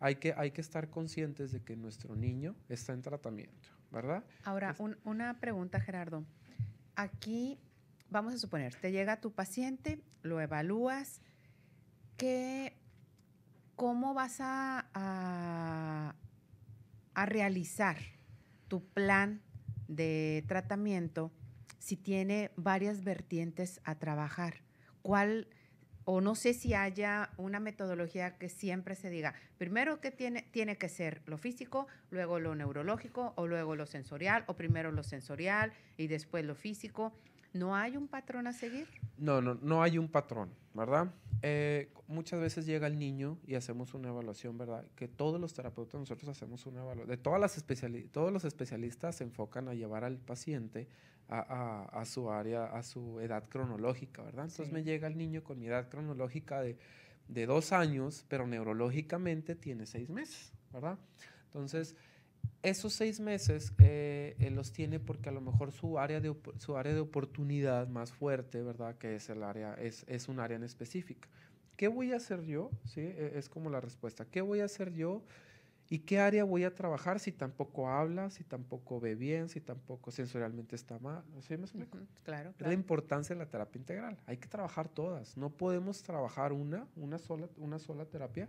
Hay 0.00 0.16
que, 0.16 0.34
hay 0.36 0.50
que 0.50 0.60
estar 0.60 0.90
conscientes 0.90 1.52
de 1.52 1.62
que 1.62 1.76
nuestro 1.76 2.16
niño 2.16 2.56
está 2.68 2.92
en 2.92 3.02
tratamiento. 3.02 3.68
¿verdad? 3.92 4.24
Ahora, 4.44 4.74
una 5.04 5.38
pregunta, 5.38 5.78
Gerardo. 5.78 6.24
Aquí, 6.96 7.58
vamos 8.10 8.34
a 8.34 8.38
suponer, 8.38 8.74
te 8.74 8.90
llega 8.90 9.20
tu 9.20 9.32
paciente, 9.32 10.00
lo 10.22 10.40
evalúas, 10.40 11.20
¿qué, 12.16 12.74
¿cómo 13.76 14.14
vas 14.14 14.40
a, 14.40 14.86
a, 14.94 16.14
a 17.14 17.26
realizar 17.26 17.98
tu 18.68 18.84
plan 18.88 19.42
de 19.88 20.42
tratamiento 20.48 21.30
si 21.78 21.96
tiene 21.96 22.50
varias 22.56 23.04
vertientes 23.04 23.80
a 23.84 23.98
trabajar? 23.98 24.62
¿Cuál 25.02 25.48
o 26.04 26.20
no 26.20 26.34
sé 26.34 26.54
si 26.54 26.74
haya 26.74 27.30
una 27.36 27.60
metodología 27.60 28.36
que 28.38 28.48
siempre 28.48 28.94
se 28.94 29.10
diga, 29.10 29.34
primero 29.58 30.00
que 30.00 30.10
tiene, 30.10 30.42
tiene 30.50 30.76
que 30.76 30.88
ser 30.88 31.22
lo 31.26 31.38
físico, 31.38 31.86
luego 32.10 32.38
lo 32.40 32.54
neurológico 32.54 33.32
o 33.36 33.46
luego 33.46 33.76
lo 33.76 33.86
sensorial, 33.86 34.44
o 34.46 34.54
primero 34.54 34.92
lo 34.92 35.02
sensorial 35.02 35.72
y 35.96 36.06
después 36.06 36.44
lo 36.44 36.54
físico. 36.54 37.12
¿No 37.52 37.76
hay 37.76 37.98
un 37.98 38.08
patrón 38.08 38.46
a 38.46 38.54
seguir? 38.54 38.88
No, 39.18 39.42
no, 39.42 39.54
no 39.56 39.82
hay 39.82 39.98
un 39.98 40.08
patrón, 40.08 40.50
¿verdad? 40.72 41.12
Eh, 41.42 41.92
muchas 42.06 42.40
veces 42.40 42.64
llega 42.64 42.86
el 42.86 42.98
niño 42.98 43.38
y 43.46 43.56
hacemos 43.56 43.92
una 43.92 44.08
evaluación, 44.08 44.56
¿verdad? 44.56 44.86
Que 44.96 45.06
todos 45.06 45.38
los 45.38 45.52
terapeutas 45.52 46.00
nosotros 46.00 46.30
hacemos 46.30 46.64
una 46.66 46.80
evaluación. 46.80 47.08
De 47.08 47.18
todas 47.18 47.40
las 47.40 47.62
todos 48.10 48.32
los 48.32 48.44
especialistas 48.44 49.16
se 49.16 49.24
enfocan 49.24 49.68
a 49.68 49.74
llevar 49.74 50.04
al 50.04 50.16
paciente 50.16 50.88
a, 51.28 52.04
su 52.04 52.30
área, 52.30 52.66
a 52.66 52.82
su 52.82 53.20
edad 53.20 53.48
cronológica, 53.48 54.22
¿verdad? 54.22 54.46
Entonces 54.46 54.72
me 54.72 54.84
llega 54.84 55.08
el 55.08 55.16
niño 55.16 55.42
con 55.42 55.58
mi 55.58 55.66
edad 55.66 55.88
cronológica 55.88 56.60
de, 56.60 56.76
dos 57.46 57.72
años, 57.72 58.24
pero 58.28 58.46
neurológicamente 58.46 59.54
tiene 59.54 59.86
seis 59.86 60.10
meses, 60.10 60.52
¿verdad? 60.72 60.98
Entonces, 61.46 61.96
esos 62.62 62.92
seis 62.92 63.20
meses 63.20 63.72
eh, 63.78 64.36
él 64.38 64.54
los 64.54 64.72
tiene 64.72 65.00
porque 65.00 65.30
a 65.30 65.32
lo 65.32 65.40
mejor 65.40 65.72
su 65.72 65.98
área 65.98 66.20
de, 66.20 66.34
su 66.58 66.76
área 66.76 66.92
de 66.92 67.00
oportunidad 67.00 67.88
más 67.88 68.12
fuerte, 68.12 68.62
¿verdad? 68.62 68.96
Que 68.98 69.16
es 69.16 69.30
el 69.30 69.42
área, 69.42 69.74
es, 69.74 70.04
es 70.08 70.28
un 70.28 70.40
área 70.40 70.56
en 70.56 70.64
específica. 70.64 71.28
¿Qué 71.76 71.88
voy 71.88 72.12
a 72.12 72.16
hacer 72.16 72.42
yo? 72.42 72.70
¿Sí? 72.84 73.00
E, 73.00 73.32
es 73.36 73.48
como 73.48 73.70
la 73.70 73.80
respuesta. 73.80 74.24
¿Qué 74.26 74.40
voy 74.40 74.60
a 74.60 74.66
hacer 74.66 74.92
yo? 74.92 75.22
¿Y 75.88 76.00
qué 76.00 76.20
área 76.20 76.44
voy 76.44 76.64
a 76.64 76.74
trabajar 76.74 77.20
si 77.20 77.32
tampoco 77.32 77.88
habla, 77.88 78.30
si 78.30 78.44
tampoco 78.44 78.98
ve 78.98 79.14
bien, 79.14 79.48
si 79.48 79.60
tampoco 79.60 80.10
sensorialmente 80.10 80.74
está 80.74 80.98
mal? 80.98 81.22
¿Sí 81.46 81.56
me 81.56 81.64
explico? 81.64 81.98
claro, 82.22 82.54
Es 82.58 82.66
la 82.66 82.72
importancia 82.72 83.34
de 83.34 83.40
la 83.40 83.50
terapia 83.50 83.78
integral. 83.78 84.18
Hay 84.26 84.38
que 84.38 84.48
trabajar 84.48 84.88
todas. 84.88 85.36
No 85.36 85.50
podemos 85.50 86.02
trabajar 86.02 86.52
una, 86.52 86.86
una 86.96 87.18
sola, 87.18 87.48
una 87.58 87.78
sola 87.78 88.06
terapia, 88.06 88.48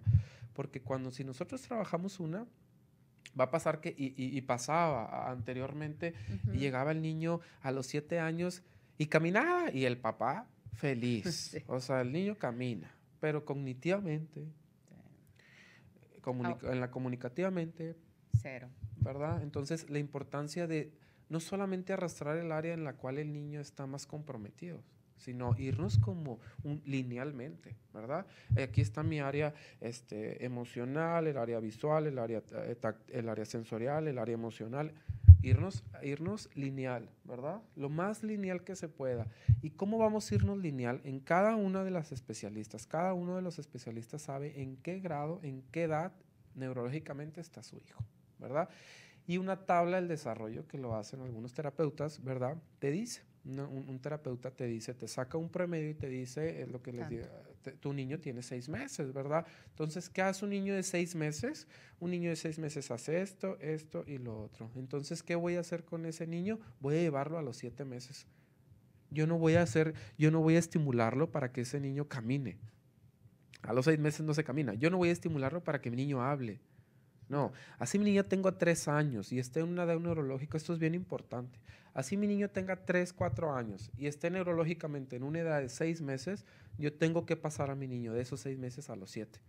porque 0.53 0.81
cuando 0.81 1.11
si 1.11 1.23
nosotros 1.23 1.61
trabajamos 1.61 2.19
una, 2.19 2.45
va 3.39 3.45
a 3.45 3.51
pasar 3.51 3.81
que, 3.81 3.93
y, 3.97 4.39
pasaba 4.41 5.29
anteriormente, 5.29 6.13
y 6.53 6.59
llegaba 6.59 6.91
el 6.91 7.01
niño 7.01 7.41
a 7.61 7.71
los 7.71 7.87
siete 7.87 8.19
años 8.19 8.63
y 8.97 9.07
caminaba, 9.07 9.71
y 9.71 9.85
el 9.85 9.97
papá 9.97 10.47
feliz. 10.73 11.57
O 11.67 11.79
sea, 11.79 12.01
el 12.01 12.11
niño 12.11 12.35
camina, 12.35 12.91
pero 13.19 13.45
cognitivamente 13.45 14.45
en 16.25 16.79
la 16.79 16.91
comunicativamente. 16.91 17.95
Cero. 18.41 18.69
¿Verdad? 18.97 19.41
Entonces, 19.43 19.89
la 19.89 19.99
importancia 19.99 20.65
de 20.67 20.91
no 21.29 21.39
solamente 21.39 21.93
arrastrar 21.93 22.37
el 22.37 22.51
área 22.51 22.73
en 22.73 22.83
la 22.83 22.93
cual 22.93 23.17
el 23.17 23.33
niño 23.33 23.59
está 23.59 23.85
más 23.85 24.05
comprometido, 24.05 24.83
sino 25.17 25.55
irnos 25.57 25.97
como 25.97 26.39
un, 26.63 26.81
linealmente, 26.85 27.75
¿verdad? 27.93 28.25
Aquí 28.61 28.81
está 28.81 29.03
mi 29.03 29.19
área 29.19 29.53
este, 29.81 30.45
emocional, 30.45 31.27
el 31.27 31.37
área 31.37 31.59
visual, 31.59 32.07
el 32.07 32.19
área, 32.19 32.43
eh, 32.51 32.77
el 33.09 33.29
área 33.29 33.45
sensorial, 33.45 34.07
el 34.07 34.17
área 34.17 34.33
emocional. 34.33 34.93
Irnos, 35.43 35.83
irnos 36.01 36.49
lineal, 36.55 37.09
¿verdad? 37.25 37.61
Lo 37.75 37.89
más 37.89 38.23
lineal 38.23 38.63
que 38.63 38.75
se 38.75 38.87
pueda. 38.87 39.27
¿Y 39.61 39.71
cómo 39.71 39.97
vamos 39.97 40.31
a 40.31 40.35
irnos 40.35 40.57
lineal? 40.57 41.01
En 41.03 41.19
cada 41.19 41.55
una 41.55 41.83
de 41.83 41.91
las 41.91 42.11
especialistas. 42.11 42.87
Cada 42.87 43.13
uno 43.13 43.35
de 43.35 43.41
los 43.41 43.59
especialistas 43.59 44.23
sabe 44.23 44.61
en 44.61 44.77
qué 44.77 44.99
grado, 44.99 45.39
en 45.43 45.61
qué 45.71 45.83
edad 45.83 46.13
neurológicamente 46.55 47.41
está 47.41 47.61
su 47.61 47.77
hijo, 47.77 48.03
¿verdad? 48.39 48.69
Y 49.27 49.37
una 49.37 49.65
tabla 49.65 49.97
del 49.97 50.07
desarrollo 50.07 50.67
que 50.67 50.77
lo 50.77 50.95
hacen 50.95 51.21
algunos 51.21 51.53
terapeutas, 51.53 52.23
¿verdad? 52.23 52.57
Te 52.79 52.91
dice, 52.91 53.23
un, 53.45 53.99
terapeuta 54.01 54.51
te 54.51 54.65
dice, 54.65 54.93
te 54.93 55.07
saca 55.07 55.37
un 55.37 55.49
promedio 55.49 55.89
y 55.89 55.95
te 55.95 56.07
dice 56.07 56.65
lo 56.67 56.81
que 56.81 56.93
les 56.93 57.09
digo, 57.09 57.25
tu 57.71 57.93
niño 57.93 58.19
tiene 58.19 58.41
seis 58.41 58.69
meses, 58.69 59.13
¿verdad? 59.13 59.45
Entonces, 59.69 60.09
¿qué 60.09 60.21
hace 60.21 60.45
un 60.45 60.51
niño 60.51 60.75
de 60.75 60.83
seis 60.83 61.15
meses? 61.15 61.67
Un 61.99 62.11
niño 62.11 62.29
de 62.29 62.35
seis 62.35 62.59
meses 62.59 62.91
hace 62.91 63.21
esto, 63.21 63.57
esto 63.59 64.03
y 64.05 64.17
lo 64.17 64.39
otro. 64.41 64.69
Entonces, 64.75 65.23
¿qué 65.23 65.35
voy 65.35 65.55
a 65.55 65.61
hacer 65.61 65.83
con 65.83 66.05
ese 66.05 66.27
niño? 66.27 66.59
Voy 66.79 66.95
a 66.95 67.01
llevarlo 67.01 67.37
a 67.37 67.41
los 67.41 67.57
siete 67.57 67.85
meses. 67.85 68.27
Yo 69.09 69.27
no 69.27 69.37
voy 69.37 69.55
a 69.55 69.61
hacer, 69.61 69.93
yo 70.17 70.31
no 70.31 70.41
voy 70.41 70.55
a 70.55 70.59
estimularlo 70.59 71.31
para 71.31 71.51
que 71.51 71.61
ese 71.61 71.79
niño 71.79 72.07
camine. 72.07 72.57
A 73.61 73.73
los 73.73 73.85
seis 73.85 73.99
meses 73.99 74.21
no 74.21 74.33
se 74.33 74.43
camina. 74.43 74.73
Yo 74.73 74.89
no 74.89 74.97
voy 74.97 75.09
a 75.09 75.13
estimularlo 75.13 75.63
para 75.63 75.79
que 75.81 75.89
mi 75.89 75.97
niño 75.97 76.21
hable. 76.21 76.59
No, 77.29 77.51
así 77.79 77.97
mi 77.97 78.05
niño 78.05 78.25
tengo 78.25 78.53
tres 78.53 78.87
años 78.87 79.31
y 79.31 79.39
esté 79.39 79.61
en 79.61 79.69
una 79.69 79.83
edad 79.83 79.99
neurológica, 79.99 80.57
esto 80.57 80.73
es 80.73 80.79
bien 80.79 80.93
importante. 80.93 81.59
Así 81.93 82.17
mi 82.17 82.27
niño 82.27 82.49
tenga 82.49 82.75
tres, 82.85 83.13
cuatro 83.13 83.53
años 83.53 83.91
y 83.97 84.07
esté 84.07 84.29
neurológicamente 84.29 85.15
en 85.15 85.23
una 85.23 85.39
edad 85.39 85.61
de 85.61 85.69
seis 85.69 86.01
meses, 86.01 86.45
yo 86.77 86.91
tengo 86.91 87.25
que 87.25 87.35
pasar 87.35 87.69
a 87.69 87.75
mi 87.75 87.87
niño 87.87 88.13
de 88.13 88.21
esos 88.21 88.41
seis 88.41 88.57
meses 88.57 88.89
a 88.89 88.95
los 88.95 89.11
siete. 89.11 89.39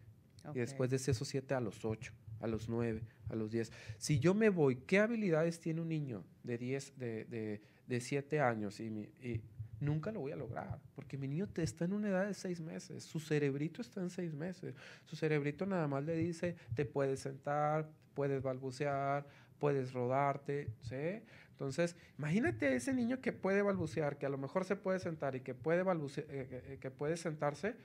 Y 0.55 0.59
después 0.59 0.91
de 0.91 0.97
esos 0.97 1.27
siete 1.27 1.55
a 1.55 1.61
los 1.61 1.85
ocho, 1.87 2.13
a 2.41 2.47
los 2.47 2.69
nueve, 2.69 3.03
a 3.31 3.35
los 3.35 3.51
diez. 3.51 3.73
Si 3.97 4.19
yo 4.19 4.35
me 4.35 4.51
voy, 4.51 4.77
¿qué 4.77 4.99
habilidades 4.99 5.59
tiene 5.59 5.81
un 5.81 5.89
niño 5.89 6.23
de 6.43 6.59
diez, 6.59 6.93
de, 6.99 7.25
de, 7.25 7.63
de 7.87 8.01
siete 8.01 8.41
años 8.41 8.79
y, 8.79 8.85
y 9.23 9.41
nunca 9.85 10.11
lo 10.11 10.21
voy 10.21 10.33
a 10.33 10.37
lograr, 10.37 10.81
porque 10.95 11.17
mi 11.17 11.29
niño 11.29 11.49
está 11.57 11.85
en 11.85 11.93
una 11.93 12.09
edad 12.09 12.27
de 12.27 12.35
seis 12.35 12.61
meses, 12.61 13.05
su 13.05 13.21
cerebrito 13.21 13.83
está 13.83 14.01
en 14.01 14.11
seis 14.11 14.35
meses, 14.35 14.75
su 15.05 15.17
cerebrito 15.17 15.67
nada 15.67 15.87
más 15.87 16.05
le 16.05 16.17
dice, 16.17 16.57
te 16.75 16.85
puedes 16.85 17.21
sentar, 17.21 17.89
puedes 18.15 18.43
balbucear, 18.43 19.27
puedes 19.59 19.93
rodarte, 19.93 20.73
¿sí? 20.83 21.23
Entonces, 21.51 21.97
imagínate 22.19 22.67
a 22.67 22.75
ese 22.75 22.93
niño 22.93 23.21
que 23.21 23.33
puede 23.33 23.63
balbucear, 23.63 24.19
que 24.19 24.27
a 24.27 24.29
lo 24.29 24.39
mejor 24.39 24.65
se 24.65 24.77
puede 24.77 24.99
sentar 24.99 25.37
y 25.37 25.41
que 25.41 25.55
puede, 25.55 25.83
balbucear, 25.83 26.27
eh, 26.29 26.49
eh, 26.51 26.79
que 26.81 26.91
puede 26.91 27.17
sentarse, 27.17 27.77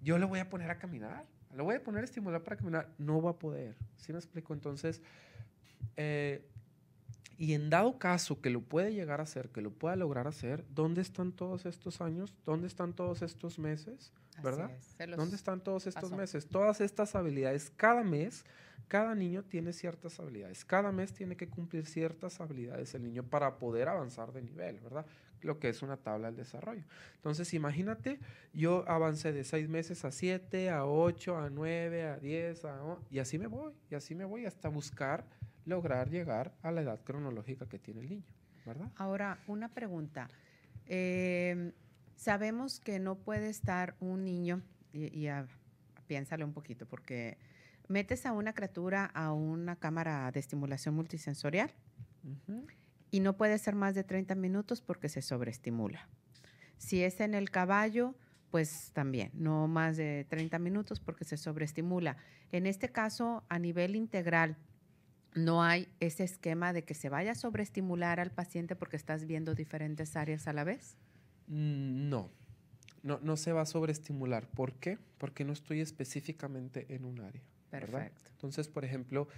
yo 0.00 0.18
le 0.18 0.24
voy 0.24 0.38
a 0.38 0.48
poner 0.48 0.70
a 0.70 0.78
caminar, 0.78 1.26
le 1.54 1.62
voy 1.62 1.76
a 1.76 1.82
poner 1.82 2.02
a 2.02 2.04
estimular 2.04 2.42
para 2.42 2.56
caminar, 2.56 2.88
no 2.98 3.20
va 3.20 3.32
a 3.32 3.38
poder, 3.38 3.76
¿sí 3.96 4.12
me 4.12 4.18
explico? 4.18 4.54
Entonces, 4.54 5.02
eh, 5.96 6.48
y 7.36 7.54
en 7.54 7.70
dado 7.70 7.98
caso 7.98 8.40
que 8.40 8.50
lo 8.50 8.60
puede 8.60 8.92
llegar 8.92 9.20
a 9.20 9.24
hacer, 9.24 9.50
que 9.50 9.60
lo 9.60 9.70
pueda 9.70 9.96
lograr 9.96 10.26
hacer, 10.26 10.64
¿dónde 10.70 11.00
están 11.00 11.32
todos 11.32 11.66
estos 11.66 12.00
años? 12.00 12.34
¿Dónde 12.44 12.66
están 12.66 12.92
todos 12.92 13.22
estos 13.22 13.58
meses? 13.58 14.12
¿Verdad? 14.42 14.70
¿Dónde 15.16 15.36
están 15.36 15.62
todos 15.62 15.86
estos 15.86 16.12
meses? 16.12 16.48
Todas 16.48 16.80
estas 16.80 17.14
habilidades, 17.14 17.70
cada 17.70 18.02
mes, 18.02 18.44
cada 18.88 19.14
niño 19.14 19.44
tiene 19.44 19.72
ciertas 19.72 20.18
habilidades. 20.20 20.64
Cada 20.64 20.92
mes 20.92 21.12
tiene 21.12 21.36
que 21.36 21.48
cumplir 21.48 21.86
ciertas 21.86 22.40
habilidades 22.40 22.94
el 22.94 23.02
niño 23.02 23.22
para 23.22 23.58
poder 23.58 23.88
avanzar 23.88 24.32
de 24.32 24.42
nivel, 24.42 24.80
¿verdad? 24.80 25.06
Lo 25.40 25.58
que 25.58 25.68
es 25.68 25.82
una 25.82 25.96
tabla 25.96 26.28
del 26.28 26.36
desarrollo. 26.36 26.84
Entonces, 27.16 27.52
imagínate, 27.54 28.18
yo 28.52 28.84
avancé 28.88 29.32
de 29.32 29.44
seis 29.44 29.68
meses 29.68 30.04
a 30.04 30.10
siete, 30.10 30.70
a 30.70 30.84
ocho, 30.84 31.36
a 31.36 31.50
nueve, 31.50 32.04
a 32.04 32.16
diez, 32.18 32.64
a, 32.64 32.98
y 33.10 33.18
así 33.18 33.38
me 33.38 33.46
voy, 33.46 33.72
y 33.90 33.94
así 33.94 34.14
me 34.14 34.24
voy 34.24 34.46
hasta 34.46 34.68
buscar 34.68 35.24
lograr 35.66 36.10
llegar 36.10 36.54
a 36.62 36.70
la 36.70 36.82
edad 36.82 37.00
cronológica 37.04 37.66
que 37.68 37.78
tiene 37.78 38.00
el 38.00 38.08
niño, 38.08 38.24
¿verdad? 38.66 38.90
Ahora, 38.96 39.38
una 39.46 39.68
pregunta. 39.68 40.28
Em, 40.86 41.72
sabemos 42.16 42.80
que 42.80 42.98
no 42.98 43.16
puede 43.16 43.48
estar 43.48 43.96
un 44.00 44.24
niño, 44.24 44.62
y, 44.92 45.28
piénsale 46.06 46.44
un 46.44 46.52
poquito, 46.52 46.86
porque 46.86 47.38
metes 47.88 48.26
a 48.26 48.32
una 48.32 48.52
criatura 48.52 49.06
a 49.06 49.32
una 49.32 49.76
cámara 49.76 50.30
de 50.30 50.40
estimulación 50.40 50.94
multisensorial 50.94 51.72
y 53.10 53.20
no 53.20 53.36
puede 53.36 53.58
ser 53.58 53.74
más 53.74 53.94
de 53.94 54.04
30 54.04 54.34
minutos 54.34 54.80
porque 54.80 55.08
se 55.08 55.22
sobreestimula. 55.22 56.08
Si 56.78 57.02
es 57.02 57.20
en 57.20 57.34
el 57.34 57.50
caballo, 57.50 58.14
pues 58.50 58.90
también, 58.92 59.30
no 59.34 59.68
más 59.68 59.96
de 59.96 60.26
30 60.28 60.58
minutos 60.58 61.00
porque 61.00 61.24
se 61.24 61.36
sobreestimula. 61.36 62.16
En 62.52 62.66
este 62.66 62.90
caso, 62.90 63.44
a 63.48 63.58
nivel 63.58 63.96
integral, 63.96 64.56
no 65.34 65.62
hay 65.62 65.88
ese 66.00 66.24
esquema 66.24 66.72
de 66.72 66.84
que 66.84 66.94
se 66.94 67.08
vaya 67.08 67.32
a 67.32 67.34
sobreestimular 67.34 68.20
al 68.20 68.30
paciente 68.30 68.76
porque 68.76 68.96
estás 68.96 69.26
viendo 69.26 69.54
diferentes 69.54 70.16
áreas 70.16 70.46
a 70.48 70.52
la 70.52 70.64
vez? 70.64 70.96
Mm, 71.48 72.08
no, 72.08 72.30
no, 73.02 73.18
no 73.22 73.36
se 73.36 73.52
va 73.52 73.62
a 73.62 73.66
sobreestimular. 73.66 74.48
¿Por 74.48 74.72
qué? 74.74 74.98
Porque 75.18 75.44
no 75.44 75.52
estoy 75.52 75.80
específicamente 75.80 76.86
en 76.88 77.04
un 77.04 77.20
área. 77.20 77.42
Perfecto. 77.70 78.30
Entonces, 78.30 78.68
por 78.68 78.84
ejemplo, 78.84 79.28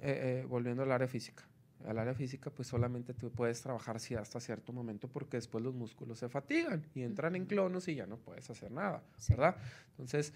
eh, 0.00 0.42
eh, 0.42 0.46
volviendo 0.48 0.82
al 0.82 0.92
área 0.92 1.08
física. 1.08 1.44
Al 1.86 1.98
área 1.98 2.14
física, 2.14 2.50
pues 2.50 2.68
solamente 2.68 3.14
tú 3.14 3.30
puedes 3.30 3.60
trabajar 3.62 3.96
hasta 4.18 4.40
cierto 4.40 4.72
momento 4.72 5.08
porque 5.08 5.36
después 5.36 5.62
los 5.62 5.74
músculos 5.74 6.18
se 6.18 6.28
fatigan 6.28 6.84
y 6.94 7.02
entran 7.02 7.36
en 7.36 7.46
clonos 7.46 7.86
y 7.86 7.94
ya 7.94 8.06
no 8.06 8.16
puedes 8.16 8.48
hacer 8.50 8.72
nada, 8.72 9.02
¿verdad? 9.28 9.56
Entonces, 9.90 10.32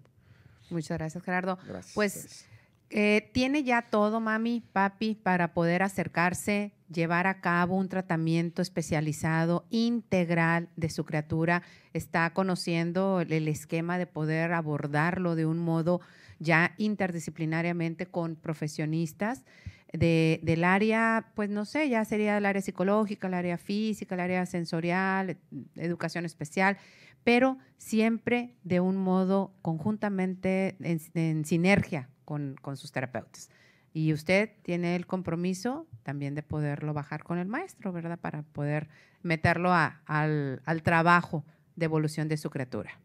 Muchas 0.70 0.98
gracias, 0.98 1.24
Gerardo. 1.24 1.58
Gracias. 1.66 1.94
Pues 1.94 2.46
eh, 2.94 3.30
tiene 3.32 3.64
ya 3.64 3.88
todo, 3.90 4.20
mami, 4.20 4.62
papi, 4.72 5.14
para 5.14 5.54
poder 5.54 5.82
acercarse, 5.82 6.74
llevar 6.92 7.26
a 7.26 7.40
cabo 7.40 7.76
un 7.76 7.88
tratamiento 7.88 8.62
especializado, 8.62 9.64
integral 9.70 10.68
de 10.76 10.90
su 10.90 11.04
criatura. 11.04 11.62
Está 11.92 12.32
conociendo 12.32 13.20
el 13.20 13.48
esquema 13.48 13.98
de 13.98 14.06
poder 14.06 14.52
abordarlo 14.52 15.34
de 15.34 15.46
un 15.46 15.58
modo 15.58 16.00
ya 16.38 16.74
interdisciplinariamente 16.76 18.06
con 18.06 18.36
profesionistas 18.36 19.44
del 19.92 20.64
área, 20.64 21.32
pues 21.34 21.50
no 21.50 21.66
sé, 21.66 21.88
ya 21.90 22.04
sería 22.04 22.38
el 22.38 22.46
área 22.46 22.62
psicológica, 22.62 23.28
el 23.28 23.34
área 23.34 23.58
física, 23.58 24.14
el 24.14 24.22
área 24.22 24.46
sensorial, 24.46 25.36
educación 25.76 26.24
especial, 26.24 26.78
pero 27.24 27.58
siempre 27.76 28.54
de 28.64 28.80
un 28.80 28.96
modo 28.96 29.52
conjuntamente 29.60 30.76
en 30.80 31.44
sinergia 31.44 32.08
con, 32.24 32.76
sus 32.76 32.92
terapeutas. 32.92 33.50
Y 33.92 34.12
usted 34.12 34.50
tiene 34.62 34.96
el 34.96 35.06
compromiso 35.06 35.86
también 36.02 36.34
de 36.34 36.42
poderlo 36.42 36.94
bajar 36.94 37.22
con 37.22 37.38
el 37.38 37.46
maestro, 37.46 37.92
¿verdad? 37.92 38.18
Para 38.18 38.42
poder 38.42 38.88
meterlo 39.22 39.72
al, 39.72 40.82
trabajo 40.82 41.44
de 41.76 41.84
evolución 41.84 42.28
de 42.28 42.36
su 42.36 42.50
criatura. 42.50 42.98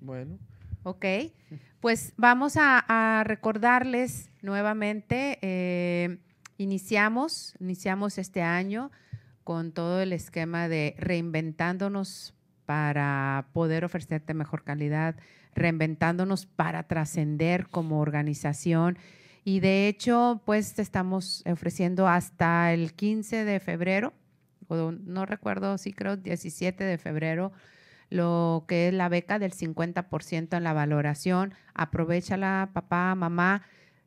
Bueno. 0.00 0.38
Ok, 0.82 1.04
pues 1.80 2.14
vamos 2.16 2.54
a, 2.56 3.22
recordarles 3.26 4.30
nuevamente, 4.40 5.38
eh, 5.42 6.18
iniciamos, 6.56 7.54
iniciamos 7.60 8.16
este 8.16 8.40
año 8.40 8.90
con 9.44 9.72
todo 9.72 10.00
el 10.00 10.14
esquema 10.14 10.68
de 10.68 10.94
reinventándonos 10.98 12.34
para 12.64 13.48
poder 13.52 13.84
ofrecerte 13.84 14.32
mejor 14.32 14.64
calidad 14.64 15.16
reinventándonos 15.54 16.46
para 16.46 16.84
trascender 16.84 17.68
como 17.68 18.00
organización. 18.00 18.98
Y 19.44 19.60
de 19.60 19.88
hecho, 19.88 20.42
pues 20.44 20.78
estamos 20.78 21.42
ofreciendo 21.46 22.06
hasta 22.06 22.72
el 22.72 22.92
15 22.92 23.44
de 23.44 23.60
febrero, 23.60 24.12
o 24.68 24.92
no 24.92 25.26
recuerdo, 25.26 25.78
sí 25.78 25.92
creo 25.92 26.16
17 26.16 26.84
de 26.84 26.98
febrero, 26.98 27.52
lo 28.10 28.64
que 28.68 28.88
es 28.88 28.94
la 28.94 29.08
beca 29.08 29.38
del 29.38 29.52
50% 29.52 30.56
en 30.56 30.64
la 30.64 30.72
valoración. 30.72 31.54
Aprovechala, 31.74 32.70
papá, 32.72 33.14
mamá, 33.14 33.62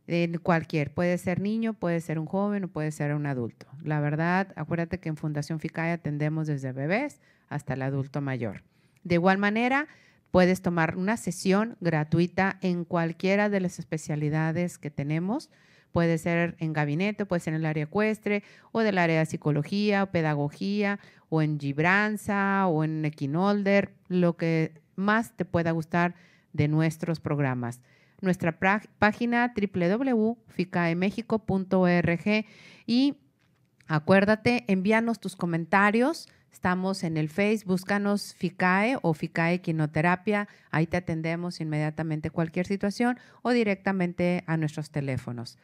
en 0.07 0.37
cualquier. 0.37 0.93
Puede 0.93 1.17
ser 1.17 1.39
niño, 1.39 1.73
puede 1.73 2.01
ser 2.01 2.19
un 2.19 2.25
joven 2.25 2.65
o 2.65 2.67
puede 2.67 2.91
ser 2.91 3.13
un 3.13 3.25
adulto. 3.25 3.67
La 3.81 3.99
verdad, 4.01 4.53
acuérdate 4.55 4.99
que 4.99 5.09
en 5.09 5.17
Fundación 5.17 5.59
FICAE 5.59 5.91
atendemos 5.91 6.47
desde 6.47 6.73
bebés 6.73 7.21
hasta 7.49 7.73
el 7.73 7.81
adulto 7.81 8.21
mayor. 8.21 8.63
De 9.03 9.15
igual 9.15 9.37
manera, 9.37 9.87
Puedes 10.33 10.61
tomar 10.63 10.97
una 10.97 11.15
sesión 11.15 11.77
gratuita 11.79 12.57
en 12.61 12.83
cualquiera 12.85 13.49
de 13.49 13.59
las 13.59 13.77
especialidades 13.77 14.79
que 14.79 14.89
tenemos. 14.89 15.51
Puede 15.91 16.17
ser 16.17 16.55
en 16.57 16.73
gabinete, 16.73 17.27
puede 17.27 17.41
ser 17.41 17.53
en 17.53 17.59
el 17.59 17.67
área 17.67 17.83
ecuestre 17.83 18.41
o 18.71 18.79
del 18.79 18.97
área 18.97 19.19
de 19.19 19.27
psicología 19.27 20.01
o 20.01 20.07
pedagogía 20.07 20.99
o 21.29 21.43
en 21.43 21.59
Gibranza 21.59 22.65
o 22.65 22.83
en 22.83 23.05
Equinolder, 23.05 23.93
lo 24.07 24.35
que 24.35 24.81
más 24.95 25.37
te 25.37 25.45
pueda 25.45 25.69
gustar 25.69 26.15
de 26.51 26.67
nuestros 26.67 27.19
programas. 27.19 27.79
Nuestra 28.19 28.57
página 28.97 29.53
www.ficaemexico.org 29.55 32.45
y 32.87 33.17
acuérdate, 33.85 34.63
envíanos 34.67 35.19
tus 35.19 35.35
comentarios. 35.35 36.27
Estamos 36.53 37.03
en 37.03 37.17
el 37.17 37.29
Face, 37.29 37.63
búscanos 37.65 38.35
FICAE 38.35 38.97
o 39.01 39.15
FICAE 39.15 39.59
Quinoterapia. 39.59 40.47
Ahí 40.69 40.85
te 40.85 40.97
atendemos 40.97 41.59
inmediatamente 41.59 42.29
cualquier 42.29 42.67
situación 42.67 43.17
o 43.41 43.49
directamente 43.49 44.43
a 44.45 44.55
nuestros 44.55 44.91
teléfonos. 44.91 45.57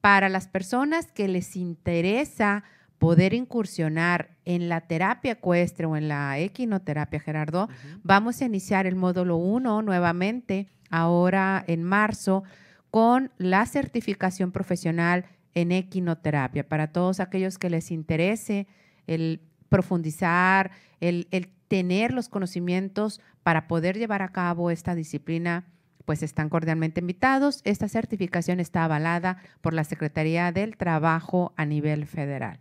Para 0.00 0.28
las 0.28 0.46
personas 0.46 1.10
que 1.10 1.26
les 1.26 1.56
interesa 1.56 2.62
poder 2.98 3.34
incursionar 3.34 4.36
en 4.44 4.68
la 4.68 4.82
terapia 4.82 5.32
ecuestre 5.32 5.86
o 5.86 5.96
en 5.96 6.06
la 6.06 6.38
equinoterapia, 6.38 7.18
Gerardo, 7.18 7.68
vamos 8.04 8.40
a 8.40 8.44
iniciar 8.44 8.86
el 8.86 8.94
módulo 8.94 9.36
1 9.38 9.82
nuevamente, 9.82 10.68
ahora 10.88 11.64
en 11.66 11.82
marzo, 11.82 12.44
con 12.92 13.32
la 13.38 13.66
certificación 13.66 14.52
profesional 14.52 15.24
en 15.54 15.72
equinoterapia. 15.72 16.68
Para 16.68 16.92
todos 16.92 17.18
aquellos 17.18 17.58
que 17.58 17.70
les 17.70 17.90
interese 17.90 18.68
el 19.08 19.40
profundizar, 19.68 20.70
el, 21.00 21.28
el 21.30 21.50
tener 21.68 22.12
los 22.12 22.28
conocimientos 22.28 23.20
para 23.42 23.68
poder 23.68 23.98
llevar 23.98 24.22
a 24.22 24.30
cabo 24.30 24.70
esta 24.70 24.94
disciplina 24.94 25.64
pues 26.08 26.22
están 26.22 26.48
cordialmente 26.48 27.00
invitados. 27.00 27.60
Esta 27.64 27.86
certificación 27.86 28.60
está 28.60 28.84
avalada 28.84 29.42
por 29.60 29.74
la 29.74 29.84
Secretaría 29.84 30.50
del 30.52 30.78
Trabajo 30.78 31.52
a 31.56 31.66
nivel 31.66 32.06
federal. 32.06 32.60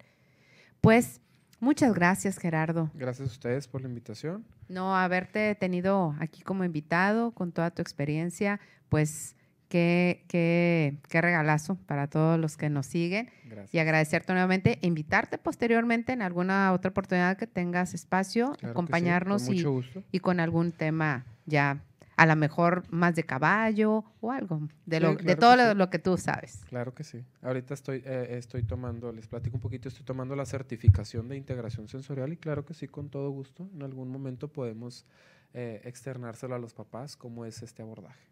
Pues 0.82 1.22
muchas 1.62 1.94
gracias, 1.94 2.40
Gerardo. 2.40 2.92
Gracias 2.94 3.30
a 3.30 3.32
ustedes 3.32 3.70
por 3.70 3.80
la 3.82 3.88
invitación. 3.88 4.44
No, 4.68 4.98
haberte 4.98 5.56
tenido 5.56 6.14
aquí 6.20 6.42
como 6.42 6.66
invitado 6.66 7.32
con 7.32 7.54
toda 7.54 7.72
tu 7.72 7.82
experiencia, 7.82 8.60
pues 8.90 9.38
qué, 9.70 10.24
qué, 10.28 10.98
qué 11.10 11.22
regalazo 11.22 11.76
para 11.76 12.08
todos 12.08 12.40
los 12.40 12.58
que 12.58 12.70
nos 12.70 12.86
siguen. 12.86 13.30
Gracias. 13.46 13.74
Y 13.74 13.80
agradecerte 13.80 14.34
nuevamente, 14.34 14.80
invitarte 14.82 15.38
posteriormente 15.38 16.14
en 16.14 16.22
alguna 16.22 16.74
otra 16.74 16.92
oportunidad 16.92 17.38
que 17.38 17.48
tengas 17.48 17.94
espacio, 17.94 18.54
acompañarnos 18.62 19.50
y, 19.50 19.66
y 20.12 20.20
con 20.20 20.40
algún 20.40 20.72
tema 20.72 21.26
ya 21.46 21.82
a 22.18 22.26
lo 22.26 22.36
mejor 22.36 22.84
más 22.90 23.16
de 23.16 23.24
caballo 23.24 24.04
o 24.22 24.32
algo, 24.32 24.68
de, 24.88 25.00
lo, 25.00 25.16
de 25.16 25.36
todo 25.36 25.76
lo, 25.76 25.90
que 25.92 26.00
tú 26.00 26.18
sabes. 26.18 26.66
Claro 26.68 26.94
que 26.96 27.04
sí. 27.04 27.24
Ahorita 27.44 27.76
estoy, 27.76 28.02
eh, 28.06 28.38
estoy 28.40 28.64
tomando, 28.64 29.12
les 29.12 29.28
platico 29.28 29.56
un 29.56 29.62
poquito, 29.62 29.88
estoy 29.88 30.04
tomando 30.04 30.36
la 30.36 30.48
certificación 30.48 31.30
de 31.30 31.38
integración 31.38 31.88
sensorial 31.88 32.34
y 32.34 32.38
claro 32.38 32.66
que 32.66 32.74
sí, 32.74 32.88
con 32.88 33.10
todo 33.10 33.30
gusto. 33.30 33.70
En 33.72 33.84
algún 33.84 34.10
momento 34.10 34.52
podemos 34.52 35.06
eh, 35.54 35.82
externárselo 35.86 36.56
a 36.56 36.60
los 36.60 36.74
papás 36.74 37.16
cómo 37.16 37.46
es 37.46 37.62
este 37.62 37.84
abordaje. 37.84 38.28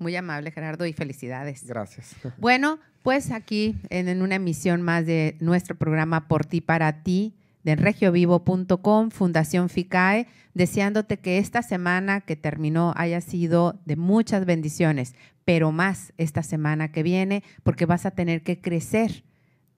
Muy 0.00 0.16
amable, 0.16 0.50
Gerardo, 0.50 0.86
y 0.86 0.94
felicidades. 0.94 1.66
Gracias. 1.66 2.16
Bueno, 2.38 2.78
pues 3.02 3.30
aquí 3.30 3.76
en 3.90 4.22
una 4.22 4.36
emisión 4.36 4.80
más 4.80 5.04
de 5.04 5.36
nuestro 5.40 5.76
programa 5.76 6.26
Por 6.26 6.46
ti, 6.46 6.62
para 6.62 7.02
ti, 7.02 7.36
de 7.64 7.76
regiovivo.com, 7.76 9.10
Fundación 9.10 9.68
FICAE, 9.68 10.26
deseándote 10.54 11.18
que 11.18 11.36
esta 11.36 11.62
semana 11.62 12.22
que 12.22 12.34
terminó 12.34 12.94
haya 12.96 13.20
sido 13.20 13.78
de 13.84 13.96
muchas 13.96 14.46
bendiciones, 14.46 15.14
pero 15.44 15.70
más 15.70 16.14
esta 16.16 16.42
semana 16.42 16.90
que 16.92 17.02
viene, 17.02 17.44
porque 17.62 17.84
vas 17.84 18.06
a 18.06 18.12
tener 18.12 18.42
que 18.42 18.58
crecer, 18.58 19.24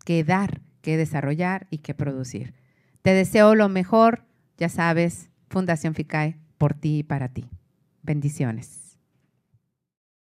que 0.05 0.23
dar, 0.23 0.61
que 0.83 0.97
desarrollar 0.97 1.67
y 1.69 1.79
que 1.79 1.95
producir. 1.95 2.55
Te 3.03 3.11
deseo 3.11 3.57
lo 3.57 3.69
mejor, 3.69 4.25
ya 4.57 4.69
sabes, 4.69 5.31
Fundación 5.49 5.95
FICAE, 5.95 6.37
por 6.59 6.75
ti 6.75 6.99
y 6.99 7.03
para 7.03 7.29
ti. 7.29 7.51
Bendiciones. 8.03 8.82